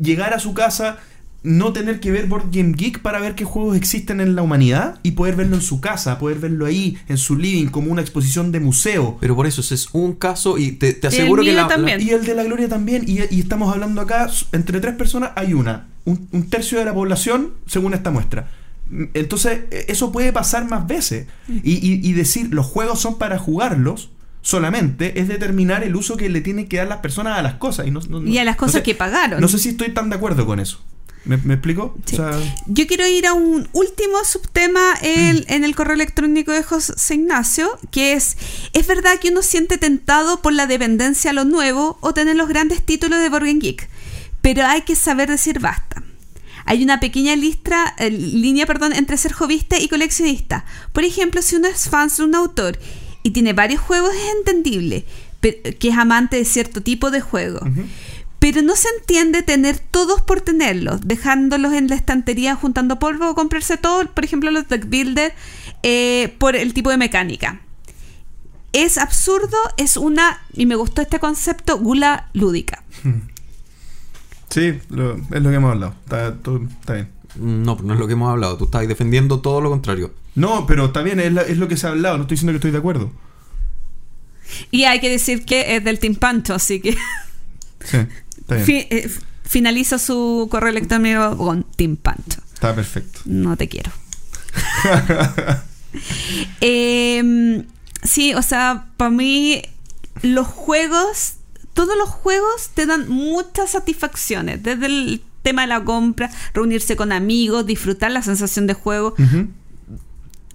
[0.00, 0.98] llegar a su casa
[1.44, 5.00] no tener que ver Board Game Geek para ver qué juegos existen en la humanidad
[5.02, 8.52] y poder verlo en su casa, poder verlo ahí en su living como una exposición
[8.52, 9.18] de museo.
[9.20, 12.00] Pero por eso ese es un caso y te, aseguro que la, la- también.
[12.00, 13.02] Y el de la Gloria también.
[13.08, 15.88] Y, y estamos hablando acá, entre tres personas hay una.
[16.04, 18.48] Un, un tercio de la población, según esta muestra.
[18.90, 21.26] Mm, Entonces, e- eso puede pasar más veces.
[21.48, 24.10] Y, y- y decir los juegos son para jugarlos
[24.44, 27.86] solamente es determinar el uso que le tienen que dar las personas a las cosas.
[27.86, 29.40] Y, no- no- Y a las no cosas sé- que pagaron.
[29.40, 30.80] No sé si estoy tan de acuerdo con eso.
[31.24, 31.96] ¿Me, me explico?
[32.04, 32.16] Sí.
[32.16, 32.32] O sea,
[32.66, 37.78] Yo quiero ir a un último subtema en, en el correo electrónico de José Ignacio,
[37.92, 38.36] que es,
[38.72, 42.48] ¿es verdad que uno siente tentado por la dependencia a lo nuevo o tener los
[42.48, 43.88] grandes títulos de Game Geek?
[44.40, 46.02] Pero hay que saber decir basta.
[46.64, 50.64] Hay una pequeña listra, eh, línea perdón, entre ser hobbyista y coleccionista.
[50.92, 52.78] Por ejemplo, si uno es fan de un autor
[53.22, 55.04] y tiene varios juegos, es entendible
[55.40, 57.60] que es amante de cierto tipo de juego.
[58.38, 63.34] Pero no se entiende tener todos por tenerlos, dejándolos en la estantería juntando polvo o
[63.34, 65.34] comprarse todo, por ejemplo, los Deck Builder,
[65.82, 67.60] eh, por el tipo de mecánica.
[68.72, 72.82] Es absurdo, es una, y me gustó este concepto, gula lúdica.
[74.52, 75.94] Sí, lo- es lo que hemos hablado.
[76.04, 77.08] Está, todo- está bien.
[77.36, 78.56] No, pero no es lo que hemos hablado.
[78.58, 80.12] Tú estás defendiendo todo lo contrario.
[80.34, 82.52] No, pero está bien, es, la- es lo que se ha hablado, no estoy diciendo
[82.52, 83.10] que estoy de acuerdo.
[84.70, 86.92] Y hay que decir que es del Team Pancho, así que
[87.84, 87.96] Sí,
[88.38, 88.66] está bien.
[88.66, 89.10] fi- eh,
[89.44, 92.40] finaliza su correo electrónico con Team Pancho.
[92.54, 93.20] Está perfecto.
[93.24, 93.90] No te quiero.
[96.60, 97.66] Em,
[98.02, 99.62] sí, o sea, para mí
[100.22, 101.34] los juegos,
[101.74, 107.12] todos los juegos te dan muchas satisfacciones, desde el tema de la compra, reunirse con
[107.12, 109.14] amigos, disfrutar la sensación de juego,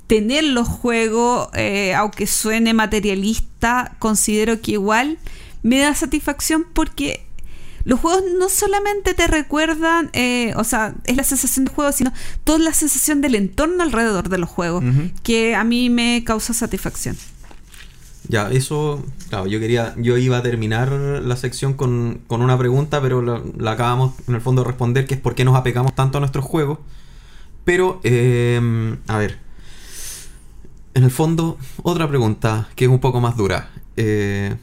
[0.07, 5.17] tener los juegos, eh, aunque suene materialista, considero que igual
[5.63, 7.27] me da satisfacción porque
[7.83, 12.11] los juegos no solamente te recuerdan, eh, o sea, es la sensación de juego, sino
[12.43, 14.83] toda la sensación del entorno alrededor de los juegos,
[15.23, 17.17] que a mí me causa satisfacción.
[18.29, 23.01] Ya, eso, claro, yo quería, yo iba a terminar la sección con, con una pregunta,
[23.01, 26.17] pero la, acabamos en el fondo de responder, que es por qué nos apegamos tanto
[26.17, 26.79] a nuestros juegos.
[27.63, 29.39] Pero, eh, a ver,
[30.93, 33.69] en el fondo, otra pregunta que es un poco más dura.
[33.95, 34.55] Eh,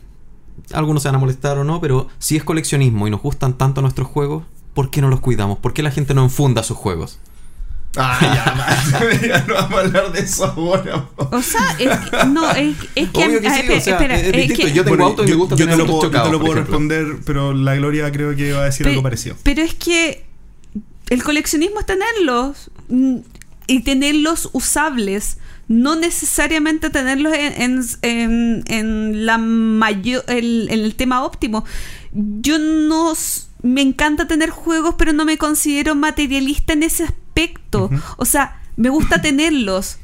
[0.72, 3.82] algunos se van a molestar o no, pero si es coleccionismo y nos gustan tanto
[3.82, 5.58] nuestros juegos, ¿por qué no los cuidamos?
[5.58, 7.18] ¿Por qué la gente no enfunda sus juegos?
[7.96, 11.08] Ah, ya, no vamos a hablar de eso ahora.
[11.16, 13.24] O sea, es que- no, es, es que...
[13.24, 14.62] Obvio que sí, espera, o sea, espera, es es distinto.
[14.64, 16.28] que- Yo tengo Bueno, auto y me gusta yo tener te lo puedo, yo chocados,
[16.28, 19.36] te lo puedo responder, pero la Gloria creo que va a decir Pe- algo parecido.
[19.42, 20.24] Pero es que
[21.10, 23.16] el coleccionismo es tenerlos mm,
[23.68, 25.38] y tenerlos usables,
[25.68, 31.64] no necesariamente tenerlos en, en- en- en la mayor, el, en el tema óptimo.
[32.12, 33.12] Yo no
[33.62, 37.23] me encanta tener juegos, pero no me considero materialista en ese aspecto.
[38.16, 39.98] O sea, me gusta tenerlos,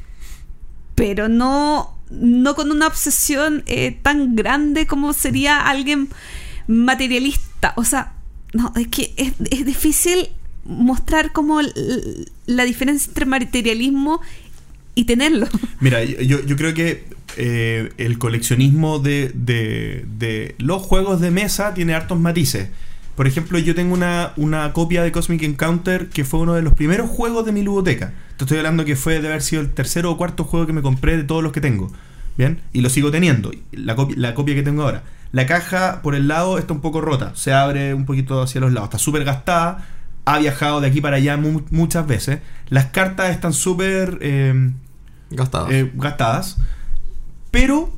[0.95, 6.09] pero no, no con una obsesión eh, tan grande como sería alguien
[6.67, 7.73] materialista.
[7.75, 8.13] O sea,
[8.53, 10.29] no, es que es, es difícil
[10.65, 11.59] mostrar como
[12.45, 14.21] la diferencia entre materialismo
[14.95, 15.47] y tenerlo.
[15.79, 17.05] Mira, yo, yo creo que
[17.37, 22.69] eh, el coleccionismo de, de- de los juegos de mesa tiene hartos matices.
[23.21, 26.73] Por ejemplo, yo tengo una, una copia de Cosmic Encounter que fue uno de los
[26.73, 28.13] primeros juegos de mi ludoteca.
[28.35, 30.81] Te estoy hablando que fue de haber sido el tercero o cuarto juego que me
[30.81, 31.91] compré de todos los que tengo.
[32.35, 32.61] ¿Bien?
[32.73, 33.51] Y lo sigo teniendo.
[33.73, 35.03] La copia, la copia que tengo ahora.
[35.33, 37.33] La caja por el lado está un poco rota.
[37.35, 38.87] Se abre un poquito hacia los lados.
[38.87, 39.85] Está súper gastada.
[40.25, 42.39] Ha viajado de aquí para allá mu- muchas veces.
[42.69, 44.17] Las cartas están súper...
[44.21, 44.71] eh,
[45.29, 45.69] Gastados.
[45.71, 46.57] eh, gastadas.
[47.51, 47.91] Pero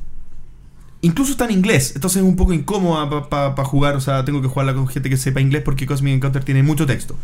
[1.04, 1.92] incluso está en inglés.
[1.94, 3.96] Entonces es un poco incómoda para jugar.
[3.96, 6.86] O sea, tengo que jugarla con gente que sepa inglés porque Cosmic Encounter tiene mucho
[6.86, 7.16] texto.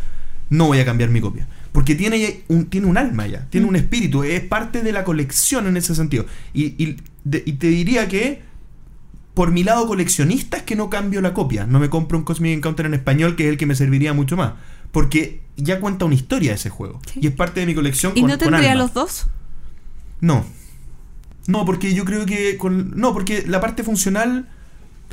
[0.49, 1.47] No voy a cambiar mi copia.
[1.73, 3.47] Porque tiene un, tiene un alma ya.
[3.51, 4.25] Tiene un espíritu.
[4.25, 6.27] Es parte de la colección en ese sentido.
[6.53, 8.43] Y, y de- y te diría que
[9.35, 11.67] por mi lado coleccionista es que no cambio la copia.
[11.67, 14.37] No me compro un Cosmic Encounter en español, que es el que me serviría mucho
[14.37, 14.55] más.
[14.91, 17.01] Porque ya cuenta una historia ese juego.
[17.13, 17.21] Sí.
[17.23, 18.13] Y es parte de mi colección.
[18.17, 18.83] ¿Y con- no con tendría alma.
[18.83, 19.27] los dos?
[20.21, 20.45] No.
[21.51, 22.93] No, porque yo creo que con.
[22.97, 24.49] No, porque la parte funcional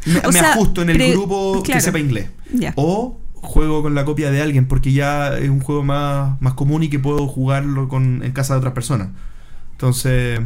[0.06, 1.78] me, O me sea, ajusto en el pre- grupo claro.
[1.80, 2.30] que sepa inglés.
[2.76, 6.84] O juego con la copia de alguien, porque ya es un juego más, más común
[6.84, 9.10] y que puedo jugarlo con, en casa de otras personas.
[9.74, 10.40] Entonces.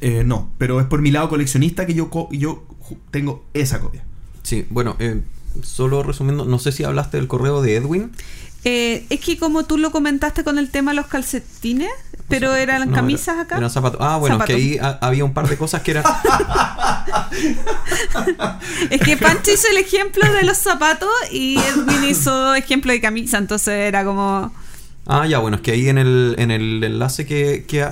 [0.00, 2.64] eh, no, pero es por mi lado coleccionista que yo, co- yo
[3.10, 4.04] tengo esa copia.
[4.42, 5.22] Sí, bueno, eh,
[5.62, 8.10] solo resumiendo, no sé si hablaste del correo de Edwin.
[8.64, 11.90] Eh, es que como tú lo comentaste con el tema de los calcetines,
[12.28, 13.56] pero eran No, camisas acá.
[13.58, 14.00] eran zapatos.
[14.02, 14.54] Ah, bueno, Zapatos.
[14.56, 16.04] que ahí ha- había un par de cosas que eran.
[18.90, 23.38] Es que Pancho hizo el ejemplo de los zapatos y Edwin hizo ejemplo de camisa,
[23.38, 24.52] entonces era como...
[25.06, 27.86] Ah, ya, bueno, es que ahí en el, en el enlace que, que,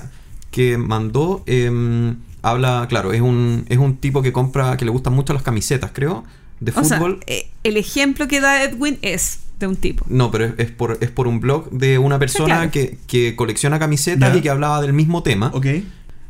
[0.51, 5.13] que mandó, em, habla, claro, es un, es un tipo que compra, que le gustan
[5.13, 6.25] mucho las camisetas, creo,
[6.61, 7.21] de O sea, fútbol.
[7.27, 10.05] eh, el ejemplo que da Edwin es de un tipo.
[10.09, 12.71] No, pero es, es por, es por un blog de una persona claro.
[12.71, 15.51] que, que colecciona camisetas y que hablaba del mismo tema.
[15.55, 15.67] ¿Ok?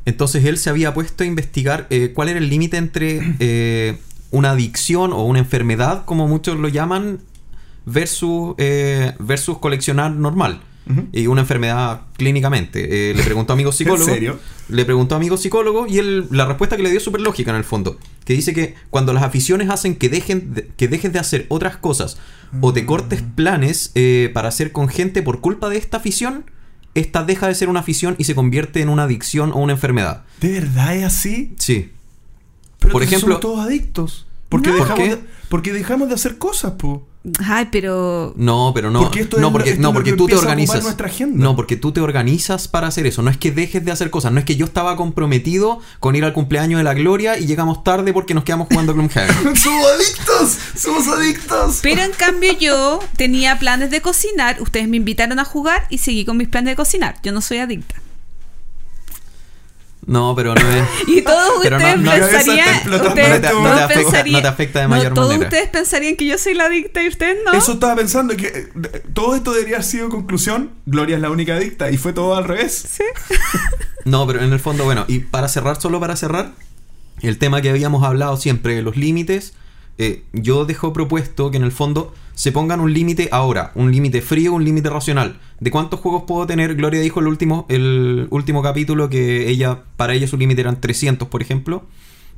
[0.05, 3.99] Entonces él se había puesto a investigar eh, cuál era el límite entre eh,
[4.31, 7.21] una adicción o una enfermedad, como muchos lo llaman,
[7.87, 10.61] versus, eh, versus coleccionar normal.
[11.13, 13.11] Y una enfermedad clínicamente.
[13.11, 14.09] Eh, le preguntó a amigos psicólogos.
[14.09, 14.39] ¿En serio?
[14.69, 17.51] Le preguntó a amigos psicólogos y él, la respuesta que le dio es súper lógica
[17.51, 17.99] en el fondo.
[18.25, 21.77] Que dice que cuando las aficiones hacen que, dejen de- que dejes de hacer otras
[21.77, 22.19] cosas
[22.61, 26.45] o te cortes planes eh, para hacer con gente por culpa de esta afición,
[26.95, 30.25] esta deja de ser una afición y se convierte en una adicción o una enfermedad.
[30.41, 31.55] ¿De verdad es así?
[31.59, 31.91] Sí.
[32.81, 34.27] Pero Por ejemplo- somos todos adictos.
[34.49, 34.77] Porque, No.
[34.77, 35.17] dejamos, ¿Por qué?
[35.17, 37.07] De, porque dejamos de hacer cosas, po.
[37.47, 38.33] Ay, pero...
[38.37, 39.01] No, pero no.
[39.01, 40.83] Porque esto es no, lo- porque, esto no, es lo porque que tú te organizas.
[40.83, 41.45] nuestra agenda.
[41.45, 43.23] No, porque tú te organizas para hacer eso.
[43.23, 44.33] No es que dejes de hacer cosas.
[44.33, 47.85] No es que yo estaba comprometido con ir al cumpleaños de la Gloria y llegamos
[47.85, 49.57] tarde porque nos quedamos jugando Gloomhaven.
[49.57, 50.59] ¡Somos adictos!
[50.77, 51.79] ¡Somos adictos!
[51.83, 56.25] Pero en cambio yo tenía planes de cocinar, ustedes me invitaron a jugar y seguí
[56.25, 57.17] con mis planes de cocinar.
[57.23, 57.95] Yo no soy adicta.
[60.05, 60.85] No, pero no es.
[61.07, 62.69] Y todos Pero no- ustedes no- pensarían.
[62.69, 65.49] ustedes- todos te afecta- pensarían- no te afecta de no, mayor todos manera.
[65.49, 67.53] ustedes pensarían que yo soy la adicta y ustedes no.
[67.53, 68.69] Eso estaba pensando que eh,
[69.15, 70.71] todo esto debería haber sido conclusión.
[70.87, 72.73] Gloria es la única adicta y fue todo al revés.
[72.97, 73.05] Sí.
[74.05, 76.51] No, pero en el fondo, bueno, y para cerrar, solo para cerrar,
[77.21, 79.53] el tema que habíamos hablado siempre, los límites,
[80.07, 84.23] eh, yo dejo propuesto que en el fondo se pongan un límite ahora, un límite
[84.23, 85.39] frío, un límite racional.
[85.61, 86.75] ¿De cuántos juegos puedo tener?
[86.75, 91.29] Gloria dijo el último, el último capítulo que ella, para ella su límite eran 300,
[91.29, 91.85] por ejemplo.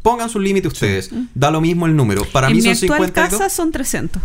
[0.03, 1.11] Pongan su límite ustedes.
[1.35, 2.24] Da lo mismo el número.
[2.32, 3.31] Para en mí mi son actual 52.
[3.39, 4.23] casa son 300.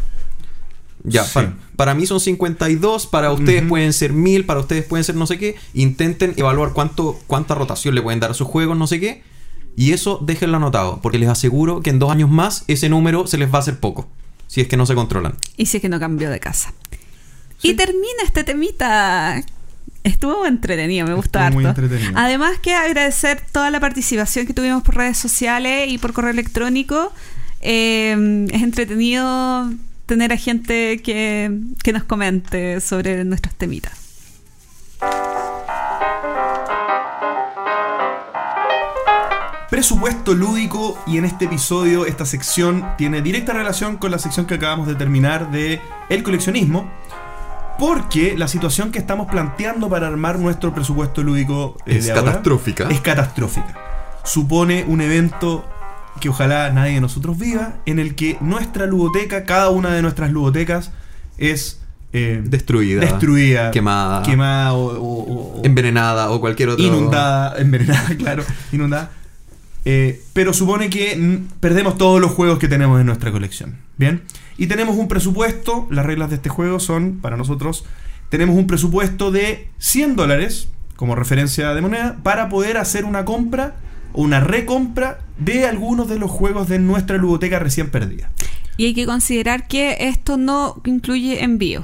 [1.06, 1.32] Ya, Sí.
[1.34, 5.26] para, para mí son 52, para ustedes pueden ser 1000, para ustedes pueden ser no
[5.28, 5.56] sé qué.
[5.74, 9.24] Intenten evaluar cuánto, cuánta rotación le pueden dar a sus juegos, no sé qué.
[9.80, 13.38] Y eso déjenlo anotado, porque les aseguro que en dos años más ese número se
[13.38, 14.10] les va a hacer poco,
[14.46, 15.36] si es que no se controlan.
[15.56, 16.74] Y sé que no cambió de casa.
[17.62, 19.42] Y termina este temita.
[20.04, 21.82] Estuvo entretenido, me gustó Estuvo muy harto.
[21.82, 22.20] entretenido.
[22.20, 27.14] Además que agradecer toda la participación que tuvimos por redes sociales y por correo electrónico.
[27.62, 29.72] Eh, es entretenido
[30.06, 33.94] tener a gente que, que nos comente sobre nuestros temitas.
[39.80, 44.56] Presupuesto lúdico y en este episodio esta sección tiene directa relación con la sección que
[44.56, 45.80] acabamos de terminar de
[46.10, 46.92] el coleccionismo.
[47.80, 52.26] Porque la situación que estamos planteando para armar nuestro presupuesto lúdico eh, Es de ahora
[52.26, 52.90] catastrófica.
[52.90, 53.74] Es catastrófica.
[54.26, 55.64] Supone un evento
[56.20, 60.30] que ojalá nadie de nosotros viva, en el que nuestra ludoteca, cada una de nuestras
[60.30, 60.92] ludotecas,
[61.38, 61.80] es
[62.12, 63.00] eh, Destruida.
[63.00, 64.24] destruida, Quemada.
[64.24, 66.84] quemada o- o- o- Envenenada o cualquier otro.
[66.84, 68.44] inundada, envenenada, claro,
[68.74, 69.12] inundada.
[69.92, 73.78] Eh, pero supone que perdemos todos los juegos que tenemos en nuestra colección.
[73.98, 74.22] Bien.
[74.56, 75.88] Y tenemos un presupuesto.
[75.90, 77.86] Las reglas de este juego son, para nosotros,
[78.30, 83.78] tenemos un presupuesto de 100 dólares como referencia de moneda para poder hacer una compra
[84.14, 88.30] o una recompra de algunos de los juegos de nuestra ludoteca recién perdida.
[88.78, 91.84] Y hay que considerar que esto no incluye envío.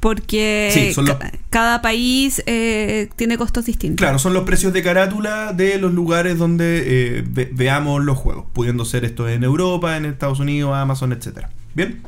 [0.00, 3.96] Porque Sí, son los- ca- cada país eh, tiene costos distintos.
[3.98, 6.82] Claro, son los precios de carátula de los lugares donde
[7.18, 11.50] eh, ve- veamos los juegos, pudiendo ser esto en Europa, en Estados Unidos, Amazon, etcétera.
[11.74, 12.02] Bien.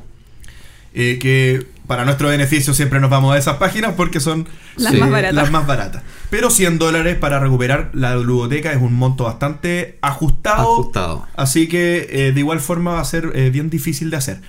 [0.94, 4.47] Eh, que para nuestro beneficio siempre nos vamos a esas páginas porque son
[4.77, 5.35] Las Sí, más baratas.
[5.35, 6.02] las más baratas.
[6.31, 10.60] Pero 100 dólares para recuperar la ludoteca es un monto bastante ajustado.
[10.62, 11.27] Ajustado.
[11.36, 14.40] Así que eh, de igual forma va a ser eh, bien difícil de hacer.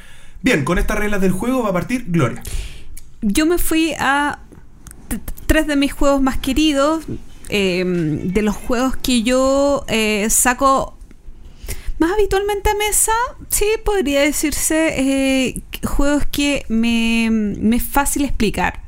[0.42, 2.42] Bien, con estas reglas del juego va a partir Gloria.
[3.22, 4.40] Yo me fui a
[5.46, 7.04] tres de mis juegos más queridos,
[7.50, 11.00] eh, de los juegos que yo eh, saco
[12.00, 13.12] más habitualmente a mesa,
[13.50, 18.82] sí, podría decirse eh, juegos que me, me es fácil explicar,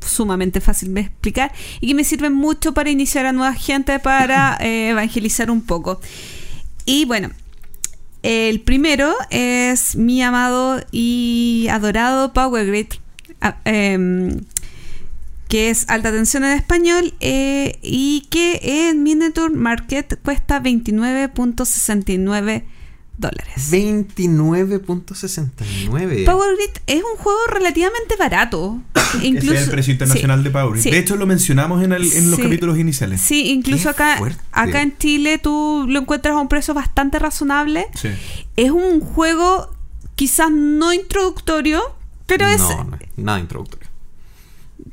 [0.00, 4.56] sumamente fácil de explicar, y que me sirven mucho para iniciar a nueva gente, para
[4.60, 6.00] eh, evangelizar un poco.
[6.84, 7.30] Y bueno,
[8.22, 12.92] el primero es mi amado y adorado Power Grid,
[13.64, 14.40] em,
[15.48, 22.62] que es alta tensión en español y y que en Miniature Market cuesta 29.69
[23.18, 23.70] dólares.
[23.70, 26.24] 29.69.
[26.24, 28.80] Power Grid es un juego relativamente barato.
[29.22, 30.80] Es el precio internacional de Power.
[30.80, 30.88] sí.
[30.90, 32.42] De hecho, lo mencionamos en, el- en los Sí.
[32.44, 33.20] capítulos iniciales.
[33.20, 34.40] Sí, incluso Qué acá, fuerte.
[34.52, 37.86] acá en Chile tú lo encuentras a un precio bastante razonable.
[38.00, 38.08] Sí.
[38.56, 39.74] Es un juego
[40.14, 41.82] quizás no introductorio,
[42.38, 43.88] pero es No, no, nada introductorio.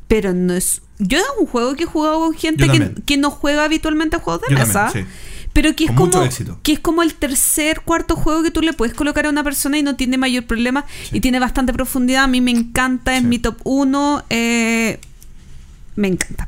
[0.07, 3.29] pero no es yo es un juego que he jugado con gente que, que no
[3.29, 5.11] juega habitualmente a juegos de Yo mesa también, sí.
[5.53, 6.59] pero que es Con como éxito.
[6.63, 9.77] que es como el tercer cuarto juego que tú le puedes colocar a una persona
[9.77, 11.17] y no tiene mayor problema Sí.
[11.17, 13.27] y tiene bastante profundidad a mí me encanta es Sí.
[13.27, 14.23] mi top 1
[15.95, 16.47] me encanta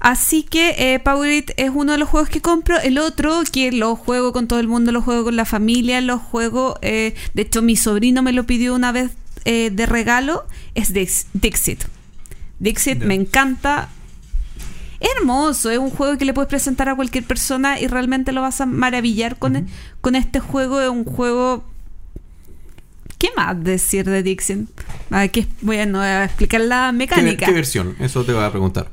[0.00, 2.78] Así que eh, Power It es uno de los juegos que compro.
[2.78, 6.18] El otro, que lo juego con todo el mundo, lo juego con la familia, lo
[6.18, 6.78] juego.
[6.82, 9.12] eh, de hecho, mi sobrino me lo pidió una vez
[9.44, 11.84] eh, de regalo, es Dix- Dixit.
[12.58, 13.88] Dixit me encanta.
[15.00, 18.40] Es hermoso, es un juego que le puedes presentar a cualquier persona y realmente lo
[18.40, 19.66] vas a maravillar con,
[20.00, 20.80] con este juego.
[20.80, 21.64] Es un juego.
[23.18, 24.68] ¿Qué más decir de Dixit?
[25.32, 27.46] Que voy a, explicar la ¿Qué, mecánica.
[27.46, 27.96] qué versión?
[28.00, 28.90] Eso te voy a preguntar.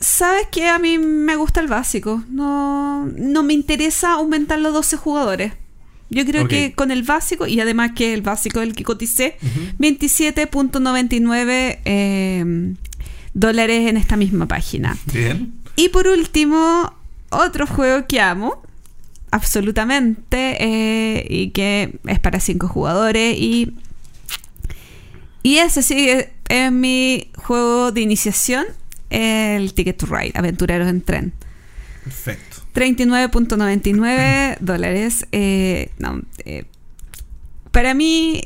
[0.00, 2.24] Sabes que a mí me gusta el básico.
[2.30, 5.52] No, no me interesa aumentar los 12 jugadores.
[6.10, 9.36] Yo creo que con el básico, y además que el básico del que coticé,
[9.78, 12.74] 27.99 eh,
[13.32, 14.98] dólares en esta misma página.
[15.12, 15.52] Bien.
[15.76, 16.92] Y por último,
[17.30, 18.60] otro juego que amo,
[19.30, 23.36] absolutamente, eh, y que es para 5 jugadores.
[23.38, 23.76] Y,
[25.44, 28.66] y ese sí es, es mi juego de iniciación,
[29.10, 31.32] el Ticket to Ride, Aventureros en Tren.
[32.02, 32.49] Perfecto.
[32.74, 35.26] 39.99 dólares.
[35.32, 36.64] Eh, no, eh,
[37.70, 38.42] para mí,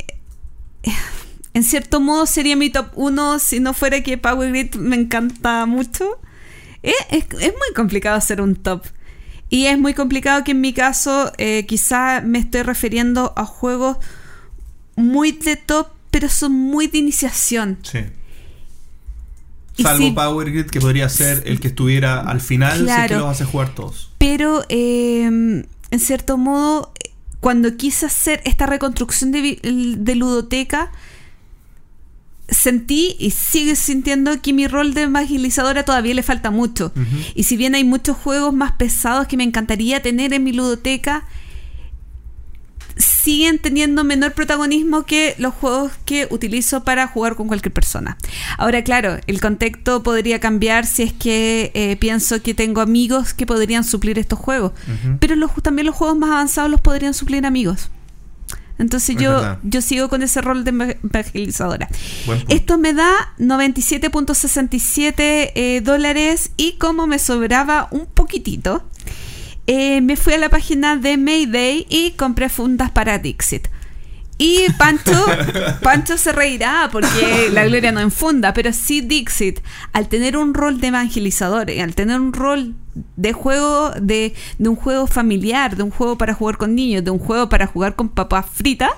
[1.55, 5.67] en cierto modo sería mi top 1 si no fuera que Power Grid me encanta
[5.67, 6.19] mucho.
[6.83, 8.85] Eh, es, es muy complicado hacer un top.
[9.55, 13.99] Y es muy complicado que en mi caso eh, quizá me estoy refiriendo a juegos
[14.97, 17.79] muy de top, pero son muy de iniciación.
[17.83, 18.01] Sí.
[19.83, 22.95] Salvo si- Power Grid, que podría ser el que estuviera al final, si es que
[23.07, 23.19] Claro.
[23.21, 24.11] los hace jugar todos.
[24.19, 26.93] Pero eh, en cierto modo,
[27.41, 29.59] cuando quise hacer esta reconstrucción de,
[29.99, 30.91] de ludoteca,
[32.49, 36.93] sentí y sigue sintiendo que mi rol de evangelizadora todavía le falta mucho.
[37.35, 41.25] Y si bien hay muchos juegos más pesados que me encantaría tener en mi ludoteca,
[42.97, 48.17] siguen teniendo menor protagonismo que los juegos que utilizo para jugar con cualquier persona.
[48.59, 53.47] Ahora, claro, el contexto podría cambiar si es que eh, pienso que tengo amigos que
[53.47, 54.73] podrían suplir estos juegos.
[55.21, 57.91] Pero los, también los juegos más avanzados los podrían suplir amigos.
[58.77, 59.59] Entonces Es yo, verdad.
[59.63, 61.89] yo sigo con ese rol de eva- evangelizadora.
[62.49, 65.15] Esto me da 97.67
[65.55, 68.83] eh, dólares y como me sobraba un poquitito,
[69.67, 73.69] eh, me fui a la página de Mayday y compré fundas para Dixit.
[74.37, 75.25] Y Pancho,
[75.83, 79.61] Pancho se reirá porque la gloria no en funda, pero sí Dixit,
[79.93, 82.75] al tener un rol de evangelizador, y al tener un rol
[83.17, 87.11] de juego, de, de un juego familiar, de un juego para jugar con niños, de
[87.11, 88.91] un juego para jugar con papas fritas,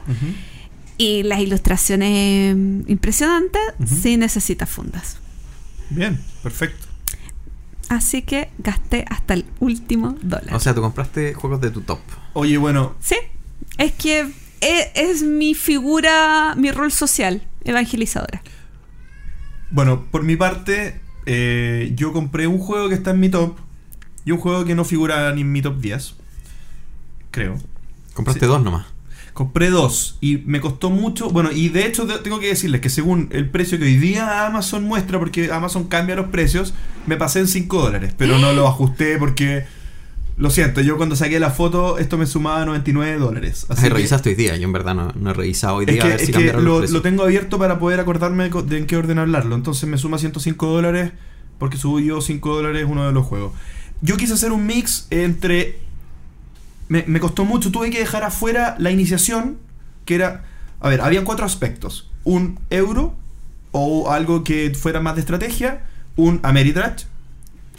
[0.97, 2.57] y las ilustraciones
[2.87, 5.19] impresionantes, sí necesita fundas.
[5.91, 6.86] Bien, perfecto.
[7.89, 10.55] Así que gasté hasta el último dólar.
[10.55, 12.01] O sea, tú compraste juegos de tu top.
[12.33, 13.17] Oye, bueno, sí,
[13.79, 14.21] es que
[14.61, 18.43] es, es mi figura, mi rol social, evangelizadora.
[19.71, 23.59] bueno, por mi parte, eh, yo compré un juego que está en mi top
[24.25, 26.15] y un juego que no figura ni en mi top 10.
[27.31, 27.59] Creo.
[28.15, 28.47] Compraste Sí.
[28.47, 28.87] dos nomás.
[29.37, 31.29] Compré dos y me costó mucho.
[31.29, 34.85] Bueno, y de hecho tengo que decirles que según el precio que hoy día Amazon
[34.85, 36.73] muestra, porque Amazon cambia los precios,
[37.07, 39.65] me pasé en 5 dólares, pero no lo ajusté porque.
[40.39, 43.65] Lo siento, yo cuando saqué la foto, esto me sumaba 99 dólares.
[43.71, 44.55] Así Ay, que- revisaste hoy día.
[44.57, 46.27] Yo en verdad no, no he revisado hoy Es día que, a ver es si
[46.27, 49.19] que cambiaron los lo, lo tengo abierto para poder acordarme co- de en qué orden
[49.19, 49.55] hablarlo.
[49.55, 51.13] Entonces me suma 105 dólares
[51.59, 53.53] porque subió 5 dólares uno de los juegos.
[54.03, 55.79] Yo quise hacer un mix entre...
[56.89, 59.57] Me, me costó mucho, tuve que dejar afuera la iniciación,
[60.05, 60.45] que era...
[60.81, 62.11] A ver, habían cuatro aspectos.
[62.25, 63.15] Un euro
[63.73, 65.83] o algo que fuera más de estrategia,
[66.17, 67.05] un Ameritrash,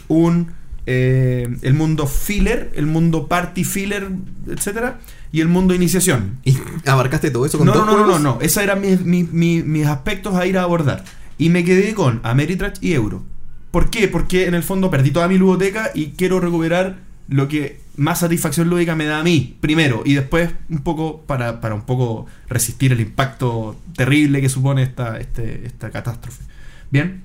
[0.08, 0.52] un...
[0.86, 4.08] eh, el mundo filler, el mundo party filler,
[4.48, 4.98] etcétera,
[5.32, 6.38] y el mundo iniciación.
[6.44, 6.56] ¿Y
[6.86, 8.38] abarcaste todo eso con No, dos no, no, no, no, no.
[8.40, 11.04] Esos eran mis, mis- mis- mis aspectos a ir a abordar.
[11.38, 13.22] Y me quedé con Ameritrash y Euro.
[13.70, 14.08] ¿Por qué?
[14.08, 16.96] Porque en el fondo perdí toda mi ludoteca y quiero recuperar
[17.28, 21.60] lo que más satisfacción lúdica me da a mí, primero, y después un poco para,
[21.60, 26.42] para un poco resistir el impacto terrible que supone esta, este- esta catástrofe.
[26.90, 27.22] Bien.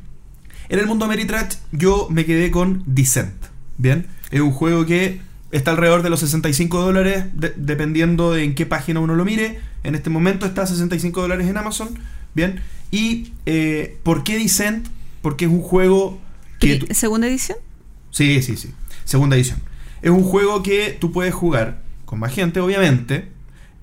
[0.69, 3.33] En el mundo Ameritrash yo me quedé con Descent.
[3.77, 4.07] Bien.
[4.31, 5.21] Es un juego que
[5.51, 9.59] está alrededor de los 65 dólares de- dependiendo de en qué página uno lo mire.
[9.83, 11.89] En este momento está a 65 dólares en Amazon.
[12.33, 12.61] Bien.
[12.91, 14.87] Y eh, ¿por qué Descent?
[15.21, 16.19] Porque es un juego
[16.59, 16.85] que...
[16.93, 17.57] ¿Segunda edición?
[18.11, 18.71] Sí, sí, sí.
[19.05, 19.59] Segunda edición.
[20.03, 23.29] Es un juego que tú puedes jugar con más gente, obviamente.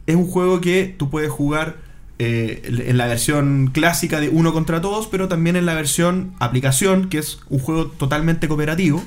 [0.06, 1.78] Es un juego que tú puedes jugar
[2.18, 7.08] eh, en la versión clásica de uno contra todos, pero también en la versión aplicación,
[7.08, 9.02] que es un juego totalmente cooperativo.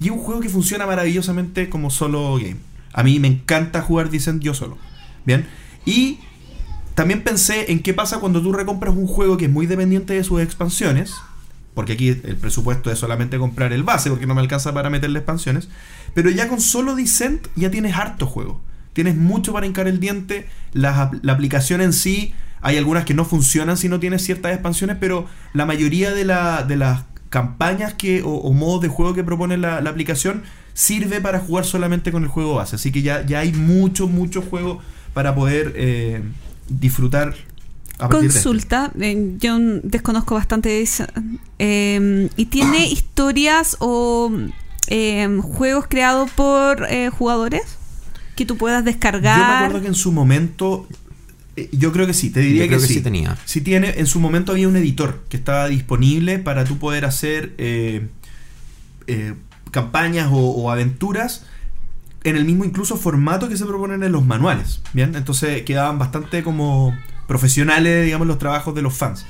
[0.00, 2.56] Y es un juego que funciona maravillosamente como solo game.
[2.92, 4.76] A mí me encanta jugar Descent yo solo.
[5.24, 5.46] Bien.
[5.86, 6.18] Y
[6.94, 10.24] también pensé en qué pasa cuando tú recompras un juego que es muy dependiente de
[10.24, 11.14] sus expansiones.
[11.78, 15.20] Porque aquí el presupuesto es solamente comprar el base, porque no me alcanza para meterle
[15.20, 15.68] expansiones.
[16.12, 18.60] Pero ya con solo Descent ya tienes harto juego.
[18.94, 20.48] Tienes mucho para hincar el diente.
[20.72, 24.96] La, la aplicación en sí, hay algunas que no funcionan si no tienes ciertas expansiones,
[24.98, 29.56] pero la mayoría de, la- de las campañas que, o, modos de juego que propone
[29.56, 30.42] la, la aplicación
[30.74, 32.74] sirve para jugar solamente con el juego base.
[32.74, 34.80] Así que ya, ya hay mucho, mucho juego
[35.14, 36.22] para poder eh,
[36.68, 37.34] disfrutar.
[37.98, 41.04] Consulta, eh, yo desconozco bastante de eso.
[41.58, 44.30] Eh, ¿Y tiene historias o
[44.86, 47.62] eh, juegos creados por eh, jugadores
[48.36, 49.64] que tú puedas Yo me descargar?
[49.64, 50.86] acuerdo que en su momento.
[51.56, 52.94] eh, Yo creo que sí, te diría Yo creo que, que sí.
[52.94, 53.36] sí tenía.
[53.44, 57.54] Sí tiene, en su momento había un editor que estaba disponible para tú poder hacer
[57.58, 58.06] eh,
[59.08, 59.34] eh,
[59.72, 61.46] campañas o, o aventuras
[62.24, 64.80] en el mismo incluso formato que se proponen en los manuales.
[64.92, 66.94] Bien, entonces quedaban bastante como
[67.28, 69.24] profesionales, digamos, los trabajos de los fans.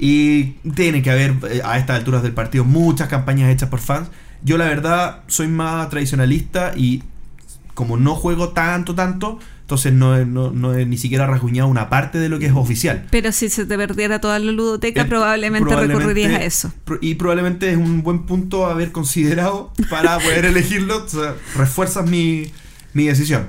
[0.00, 4.08] Y tiene que haber eh, a estas alturas del partido muchas campañas hechas por fans.
[4.42, 7.04] Yo la verdad soy más tradicionalista y
[7.74, 12.18] como no juego tanto, tanto, entonces no, he- no, no ni siquiera rasguñado una parte
[12.18, 13.06] de lo que es oficial.
[13.10, 16.72] Pero si se te perdiera toda la ludoteca, Eh, probablemente, probablemente- recurrirías a eso.
[17.00, 21.04] Y probablemente es un buen punto haber considerado para poder elegirlo.
[21.04, 22.50] O sea, refuerzas mi,
[22.92, 23.46] mi decisión.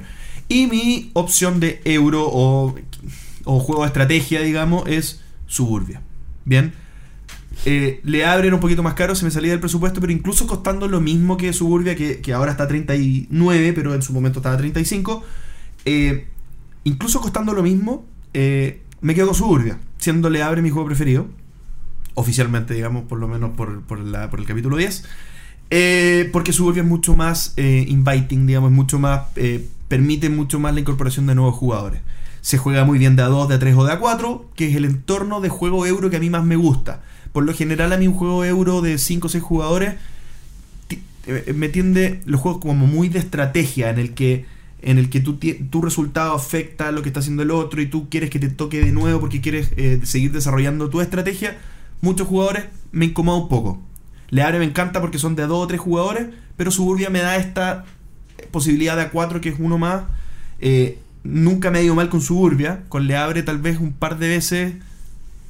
[0.47, 2.75] Y mi opción de euro o,
[3.45, 6.01] o juego de estrategia, digamos, es Suburbia.
[6.45, 6.73] Bien.
[7.65, 10.87] Eh, le abren un poquito más caro, se me salía del presupuesto, pero incluso costando
[10.87, 14.55] lo mismo que Suburbia, que, que ahora está a 39, pero en su momento estaba
[14.55, 15.23] a 35.
[15.85, 16.27] eh,
[16.83, 21.27] incluso costando lo mismo, eh, me quedo con Suburbia, siendo Le Abre mi juego preferido
[22.15, 23.99] oficialmente, digamos, por lo menos por, por,
[24.29, 25.03] por el capítulo 10.
[25.69, 29.23] Eh, porque Suburbia es mucho más inviting, digamos, es mucho más.
[29.87, 32.01] permite mucho más la incorporación de nuevos jugadores.
[32.43, 35.41] Se juega muy bien de A2, de A3 o de A4, que es el entorno
[35.41, 37.01] de juego euro que a mí más me gusta.
[37.31, 39.95] Por lo general, a mí un juego euro de 5 o 6 jugadores
[41.25, 44.45] eh, me tiende los juegos como muy de estrategia, en el que
[44.81, 47.85] en el que tu, tu resultado afecta a lo que está haciendo el otro y
[47.85, 51.57] tú quieres que te toque de nuevo porque quieres eh, seguir desarrollando tu estrategia,
[52.01, 53.81] muchos jugadores me incomoda un poco.
[54.29, 57.19] Le abre me encanta porque son de a dos o tres jugadores, pero Suburbia me
[57.19, 57.85] da esta
[58.51, 60.03] posibilidad de a cuatro que es uno más.
[60.59, 64.17] Eh, nunca me ha ido mal con Suburbia, con Le abre tal vez un par
[64.17, 64.73] de veces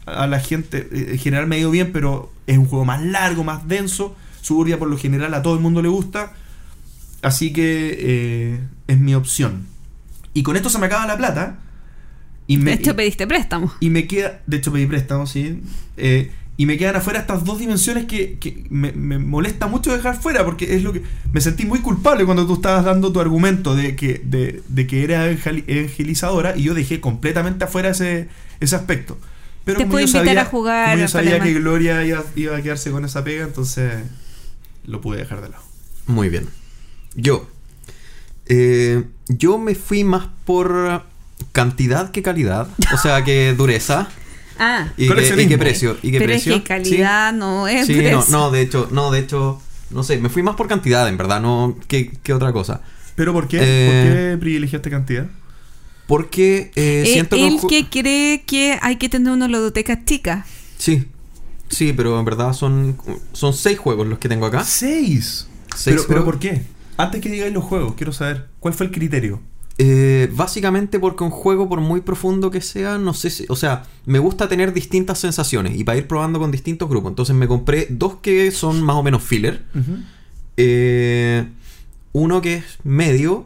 [0.06, 3.02] a la gente, eh, en general me ha ido bien, pero es un juego más
[3.04, 4.16] largo, más denso.
[4.42, 6.34] Suburbia por lo general a todo el mundo le gusta.
[7.22, 9.66] Así que eh, es mi opción.
[10.34, 11.60] Y con esto se me acaba la plata.
[12.48, 13.72] Y me, de hecho, pediste préstamo.
[13.80, 15.62] y me queda, de hecho pedí préstamo, sí.
[15.96, 20.22] Eh, y me quedan afuera estas dos dimensiones que, que me, me molesta mucho dejar
[20.22, 21.02] fuera porque es lo que
[21.32, 25.04] me sentí muy culpable cuando tú estabas dando tu argumento de que, de, de que
[25.04, 29.18] era evangel- evangelizadora y yo dejé completamente afuera ese, ese aspecto.
[29.66, 32.24] Pero Te como puedo yo invitar sabía, a jugar como yo sabía que Gloria iba,
[32.36, 34.04] iba a quedarse con esa pega, entonces
[34.86, 35.64] lo pude dejar de lado.
[36.06, 36.50] Muy bien.
[37.16, 37.48] Yo.
[38.46, 41.04] eh, yo me fui más por
[41.52, 42.68] cantidad que calidad.
[42.94, 44.10] O sea, que dureza.
[44.60, 45.98] Ah, Y, que, qué precio.
[46.02, 46.54] Y qué pero es precio.
[46.54, 48.24] que calidad no es Sí, sí precio.
[48.30, 51.18] no, no, de hecho, no, de hecho, no sé, me fui más por cantidad, en
[51.18, 52.82] verdad, no que, que otra cosa.
[53.16, 53.60] ¿Pero por qué?
[53.62, 55.28] Eh, ¿Por qué privilegiaste cantidad?
[56.08, 60.04] Porque eh, Eh, siento que, él ju- que cree que hay que tener una ludoteca
[60.06, 60.46] chica.
[60.78, 61.08] Sí.
[61.70, 62.98] Sí, pero en verdad son,
[63.32, 64.64] son seis juegos los que tengo acá.
[64.64, 65.48] Seis.
[65.76, 66.26] Seis Pero, pero.
[66.26, 66.64] ¿por qué?
[66.98, 69.42] Antes que digáis los juegos, quiero saber, ¿cuál fue el criterio?
[69.80, 73.46] Eh, básicamente porque un juego, por muy profundo que sea, no sé si.
[73.50, 77.12] O sea, me gusta tener distintas sensaciones y para ir probando con distintos grupos.
[77.12, 79.64] Entonces me compré dos que son más o menos filler.
[80.58, 81.48] Eh,
[82.12, 83.46] uno que es medio.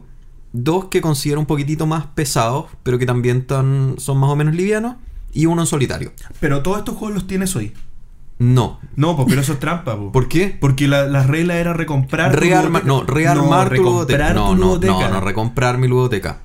[0.52, 4.54] Dos que considero un poquitito más pesados, pero que también tan- son más o menos
[4.54, 4.96] livianos.
[5.32, 6.12] Y uno en solitario.
[6.40, 7.72] Pero todos estos juegos los tienes hoy.
[8.38, 8.78] No.
[8.96, 10.12] No, pero eso es trampa, po.
[10.12, 10.56] ¿Por qué?
[10.60, 12.32] Porque la, la regla era recomprar.
[12.34, 12.86] tu Rearma- ludoteca.
[12.86, 14.32] no, rearmar tu ludoteca.
[14.34, 14.92] No, tu no, ludoteca.
[14.92, 16.38] no, no, recomprar mi ludoteca.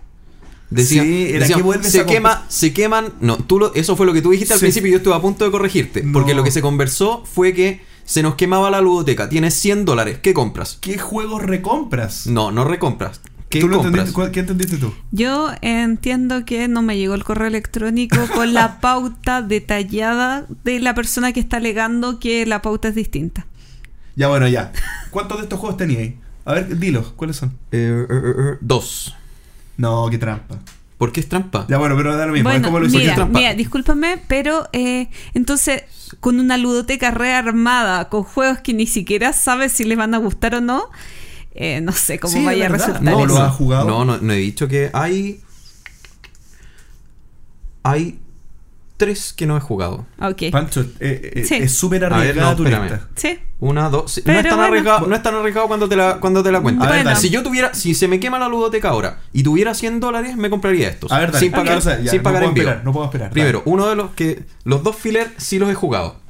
[0.70, 3.14] Decía, Sí, era que vuelves se a quema, se queman.
[3.22, 4.65] No, tú lo- eso fue lo que tú dijiste al Sí.
[4.65, 6.02] principio y yo estuve a punto de corregirte.
[6.02, 6.14] No.
[6.14, 9.30] Porque lo que se conversó fue que se nos quemaba la ludoteca.
[9.30, 10.18] Tienes 100 dólares.
[10.24, 10.78] ¿Qué compras?
[10.82, 12.26] ¿Qué juegos recompras?
[12.26, 13.22] No, no recompras.
[13.53, 13.91] ¿Qué ¿Tú lo compras?
[14.09, 14.13] entendiste?
[14.15, 14.93] ¿Cuál- ¿Qué entendiste tú?
[15.11, 20.95] Yo entiendo que no me llegó el correo electrónico con la pauta detallada de la
[20.95, 23.45] persona que está alegando que la pauta es distinta.
[24.15, 24.71] Ya, bueno, ya.
[25.11, 26.13] ¿Cuántos de estos juegos teníais?
[26.45, 27.49] A ver, dilos, ¿cuáles son?
[27.71, 29.15] Eh, eh, eh, eh, dos.
[29.77, 30.57] No, qué trampa.
[30.97, 31.65] ¿Por qué es trampa?
[31.69, 32.49] Ya, bueno, pero da lo mismo.
[32.49, 33.38] es Bueno, como lo hizo mira, trampa.
[33.39, 35.84] mira, discúlpame, pero eh, entonces
[36.19, 40.55] con una ludoteca rearmada, con juegos que ni siquiera sabes si les van a gustar
[40.55, 40.89] o no,
[41.55, 43.25] eh, no sé cómo Sí, vaya a resultar No, eso.
[43.27, 43.85] lo has jugado?
[43.88, 45.41] No, no, no he dicho que hay.
[47.84, 48.19] Hay
[48.97, 50.05] tres que no he jugado.
[50.21, 50.43] Ok.
[50.51, 51.55] Pancho, eh, eh, Sí.
[51.55, 53.07] es súper arriesgada no, tu lista.
[53.15, 53.38] Sí.
[53.59, 54.11] Una, dos.
[54.13, 54.63] sí, no, es tan bueno.
[54.63, 56.84] arriesgado, no es tan arriesgado cuando te la, cuando te la cuento.
[56.84, 57.09] A ver, Bueno.
[57.09, 57.19] dale.
[57.21, 60.49] Si yo tuviera, si se me quema la ludoteca ahora y tuviera 100 dólares, me
[60.49, 61.11] compraría estos.
[61.11, 61.39] A ver, dale.
[61.39, 62.63] sin pagar, Ok, o sea, ya, sin no pagar puedo envío.
[62.63, 63.30] esperar, no puedo esperar.
[63.31, 63.71] Primero, dale.
[63.71, 64.43] uno de los que.
[64.63, 66.22] Los dos filler sí los he jugado.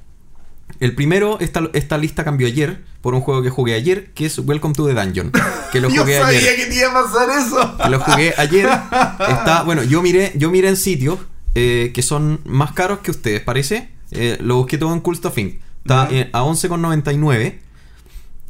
[0.84, 4.38] El primero, esta, esta lista cambió ayer por un juego que jugué ayer, que es
[4.40, 5.32] Welcome to the Dungeon.
[5.72, 6.56] Que lo Yo jugué sabía ayer.
[6.58, 7.78] que te iba a pasar eso.
[7.82, 8.66] Que lo jugué ayer.
[8.66, 11.20] Está, bueno, yo miré, yo miré en sitios
[11.56, 13.92] eh, que son más caros que ustedes, parece.
[14.12, 15.56] Eh, lo busqué todo en Cool Stuff Inc.
[15.84, 16.18] Está Ya.
[16.18, 17.60] eh, a 11,99.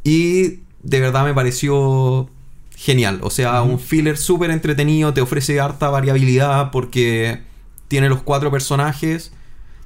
[0.02, 2.28] Y de verdad me pareció
[2.76, 3.20] genial.
[3.22, 5.14] O sea, un filler súper entretenido.
[5.14, 7.42] Te ofrece harta variabilidad porque
[7.86, 9.32] tiene los cuatro personajes.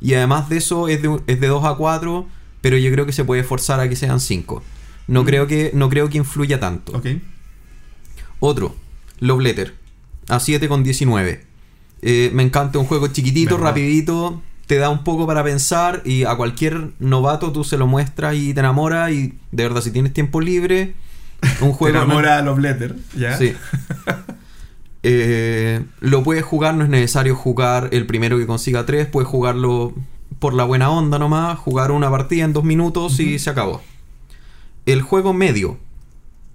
[0.00, 2.26] Y además de eso es de, es de 2 a 4.
[2.60, 4.62] Pero yo creo que se puede forzar a que sean 5.
[5.06, 5.26] No, Mm.
[5.26, 6.92] creo que, no creo que influya tanto.
[6.96, 7.06] Ok.
[8.40, 8.74] Otro,
[9.20, 9.74] Love Letter,
[10.28, 11.40] a 7,19.
[12.02, 13.70] Eh, me encanta un juego chiquitito, ¿Verdad?
[13.70, 18.34] rapidito, te da un poco para pensar y a cualquier novato tú se lo muestras
[18.36, 20.94] y te enamora y de verdad si tienes tiempo libre,
[21.60, 21.96] un Te juego...
[21.96, 23.36] enamora a los letters, ¿ya?
[23.36, 23.54] Sí.
[25.04, 29.94] Eh, lo puedes jugar, no es necesario jugar el primero que consiga tres, puedes jugarlo
[30.38, 33.82] por la buena onda nomás, jugar una partida en dos minutos y se acabó.
[34.86, 35.78] El juego medio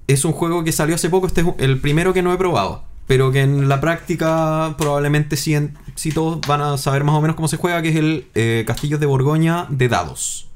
[0.07, 2.84] es un juego que salió hace poco, este es el primero que no he probado,
[3.07, 7.22] pero que en la práctica probablemente sí, en- sí todos van a saber más o
[7.22, 10.47] menos cómo se juega, que es el eh, Castillos de Borgoña de dados.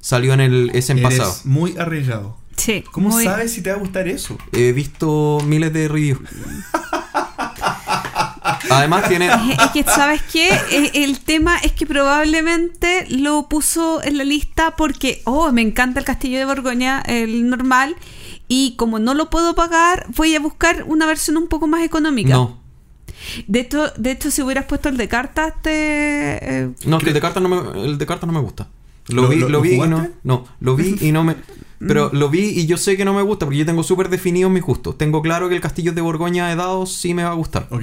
[0.00, 1.34] Salió en el Essen Eres pasado.
[1.44, 2.36] muy arriesgado.
[2.56, 2.82] Sí.
[2.92, 4.36] ¿Cómo muy- sabes si te va a gustar eso?
[4.52, 6.20] He visto miles de reviews.
[8.70, 9.28] Además tiene...
[9.58, 10.48] Es que, ¿sabes qué?
[10.70, 16.00] Eh, El tema es que probablemente lo puso en la lista porque, oh, me encanta
[16.00, 17.96] el Castillo de Borgoña, el normal,
[18.48, 22.30] y como no lo puedo pagar, voy a buscar una versión un poco más económica.
[22.34, 22.58] No,
[23.46, 25.70] De hecho, de hecho si hubieras puesto el de cartas, te...
[25.72, 28.68] eh, no, que el de cartas no me, el de cartas no me gusta.
[29.08, 30.14] Lo, ¿Lo- vi, lo- vi y no, jugaste?
[30.24, 31.36] no, lo vi y no me...
[31.78, 34.50] Pero lo vi y yo sé que no me gusta porque yo tengo súper definidos
[34.50, 34.98] mis gustos.
[34.98, 37.68] Tengo claro que el Castillo de Borgoña de dados sí me va a gustar.
[37.70, 37.82] Ok.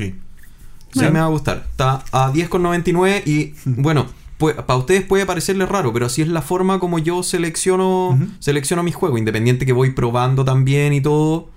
[0.99, 1.65] Sí me va a gustar.
[1.69, 4.07] Está a 10,99 y bueno,
[4.37, 8.95] para ustedes puede parecerles raro, pero así es la forma como yo selecciono, selecciono mis
[8.95, 11.49] juegos, independiente que voy probando también y todo.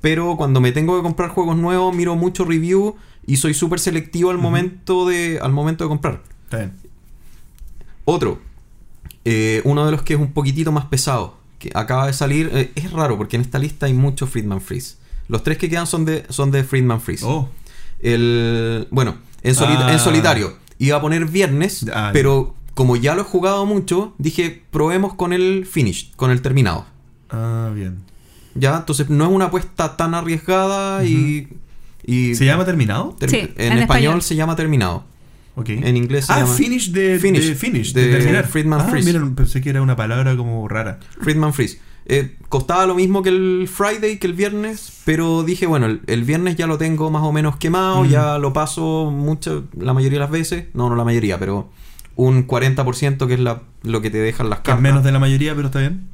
[0.00, 2.96] Pero cuando me tengo que comprar juegos nuevos, miro mucho review
[3.26, 6.22] y soy súper selectivo al, momento de, al momento de comprar.
[6.44, 6.72] Está bien.
[8.04, 8.38] Otro,
[9.24, 12.70] eh, uno de los que es un poquitito más pesado, que acaba de salir, eh,
[12.74, 14.96] es raro porque en esta lista hay mucho Friedman Freeze.
[15.28, 17.24] Los tres que quedan son de, son de Friedman Freeze.
[17.24, 17.48] Oh,
[18.00, 19.92] El, bueno, en, soli- Ah.
[19.92, 20.56] en solitario.
[20.78, 25.32] Iba a poner viernes, Ah, pero como ya lo he jugado mucho, dije, probemos con
[25.32, 26.86] el finish, con el terminado.
[27.30, 27.98] ah, bien.
[28.56, 31.48] Ya, entonces no es una apuesta tan arriesgada y,
[32.06, 33.16] y ¿Se llama terminado?
[33.18, 34.22] ter- Sí, en, en español, español.
[34.22, 35.04] se llama terminado.
[35.56, 35.70] Ok.
[35.70, 38.46] En inglés se ah, llama finish de Finish, de, finish, de, de terminar.
[38.46, 39.12] Friedman ah, Freeze.
[39.12, 41.00] mira, pensé que era una palabra como rara.
[41.20, 41.80] Friedman Freeze.
[42.06, 46.24] Eh, costaba lo mismo que el Friday, que el viernes, pero dije, bueno, el, el
[46.24, 48.08] viernes ya lo tengo más o menos quemado, Mm.
[48.08, 51.70] ya lo paso mucho, la mayoría de las veces, no, no la mayoría, pero
[52.16, 54.82] un 40% que es la, lo que te dejan las es cartas.
[54.82, 56.06] menos de la mayoría, pero está bien.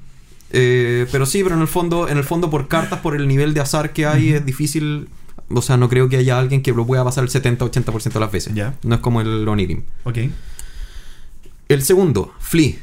[0.52, 3.52] Eh, pero sí, pero en el fondo, en el fondo por cartas, por el nivel
[3.54, 5.08] de azar que hay, es difícil.
[5.52, 8.30] O sea, no creo que haya alguien que lo pueda pasar el 70-80% de las
[8.32, 8.54] veces.
[8.84, 9.82] No es como el Onirim.
[10.04, 10.18] Ok.
[11.68, 12.74] El segundo, Flea,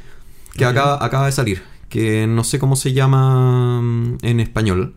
[0.54, 1.62] que acaba, acaba de salir.
[1.90, 4.96] Que no sé cómo se llama mm, en español.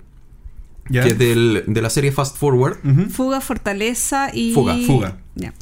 [0.89, 1.03] Ya.
[1.03, 2.79] Que es del- de la serie Fast Forward.
[3.11, 4.53] Fuga, fortaleza y...
[4.53, 5.19] Fuga, fuga.
[5.37, 5.53] Ya.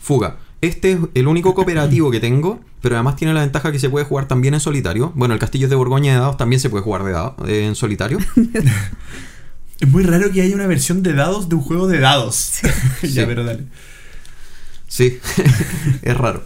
[0.00, 0.36] Fuga.
[0.60, 4.04] Este es el único cooperativo que tengo, pero además tiene la ventaja que se puede
[4.04, 5.12] jugar también en solitario.
[5.16, 7.74] Bueno, el Castillo de Borgoña de dados también se puede jugar de dado- eh, en
[7.74, 8.18] solitario.
[9.80, 12.60] Es muy raro que haya una versión de dados de un juego de dados.
[13.02, 13.22] ya, Sí.
[13.26, 13.64] pero dale.
[14.86, 15.18] Sí,
[16.02, 16.44] es raro.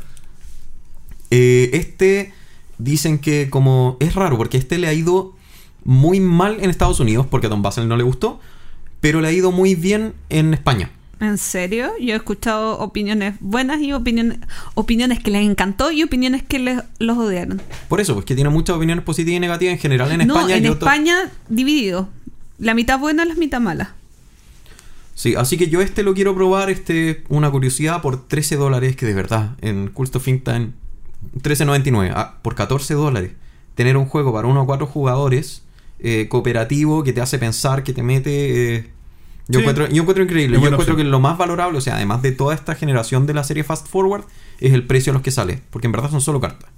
[1.31, 2.33] Eh, este
[2.79, 5.35] dicen que como es raro porque este le ha ido
[5.85, 8.41] muy mal en Estados Unidos porque a Don Basel no le gustó,
[9.01, 10.91] pero le ha ido muy bien en España.
[11.19, 11.93] ¿En serio?
[11.99, 14.39] Yo he escuchado opiniones buenas y opiniones,
[14.75, 17.63] opiniones que les encantó y opiniones que les, los odiaron.
[17.89, 20.57] Por eso, pues que tiene muchas opiniones positivas y negativas en general en no, España.
[20.57, 22.11] en España dividido.
[22.59, 23.95] La mitad buena, la mitad mala.
[25.15, 29.07] Sí, así que yo este lo quiero probar, este una curiosidad por 13 dólares, que
[29.07, 30.73] de verdad, en Cult of Think Time,
[31.43, 33.33] 13.99, ah, por 14 dólares,
[33.75, 35.63] tener un juego para uno o cuatro jugadores,
[35.99, 38.77] eh, cooperativo, que te hace pensar, que te mete...
[38.77, 38.91] eh,
[39.49, 39.61] yo, Sí.
[39.61, 40.97] encuentro, yo encuentro increíble, yo encuentro opción.
[40.97, 43.87] que lo más valorable, o sea, además de toda esta generación de la serie Fast
[43.87, 44.25] Forward,
[44.61, 46.69] es el precio a los que sale, porque en verdad son solo cartas.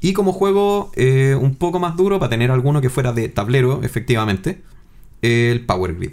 [0.00, 3.82] Y como juego eh, un poco más duro, para tener alguno que fuera de tablero,
[3.82, 4.62] efectivamente,
[5.22, 6.12] el Power Grid.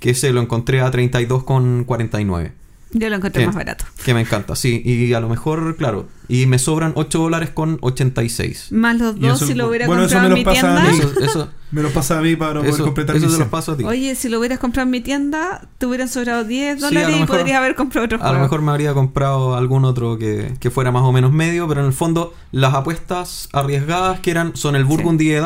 [0.00, 2.52] Que ese lo encontré a 32,49.
[2.96, 3.84] Yo lo encontré más barato.
[4.04, 4.80] Que me encanta, sí.
[4.84, 6.08] Y a lo mejor, claro.
[6.28, 8.68] Y me sobran 8 dólares con 86.
[8.70, 10.72] Más los dos eso- si lo hubiera bueno, eso comprado me en lo mi pasa
[10.78, 11.04] a tienda.
[11.04, 11.10] mí.
[11.12, 13.72] Eso, eso, Me lo pasa a mí para poder completar eso mi se los paso
[13.72, 13.82] a ti.
[13.82, 17.16] Oye, si lo hubieras comprado en mi tienda, te hubieran sobrado 10 Sí, a dólares
[17.16, 18.34] y mejor- podrías haber comprado otro A juego.
[18.36, 21.80] lo mejor me habría comprado algún otro que, que fuera más o menos medio, pero
[21.80, 25.40] en el fondo las apuestas arriesgadas que eran son el Burgundy de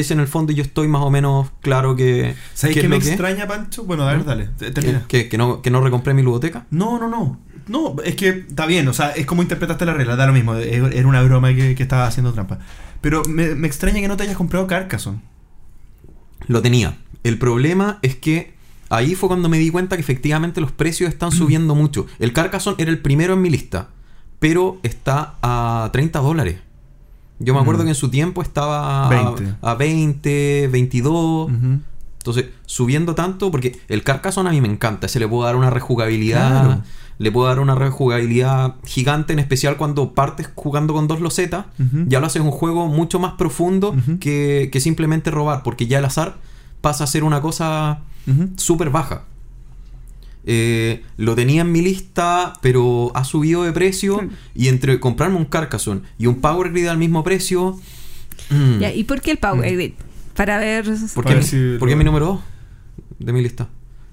[0.00, 2.34] es en el fondo yo estoy más o menos claro que...
[2.54, 3.84] ¿Sabes qué me que- extraña, Pancho?
[3.84, 4.26] Bueno, a ver, ¿Mm?
[4.26, 4.48] dale.
[4.58, 5.04] Termina.
[5.08, 6.66] que- que no, que no recompré mi ludoteca.
[6.70, 7.40] No, no, no.
[7.66, 10.54] No, es que está bien, o sea, es como interpretaste la regla, da lo mismo.
[10.56, 12.58] es- Era una broma que, que estaba haciendo trampa.
[13.00, 15.20] Pero me, me extraña que no te hayas comprado Carcassonne.
[16.46, 16.98] Lo tenía.
[17.22, 18.54] El problema es que
[18.90, 22.06] ahí fue cuando me di cuenta que efectivamente los precios están subiendo mucho.
[22.18, 23.88] El Carcassonne era el primero en mi lista,
[24.38, 26.56] pero está a 30 dólares.
[27.44, 27.86] Yo me acuerdo Mm.
[27.86, 29.54] que en su tiempo estaba a 20.
[29.62, 31.50] a 20, 22.
[31.50, 31.78] Ujú.
[32.18, 35.70] Entonces, subiendo tanto, porque el Carcassonne a mí me encanta, se le puede dar una
[35.70, 36.64] rejugabilidad.
[36.64, 36.82] Claro.
[37.18, 41.66] le puede dar una rejugabilidad gigante, en especial cuando partes jugando con dos losetas.
[42.08, 46.04] Ya lo haces un juego mucho más profundo que, que simplemente robar, porque ya el
[46.06, 46.38] azar
[46.80, 48.00] pasa a ser una cosa
[48.56, 49.22] súper baja.
[50.46, 54.18] Eh, lo tenía en mi lista, pero ha subido de precio.
[54.18, 54.32] Claro.
[54.54, 57.78] Y entre comprarme un Carcassonne y un Power Grid al mismo precio.
[58.50, 59.92] mm, Ya, ¿Y por qué el Power Grid?
[60.36, 60.84] Para ver.
[61.14, 62.40] ¿Por qué, si por qué mi número 2
[63.20, 63.68] de mi lista?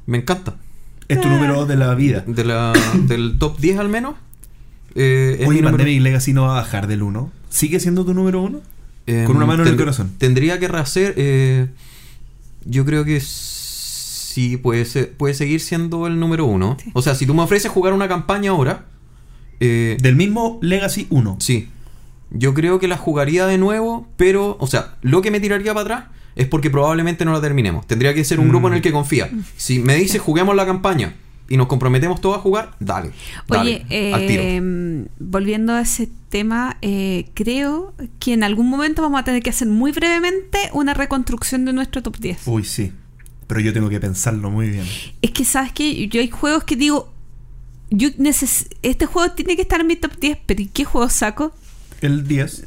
[0.05, 0.55] Me encanta.
[1.07, 2.23] Es tu número dos de la vida.
[2.25, 2.71] De la,
[3.07, 4.15] del top 10 al menos.
[4.95, 7.29] eh, Oye, número- Pandemic Legacy no va a bajar del 1.
[7.49, 8.61] ¿Sigue siendo tu número 1?
[9.07, 10.11] Em, con una mano en el corazón.
[10.17, 11.13] Tendría que rehacer.
[11.17, 11.67] eh,
[12.65, 13.19] yo creo que
[14.31, 16.77] sí puede, ser- puede seguir siendo el número uno.
[16.83, 16.89] Sí.
[16.93, 18.85] O sea, si tú me ofreces jugar una campaña ahora.
[19.59, 21.37] eh, Del mismo Legacy 1.
[21.39, 21.69] Sí.
[22.31, 25.81] Yo creo que la jugaría de nuevo, pero, o sea, lo que me tiraría para
[25.81, 26.03] atrás
[26.35, 27.85] es porque probablemente no la terminemos.
[27.85, 28.49] Tendría que ser un Mm.
[28.49, 29.29] grupo en el que confía.
[29.57, 31.13] Si me dice juguemos la campaña
[31.49, 33.11] y nos comprometemos todos a jugar, dale.
[33.49, 34.41] Oye, dale, al tiro.
[34.43, 39.49] eh, volviendo a ese tema, eh, creo que en algún momento vamos a tener que
[39.49, 42.47] hacer muy brevemente una reconstrucción de nuestro top 10.
[42.47, 42.93] Uy, sí.
[43.51, 44.85] Pero yo tengo que pensarlo muy bien.
[45.21, 46.07] Es que, ¿sabes qué?
[46.07, 47.11] Yo hay juegos que digo,
[47.89, 51.09] yo neces este juego tiene que estar en mi top 10, pero ¿y qué juego
[51.09, 51.53] saco?
[51.99, 52.63] El 10.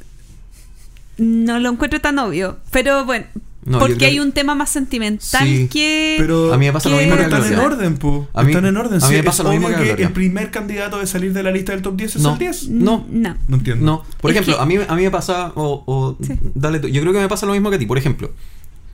[1.16, 2.58] No lo encuentro tan obvio.
[2.70, 3.24] Pero bueno,
[3.64, 6.16] No, porque hay que- un tema más sentimental Sí, que...
[6.18, 8.28] Pero, A mí me pasa lo que- mismo que están en orden, po.
[8.34, 9.02] A mí- están en orden.
[9.02, 11.42] a mí me pasa es lo mismo que que el primer candidato de salir de
[11.42, 12.34] la lista del top 10 es No.
[12.34, 12.68] el 10.
[12.68, 13.06] No.
[13.10, 13.36] No.
[13.48, 13.86] No entiendo.
[13.86, 16.34] No, por Es ejemplo, que- a, mí, a mí me pasa, o, o- Sí.
[16.54, 17.86] dale tú, yo creo que me pasa lo mismo que a ti.
[17.86, 18.32] Por ejemplo,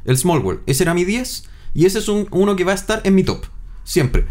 [0.05, 2.75] el Small World, ese era mi 10 y ese es un, uno que va a
[2.75, 3.45] estar en mi top,
[3.85, 4.25] siempre.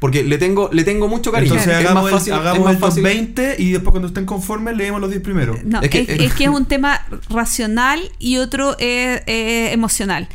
[0.00, 1.54] Porque le tengo, le tengo mucho cariño.
[1.54, 3.02] Entonces es hagamos, más fácil, el, es hagamos más el top fácil.
[3.04, 5.64] 20 y después cuando estén conformes leemos los 10 primeros.
[5.64, 10.28] No, Es que- es, que es un tema racional y otro es emocional.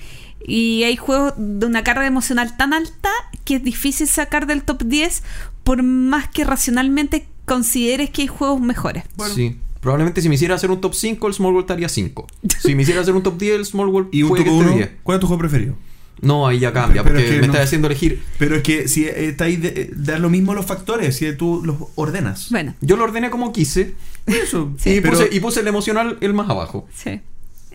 [0.43, 3.09] Y hay juegos de una carga emocional tan alta
[3.45, 5.21] que es difícil sacar del top 10
[5.63, 9.03] por más que racionalmente consideres que hay juegos mejores.
[9.17, 9.35] Bueno.
[9.35, 9.57] Sí.
[9.81, 12.27] Probablemente si me hiciera hacer un top 5, el Small World estaría 5.
[12.63, 14.51] Si me hiciera hacer un top 10, el Small World ¿Y un top que esté
[14.53, 14.75] 1?
[14.75, 14.89] 10.
[15.03, 15.75] ¿Cuál es tu juego preferido?
[16.21, 18.21] No, ahí ya cambia, Pero es porque que me no- estás haciendo elegir.
[18.37, 21.61] Pero es que si eh, está ahí, de, da lo mismo los factores, si tú
[21.63, 22.47] los ordenas.
[22.51, 24.71] Bueno, Yo lo ordené como quise Eso.
[24.77, 24.91] Sí.
[24.95, 26.87] y, pero- puse, y puse el emocional el más abajo.
[26.93, 27.21] sí.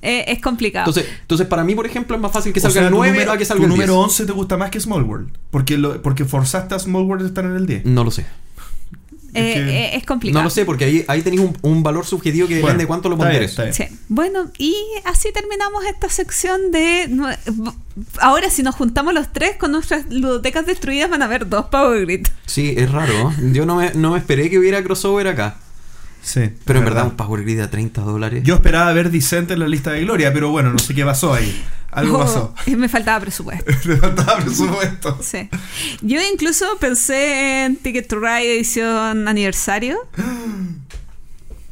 [0.06, 0.90] Eh, es complicado.
[0.90, 2.96] Entonces, entonces, para mí, por ejemplo, es más fácil que o salga sea, el tu
[2.96, 3.78] 9 número, a que tu salga el 10.
[3.78, 5.30] número 11 te gusta más que Small World.
[5.50, 7.86] Porque, lo, porque forzaste a Small World a estar en el 10.
[7.86, 8.26] No lo sé.
[9.34, 10.40] Eh, es que- es complicado.
[10.40, 12.88] No lo sé, porque ahí, ahí tenéis un, un valor subjetivo que Bueno, depende de
[12.88, 13.56] cuánto lo ponderes.
[13.72, 13.84] Sí.
[14.08, 14.74] Bueno, y
[15.04, 17.08] así terminamos esta sección de...
[18.20, 22.00] Ahora, si nos juntamos los tres con nuestras ludotecas destruidas, van a haber dos Power
[22.06, 22.26] Grid.
[22.46, 23.32] Sí, es raro.
[23.52, 25.58] Yo no me, no me esperé que hubiera crossover acá.
[26.24, 27.02] Sí, Pero en verdad.
[27.02, 28.42] verdad, un Power Grid a 30 dólares.
[28.44, 31.34] Yo esperaba ver Dissent en la lista de Gloria, pero bueno, no sé qué pasó
[31.34, 31.62] ahí.
[31.90, 32.54] Algo Oh, pasó.
[32.76, 33.70] Me faltaba presupuesto.
[33.88, 35.18] Le faltaba presupuesto.
[35.22, 35.48] Sí.
[36.00, 39.98] Yo incluso pensé en Ticket to Ride edición aniversario.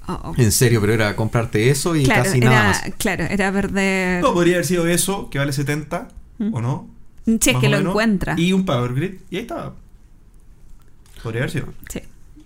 [0.09, 0.35] Oh, oh.
[0.37, 2.83] En serio, pero era comprarte eso y Claro, casi nada era, más.
[2.99, 4.19] claro, era verde.
[4.21, 6.09] No, podría haber sido eso, que vale 70,
[6.53, 6.91] ¿o no?
[7.25, 7.91] Más que lo menos.
[7.93, 8.35] encuentra.
[8.37, 9.75] Y un Power Grid, y ahí estaba.
[11.23, 11.67] Podría haber sido.
[11.89, 12.01] Sí,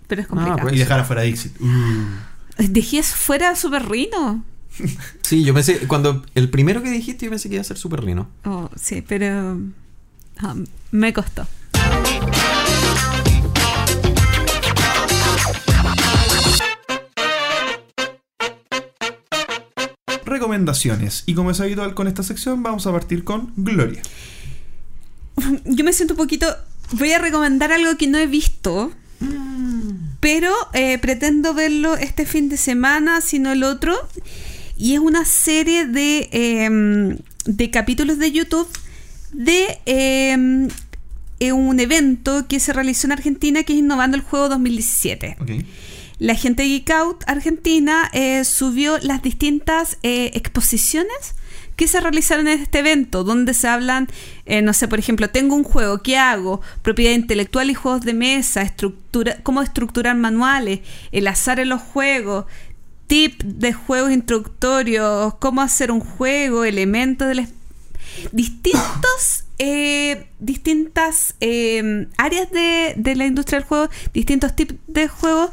[0.07, 0.59] pero es Ah, complicado.
[0.61, 0.75] pues.
[0.75, 1.59] Y dejar afuera Dixit.
[1.61, 2.63] Uh.
[2.69, 4.43] Dejé fuera Super Rino.
[5.21, 8.03] Sí, yo pensé, cuando el primero que dijiste, yo pensé que iba a ser Super
[8.03, 8.29] Rino.
[8.45, 9.57] Oh, sí, pero
[10.39, 10.55] ah,
[10.91, 11.47] me costó.
[20.25, 21.23] Recomendaciones.
[21.25, 24.01] Y como es habitual con esta sección, vamos a partir con Gloria.
[25.65, 26.47] Yo me siento un poquito.
[26.93, 28.91] Voy a recomendar algo que no he visto.
[30.19, 33.95] Pero eh, pretendo verlo este fin de semana, si no el otro.
[34.75, 38.67] Y es una serie de, eh, de capítulos de YouTube
[39.33, 40.67] de eh,
[41.39, 45.37] eh, un evento que se realizó en Argentina que es Innovando el Juego 2017.
[45.39, 45.49] Ok.
[46.19, 51.35] La gente de Geek Out Argentina eh, subió las distintas eh, exposiciones
[51.77, 54.07] que se realizaron en este evento, donde se hablan,
[54.45, 56.59] eh, no sé, por ejemplo, tengo un juego, ¿qué hago?
[56.81, 60.81] Propiedad intelectual y juegos de mesa, estructura, cómo estructurar manuales,
[61.13, 62.45] el azar en los juegos,
[63.07, 67.39] tip de juegos introductorios, cómo hacer un juego, elementos del...
[67.39, 67.53] es-
[68.31, 75.51] Distintos, eh, distintas eh, áreas de, de la industria del juego, distintos tipos de juegos,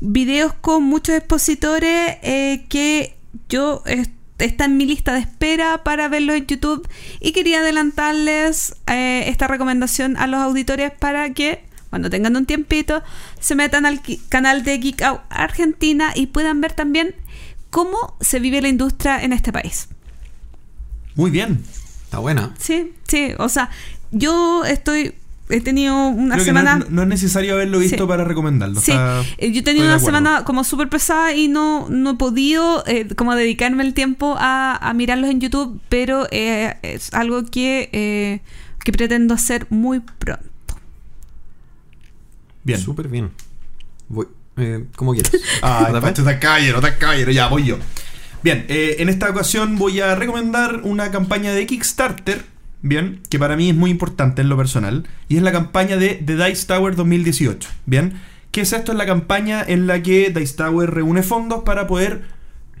[0.00, 3.16] videos con muchos expositores eh, que
[3.48, 6.88] yo est- está en mi lista de espera para verlo en YouTube
[7.20, 13.02] y quería adelantarles eh, esta recomendación a los auditores para que cuando tengan un tiempito
[13.38, 17.14] se metan al canal de Geek Out Argentina y puedan ver también
[17.70, 19.88] cómo se vive la industria en este país.
[21.14, 21.64] Muy bien.
[22.04, 22.54] Está buena.
[22.58, 23.70] Sí, sí, o sea,
[24.10, 25.14] yo estoy
[25.50, 26.76] he tenido una Creo semana...
[26.78, 28.08] no- no es necesario haberlo visto Sí.
[28.08, 28.80] para recomendarlo.
[28.80, 32.14] Sí, está- eh, yo he tenido una semana como súper pesada y no, no he
[32.14, 37.44] podido eh, como dedicarme el tiempo a, a mirarlos en YouTube, pero eh, es algo
[37.44, 38.40] que, eh,
[38.84, 40.44] que pretendo hacer muy pronto.
[42.62, 42.80] Bien.
[42.80, 43.30] Súper bien.
[44.08, 44.26] Voy,
[44.56, 45.32] eh, como quieras.
[45.60, 47.30] Pacho, está caballero, está caballero.
[47.30, 47.78] Ya, voy yo.
[48.42, 52.44] Bien, eh, en esta ocasión voy a recomendar una campaña de Kickstarter,
[52.84, 56.22] bien, que para mí es muy importante en lo personal, y es la campaña de
[56.24, 58.20] The Dice Tower 2018, bien.
[58.52, 58.92] ¿Qué es esto?
[58.92, 62.22] Es la campaña en la que Dice Tower reúne fondos para poder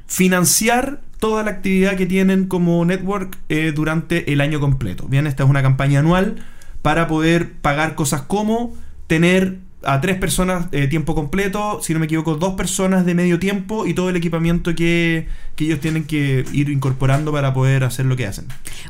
[0.06, 5.08] financiar toda la actividad que tienen como network eh, durante el año completo.
[5.08, 6.36] Bien, esta es una campaña anual
[6.82, 8.76] para poder pagar cosas como
[9.06, 13.38] tener a tres personas de tiempo completo, si no me equivoco, dos personas de medio
[13.38, 18.06] tiempo y todo el equipamiento que, que ellos tienen que ir incorporando para poder hacer
[18.06, 18.46] lo que hacen.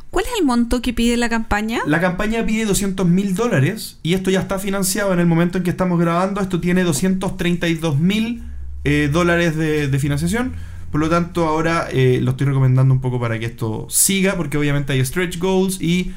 [0.09, 1.81] ¿Cuál es el monto que pide la campaña?
[1.85, 5.63] La campaña pide 200 mil dólares y esto ya está financiado en el momento en
[5.63, 6.41] que estamos grabando.
[6.41, 8.43] Esto tiene 232 mil
[8.83, 10.53] eh, dólares de, de financiación.
[10.91, 14.57] Por lo tanto, ahora eh, lo estoy recomendando un poco para que esto siga, porque
[14.57, 16.13] obviamente hay stretch goals y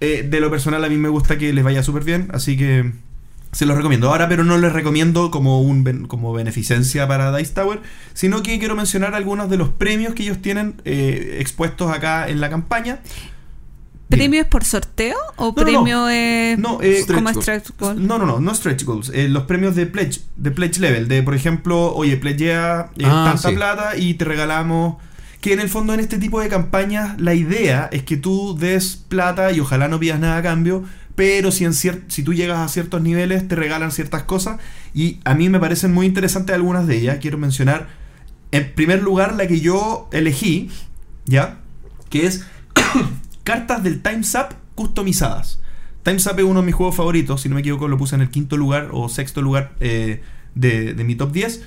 [0.00, 2.92] eh, de lo personal a mí me gusta que les vaya súper bien, así que
[3.52, 4.08] se los recomiendo.
[4.08, 7.80] Ahora, pero no les recomiendo como, un, ben- como beneficencia para Dice Tower,
[8.14, 12.40] sino que quiero mencionar algunos de los premios que ellos tienen eh, expuestos acá en
[12.40, 13.00] la campaña.
[14.08, 16.08] ¿Premio es por sorteo o No, no, premio no.
[16.10, 18.06] es No, eh, como Stretch stretch goal?
[18.06, 19.10] No, no, no, no stretch goals.
[19.14, 21.08] eh, los premios de pledge, de pledge level.
[21.08, 23.54] De, por ejemplo, oye, pledgea eh, Ah, tanta sí.
[23.54, 24.96] plata y te regalamos.
[25.40, 28.96] Que en el fondo, en este tipo de campañas, la idea es que tú des
[29.08, 30.84] plata y ojalá no pidas nada a cambio.
[31.14, 34.58] Pero si, en si tú llegas a ciertos niveles, te regalan ciertas cosas.
[34.94, 37.18] Y a mí me parecen muy interesantes algunas de ellas.
[37.20, 37.88] Quiero mencionar,
[38.50, 40.70] en primer lugar, la que yo elegí,
[41.26, 41.58] ¿ya?
[42.08, 42.46] Que es
[43.44, 45.60] cartas del Time's Up customizadas.
[46.02, 48.22] Time's Up es uno de mis juegos favoritos, si no me equivoco lo puse en
[48.22, 50.22] el quinto lugar o sexto lugar eh,
[50.54, 51.62] de, de mi top 10.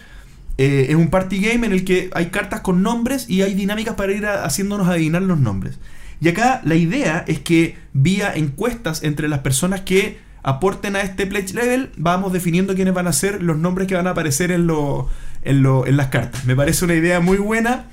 [0.58, 3.96] Eh, es un party game en el que hay cartas con nombres y hay dinámicas
[3.96, 5.78] para ir haciéndonos adivinar los nombres.
[6.22, 11.26] Y acá la idea es que vía encuestas entre las personas que aporten a este
[11.26, 14.68] pledge level, vamos definiendo quiénes van a ser los nombres que van a aparecer en,
[14.68, 15.10] lo-
[15.44, 16.46] en, lo- en las cartas.
[16.46, 17.86] Me parece una idea muy buena.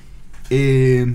[0.51, 1.15] eh,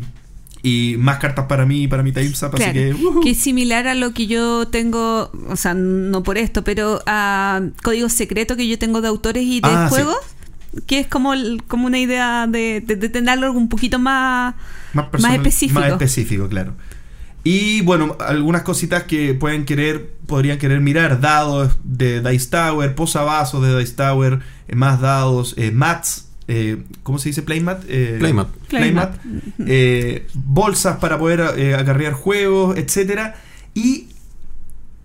[0.63, 2.95] y más cartas para mí y para mi Time's Up, así Claro, que...
[3.23, 7.61] que es similar a lo que yo tengo, o sea, no por esto, pero a
[7.83, 9.95] código secreto que yo tengo de autores y de Ah, sí.
[9.95, 10.17] juegos,
[10.87, 14.55] que es como, el- como una idea de, de, de tener algo un poquito más...
[14.93, 15.79] más, personal- específico.
[15.79, 16.73] Más específico, claro.
[17.43, 23.61] Y bueno, algunas cositas que pueden querer, podrían querer mirar, dados de Dice Tower, posavasos
[23.63, 27.41] de Dice Tower, eh, más dados, eh, mats, eh, ¿cómo se dice?
[27.43, 27.83] Playmat.
[27.87, 28.47] Eh, Playmat.
[28.67, 29.15] Playmat.
[29.59, 33.35] eh, bolsas para poder eh, acarrear juegos, etcétera.
[33.73, 34.07] Y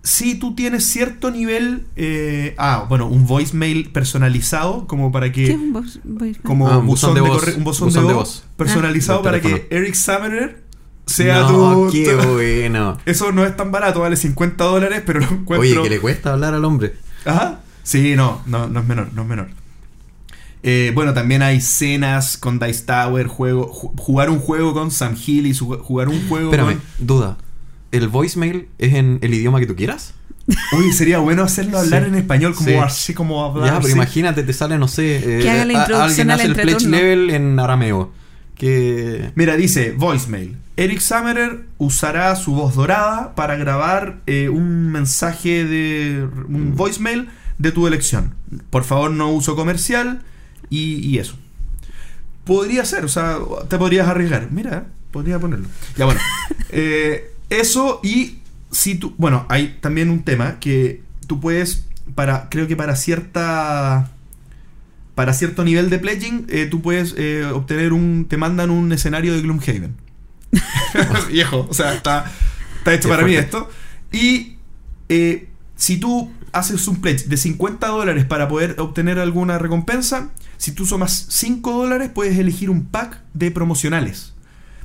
[0.03, 5.51] si tú tienes cierto nivel, eh, ah, bueno, un voicemail personalizado, como para que ¿Qué
[5.53, 7.47] es un voice- voice- como Ah, un buzón, de, voz.
[7.57, 9.23] un buzón Buzón de de voz, personalizado Ah.
[9.23, 9.69] para que.
[9.71, 10.61] Eric Summoner
[11.07, 12.99] sea no, tu, qué bueno.
[13.07, 15.59] Eso no es tan barato, vale 50 dólares, pero lo encuentro.
[15.61, 16.95] Oye, que le cuesta hablar al hombre.
[17.25, 17.61] Ajá.
[17.83, 19.49] Sí, no, no, no es menor, no es menor.
[20.63, 25.17] Eh, bueno, también hay cenas con Dice Tower, juego, ju- jugar un juego con Sam
[25.27, 27.07] Hill y jugar un juego Espérame, con...
[27.07, 27.37] duda.
[27.91, 30.15] ¿El voicemail es en el idioma que tú quieras?
[30.79, 32.09] Oye, sería bueno hacerlo hablar Sí.
[32.11, 32.75] en español, como Sí.
[32.77, 33.75] así como hablar.
[33.75, 35.17] ya, pero imagínate, te sale, no sé.
[35.17, 38.13] eh, Que haga la a- introducción alguien al hace el pledge level en arameo.
[38.55, 39.33] Que.
[39.35, 40.57] Mira, dice voicemail.
[40.77, 47.29] Eric Summerer usará su voz dorada para grabar eh, un mensaje de un voicemail
[47.59, 48.35] de tu elección.
[48.71, 50.23] Por favor, no uso comercial
[50.71, 51.37] y, y eso.
[52.45, 53.39] Podría ser, o sea,
[53.69, 54.49] te podrías arriesgar.
[54.51, 55.69] Mira, podría ponerlo.
[55.97, 56.21] Ya bueno.
[56.75, 58.39] Eh, eso y
[58.71, 61.85] si tú, bueno, hay también un tema que tú puedes
[62.15, 64.11] para creo que para cierta
[65.15, 68.27] para cierto nivel de pledging, eh, tú puedes eh, obtener un.
[68.29, 69.95] Te mandan un escenario de Gloomhaven.
[71.29, 72.31] Viejo, o sea, está,
[72.79, 73.69] está hecho Qué para mí esto.
[74.13, 74.57] Y
[75.09, 80.73] eh, si tú haces un pledge de 50 dólares para poder obtener alguna recompensa, si
[80.73, 84.35] tú sumas 5 dólares, puedes elegir un pack de promocionales.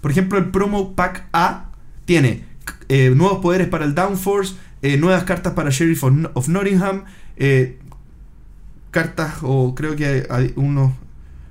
[0.02, 1.72] Por ejemplo, el promo pack A
[2.06, 2.46] tiene
[2.90, 7.04] eh, nuevos poderes para el Downforce, eh, nuevas cartas para Sheriff of, of Nottingham,
[7.36, 7.80] eh,
[8.92, 10.94] cartas o creo que hay unos,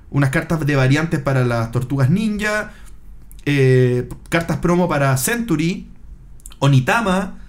[0.09, 2.73] unas cartas de variantes para las tortugas ninja,
[3.49, 5.87] eh, cartas promo para Century,
[6.59, 7.39] Onitama,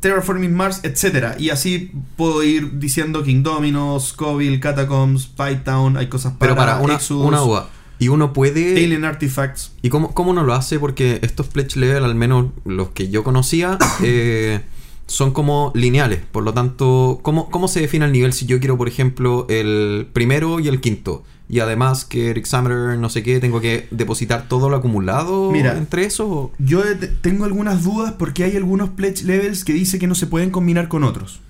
[0.00, 1.38] Terraforming Mars, etc.
[1.38, 6.78] Y así puedo ir diciendo King Dominos, Scoville, Catacombs, Python, hay cosas para, Pero para
[6.80, 7.68] una, Exodus, una duda.
[7.98, 8.84] Y uno puede.
[8.84, 9.72] Alien Artifacts.
[9.80, 10.78] ¿Y cómo, cómo uno lo hace?
[10.78, 14.60] Porque estos pledge level, al menos los que yo conocía, eh,
[15.08, 16.20] son como lineales.
[16.30, 20.06] Por lo tanto, ¿cómo, ¿cómo se define el nivel si yo quiero, por ejemplo, el
[20.12, 21.24] primero y el quinto?
[21.50, 25.76] Y además que el Examiner, no sé qué, tengo que depositar todo lo acumulado Mira.
[25.78, 26.28] entre eso.
[26.28, 26.82] o- Yo
[27.22, 30.88] tengo algunas dudas porque hay algunos pledge levels que dice que no se pueden combinar
[30.88, 31.40] con otros.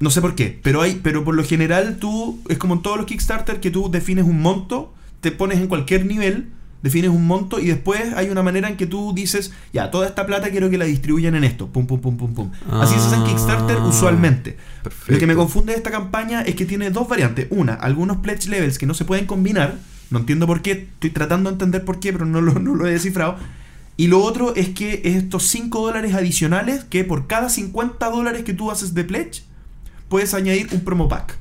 [0.00, 2.98] No sé por qué, pero hay, pero por lo general tú es como en todos
[2.98, 6.50] los Kickstarter que tú defines un monto, te pones en cualquier nivel,
[6.82, 10.26] defines un monto y después hay una manera en que tú dices, ya, toda esta
[10.26, 12.50] plata quiero que la distribuyan en esto, pum pum pum pum pum.
[12.70, 14.56] Así se hace en Kickstarter Ah, usualmente.
[14.82, 15.12] perfecto.
[15.12, 17.46] Lo que me confunde de esta campaña es que tiene dos variantes.
[17.50, 19.76] Una, algunos pledge levels que no se pueden combinar.
[20.10, 22.86] No entiendo por qué, estoy tratando de entender por qué, pero no lo, no lo
[22.86, 23.36] he descifrado.
[23.96, 28.44] Y lo otro es que es estos 5 dólares adicionales que por cada 50 dólares
[28.44, 29.42] que tú haces de pledge,
[30.08, 31.36] puedes añadir un promo pack.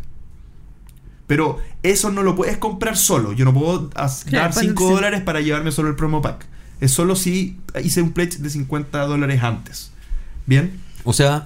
[1.28, 1.60] Pero
[1.92, 3.34] eso no lo puedes comprar solo.
[3.34, 6.46] Yo no puedo dar 5 ponerse- dólares para llevarme solo el promo pack.
[6.80, 9.92] Es solo si hice un pledge de 50 dólares antes.
[10.46, 10.80] ¿Bien?
[11.04, 11.46] O sea,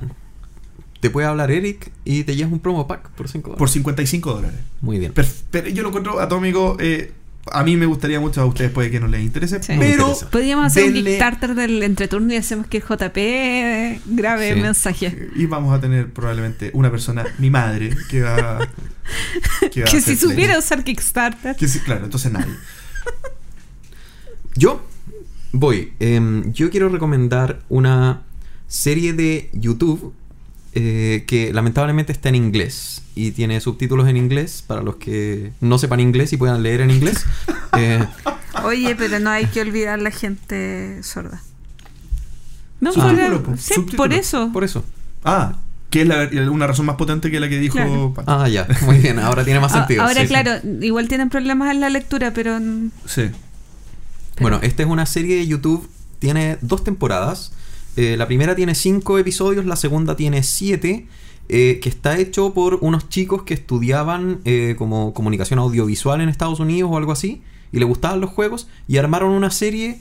[1.00, 4.60] te puede hablar Eric y te llevas un promo pack por 5 Por 55 dólares.
[4.82, 5.14] Muy bien.
[5.52, 6.78] Pero yo lo encuentro atómico.
[6.80, 7.14] eh,
[7.52, 9.62] a mí me gustaría mucho, a ustedes puede que no les interese.
[9.64, 9.74] Sí.
[9.80, 10.30] Pero interesa.
[10.30, 14.60] Podríamos hacer un Kickstarter del entreturno y hacemos que el JP grabe Sí.
[14.62, 15.30] mensaje.
[15.36, 18.60] Y vamos a tener probablemente una persona, mi madre, que va,
[19.72, 20.18] que va Que si play.
[20.18, 21.56] supiera usar Kickstarter.
[21.56, 22.54] Que sí, claro, entonces nadie.
[24.56, 24.86] Yo
[25.52, 25.94] voy.
[26.00, 28.24] Em, yo quiero recomendar una
[28.68, 30.14] serie de YouTube
[30.74, 35.78] eh, que lamentablemente está en inglés y tiene subtítulos en inglés para los que no
[35.78, 37.26] sepan inglés y puedan leer en inglés.
[37.78, 38.06] Eh,
[38.66, 41.42] Oye, pero no hay que olvidar la gente sorda.
[42.82, 44.50] No, Subtítulo, por, po, sí, por eso.
[44.52, 44.84] por eso.
[45.24, 45.56] Ah,
[45.90, 48.14] que es la- una razón más potente que la que dijo Claro.
[48.14, 48.26] Pat.
[48.28, 48.68] Ah, ya.
[48.86, 49.20] Muy bien.
[49.20, 50.02] Ahora tiene más A- sentido.
[50.02, 50.28] Ahora, sí, sí.
[50.28, 52.60] claro, igual tienen problemas en la lectura, pero.
[53.06, 53.30] Sí.
[54.42, 55.90] Bueno, esta es una serie de YouTube.
[56.20, 57.54] Tiene dos temporadas.
[57.98, 61.08] Eh, la primera tiene cinco episodios, la segunda tiene siete.
[61.54, 66.62] eh, que está hecho por unos chicos que estudiaban eh, como comunicación audiovisual en Estados
[66.62, 67.42] Unidos o algo así.
[67.74, 68.70] Y les gustaban los juegos.
[68.88, 70.00] Y armaron una serie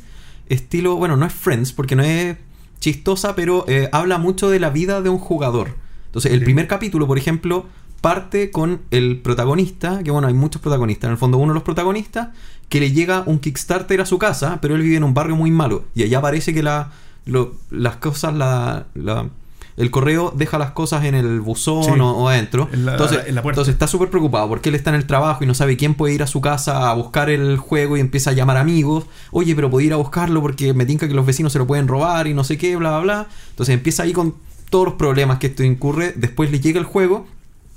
[0.48, 0.94] estilo.
[0.94, 2.36] Bueno, no es Friends porque no es
[2.78, 5.74] chistosa, pero eh, habla mucho de la vida de un jugador.
[6.06, 6.44] Entonces, el Sí.
[6.44, 7.66] primer capítulo, por ejemplo,
[8.00, 11.64] parte con el protagonista, que bueno, hay muchos protagonistas, en el fondo uno de los
[11.64, 12.28] protagonistas,
[12.68, 15.50] que le llega un Kickstarter a su casa, pero él vive en un barrio muy
[15.50, 15.84] malo.
[15.96, 16.92] Y allá parece que la,
[17.30, 19.28] lo- las cosas, la, la-
[19.76, 21.90] el correo deja las cosas en el buzón Sí.
[21.98, 22.68] o, o adentro.
[22.72, 23.60] En la- entonces, en la puerta.
[23.60, 26.12] entonces está súper preocupado porque él está en el trabajo y no sabe quién puede
[26.14, 29.04] ir a su casa a buscar el juego y empieza a llamar amigos.
[29.30, 31.88] Oye, pero puedo ir a buscarlo porque me tinca que los vecinos se lo pueden
[31.88, 33.26] robar y no sé qué, bla, bla, bla.
[33.50, 34.34] Entonces empieza ahí con
[34.68, 36.12] todos los problemas que esto incurre.
[36.16, 37.26] Después le llega el juego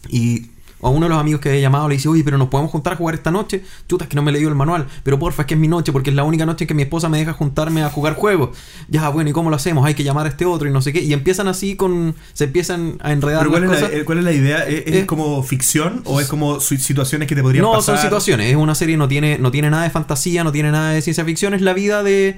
[0.10, 0.48] y
[0.84, 2.94] a uno de los amigos que había llamado le dice, oye, pero nos podemos juntar
[2.94, 3.64] a jugar esta noche.
[3.88, 4.88] Chuta, es que no me he leído el manual.
[5.04, 6.84] Pero porfa, es que es mi noche porque es la única noche en que mi
[6.84, 8.58] esposa me deja juntarme a jugar juegos.
[8.90, 9.86] Ya, bueno, ¿y cómo lo hacemos?
[9.86, 11.02] Hay que llamar a este otro y no sé qué.
[11.02, 12.16] Y empiezan así con...
[12.34, 14.02] Se empiezan a enredar Pero ¿cuál es, las la, cosas.
[14.02, 14.58] eh, cuál es la idea?
[14.68, 15.06] ¿Es, es Eh.
[15.06, 17.96] como ficción o es como situaciones que te podrían No, pasar?
[17.96, 18.50] son situaciones.
[18.50, 21.24] Es una serie, no tiene, no tiene nada de fantasía, no tiene nada de ciencia
[21.26, 21.54] ficción.
[21.54, 22.38] Es la vida de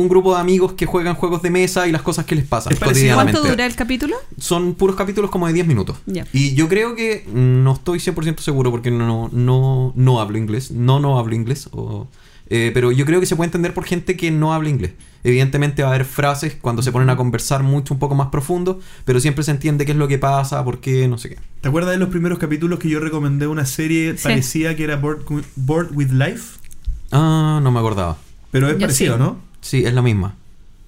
[0.00, 2.74] un grupo de amigos que juegan juegos de mesa y las cosas que les pasan
[2.76, 4.16] ¿Cuánto dura el capítulo?
[4.38, 5.96] Son puros capítulos como de 10 minutos.
[6.32, 10.70] Y yo creo que no estoy 100% seguro porque no, no, no hablo inglés.
[10.70, 11.68] No, no hablo inglés.
[11.72, 12.08] o-
[12.52, 14.92] eh, pero yo creo que se puede entender por gente que no habla inglés.
[15.22, 18.80] Evidentemente va a haber frases cuando se ponen a conversar mucho, un poco más profundo,
[19.04, 21.36] pero siempre se entiende qué es lo que pasa, por qué, no sé qué.
[21.60, 24.24] ¿Te acuerdas de los primeros capítulos que yo recomendé una serie Sí.
[24.24, 26.58] parecida que era Bored, Wi- Bored with Life?
[27.12, 28.16] Ah, no me acordaba.
[28.50, 29.20] Pero es Yo parecido, sí.
[29.22, 29.36] ¿no?
[29.60, 30.34] Sí, es la misma.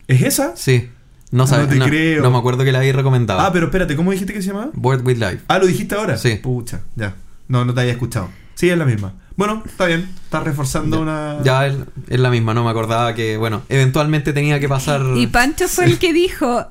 [0.09, 0.57] ¿Es esa?
[0.57, 0.89] Sí.
[1.31, 2.23] No, No sabes, te no, creo.
[2.23, 3.41] no me acuerdo que la había recomendado.
[3.41, 4.71] Ah, pero espérate, ¿cómo dijiste que se llamaba?
[4.75, 5.41] Bored with Life.
[5.49, 6.19] Ah, ¿lo dijiste ahora?
[6.19, 6.35] Sí.
[6.43, 7.15] Pucha, ya.
[7.49, 8.29] No, no te había escuchado.
[8.55, 9.15] Sí, es la misma.
[9.37, 10.11] Bueno, está bien.
[10.25, 11.03] Estás reforzando Ya.
[11.03, 11.43] una...
[11.43, 11.75] Ya es,
[12.09, 15.01] es la misma, no me acordaba que, bueno, eventualmente tenía que pasar.
[15.17, 16.67] Y Pancho fue el que dijo.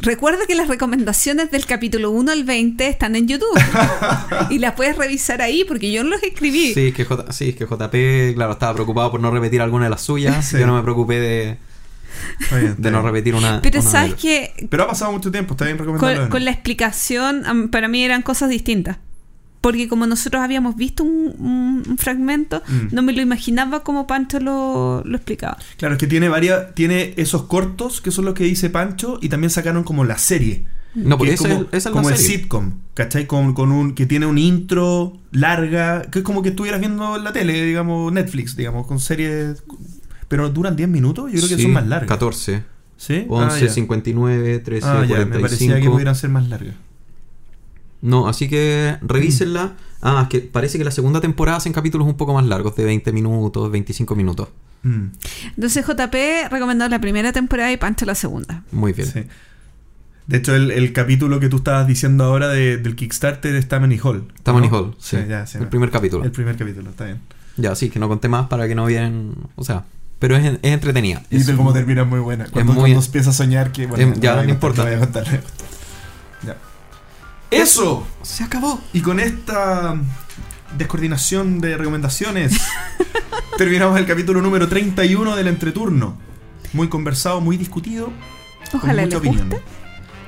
[0.00, 3.58] Recuerda que las recomendaciones del capítulo 1 al 20 están en YouTube.
[4.50, 6.74] y las puedes revisar ahí porque yo los escribí.
[6.74, 9.84] Sí, es que, J- sí, es que JP, claro, estaba preocupado por no repetir alguna
[9.84, 10.44] de las suyas.
[10.44, 10.58] Sí.
[10.58, 13.62] Yo no me preocupé de, no repetir una.
[13.62, 16.20] Pero una sabes que Pero ha pasado mucho tiempo, está bien recomendarlo.
[16.22, 18.98] con, con la explicación para mí eran cosas distintas.
[19.64, 22.94] Porque como nosotros habíamos visto un, un- un fragmento, Mm.
[22.94, 25.56] no me lo imaginaba como Pancho lo, lo explicaba.
[25.78, 26.74] Claro, es que tiene varias...
[26.74, 30.66] Tiene esos cortos, que son los que dice Pancho, y también sacaron como la serie.
[30.94, 32.36] No, que porque es como, es, esa es la como el serie.
[32.38, 33.26] sitcom, ¿cachai?
[33.26, 37.24] Con, con un, que tiene un intro larga, que es como que estuvieras viendo en
[37.24, 39.64] la tele, digamos, Netflix, digamos, con series...
[40.28, 42.08] Pero duran 10 minutos, yo creo que son más largas.
[42.08, 42.62] 14,
[42.96, 43.24] ¿Sí?
[43.28, 43.72] 11, ah, ya.
[43.72, 45.40] 59, 13, Ah, ya, me 45.
[45.40, 46.74] parecía que pudieran ser más largas.
[48.04, 49.72] No, así que revísenla.
[50.02, 52.84] Ah, es que parece que la segunda temporada hacen capítulos un poco más largos, de
[52.84, 54.48] 20 minutos, 25 minutos.
[54.82, 55.06] Mm,
[55.56, 56.14] Entonces JP
[56.50, 58.62] recomendó la primera temporada y Pancho la segunda.
[58.70, 59.08] Muy bien.
[59.08, 59.22] sí.
[60.26, 63.98] De hecho, el, el capítulo que tú estabas diciendo ahora de- del Kickstarter está Money
[64.02, 64.24] Hall.
[64.42, 64.76] Tammany ¿no?
[64.78, 65.16] Hall, sí.
[65.28, 65.70] ya, sí, el no.
[65.70, 66.24] primer capítulo.
[66.24, 67.20] El primer capítulo, está bien.
[67.56, 69.34] Ya, sí, que no conté más para que no vieran.
[69.56, 69.84] O sea,
[70.18, 71.22] pero es, es entretenida.
[71.30, 72.46] Y Es un- termina es muy buena.
[72.46, 73.86] Cuando, muy- cuando empieza a soñar que...
[73.86, 75.40] Bueno, Em, ya, voy a no contar, importa.
[77.50, 78.06] ¡Eso!
[78.22, 78.80] Se acabó.
[78.92, 79.96] Y con esta
[80.76, 82.58] descoordinación de recomendaciones,
[83.58, 86.16] terminamos el capítulo número 31 del entreturno.
[86.72, 88.10] Muy conversado, muy discutido.
[88.72, 89.48] Ojalá con mucha les opinión.
[89.50, 89.64] guste.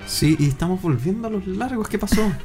[0.06, 1.88] Sí, y estamos volviendo a los largos.
[1.88, 2.30] ¿Qué pasó?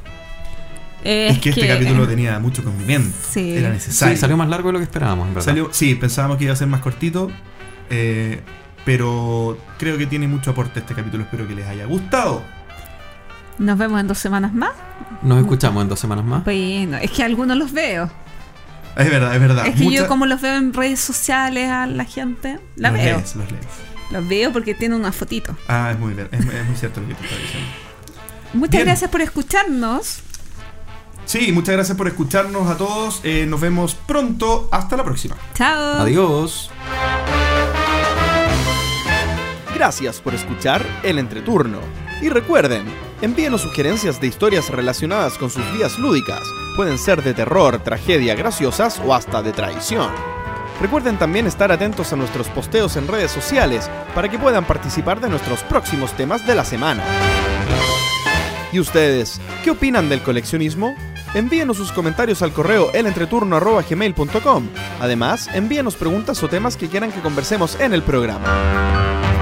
[1.04, 3.10] Es, Es que este capítulo tenía mucho condimento.
[3.28, 3.54] Sí.
[3.56, 4.14] Era necesario.
[4.14, 5.44] Sí, salió más largo de lo que esperábamos, en verdad.
[5.46, 7.28] Salió- sí, pensábamos que iba a ser más cortito.
[7.90, 8.40] eh,
[8.84, 11.24] pero creo que tiene mucho aporte este capítulo.
[11.24, 12.44] Espero que les haya gustado.
[13.58, 14.70] Nos vemos en dos semanas más.
[15.22, 16.44] Nos escuchamos en dos semanas más.
[16.44, 18.10] Bueno, es que algunos los veo.
[18.96, 19.66] Es verdad, es verdad.
[19.66, 23.00] es que Mucha- yo como los veo en redes sociales a la gente, la los
[23.00, 23.16] veo.
[23.18, 23.66] lees, los lees.
[24.10, 25.56] Los veo porque tiene una fotito.
[25.68, 27.68] Ah, es muy, es, es muy cierto lo que te estás diciendo.
[28.54, 28.84] Muchas Bien.
[28.86, 30.20] gracias por escucharnos.
[31.24, 33.20] Sí, muchas gracias por escucharnos a todos.
[33.24, 34.68] eh, nos vemos pronto.
[34.72, 35.36] Hasta la próxima.
[35.54, 36.00] Chao.
[36.02, 36.70] Adiós.
[39.74, 41.78] Gracias por escuchar El Entreturno.
[42.20, 42.84] Y recuerden,
[43.22, 46.42] envíenos sugerencias de historias relacionadas con sus vidas lúdicas.
[46.76, 50.10] Pueden ser de terror, tragedia, graciosas o hasta de traición.
[50.80, 55.28] Recuerden también estar atentos a nuestros posteos en redes sociales para que puedan participar de
[55.28, 57.04] nuestros próximos temas de la semana.
[58.72, 60.96] ¿Y ustedes, qué opinan del coleccionismo?
[61.34, 64.68] Envíenos sus comentarios al correo elentreturno.gmail.com.
[65.00, 69.41] Además, envíenos preguntas o temas que quieran que conversemos en el programa.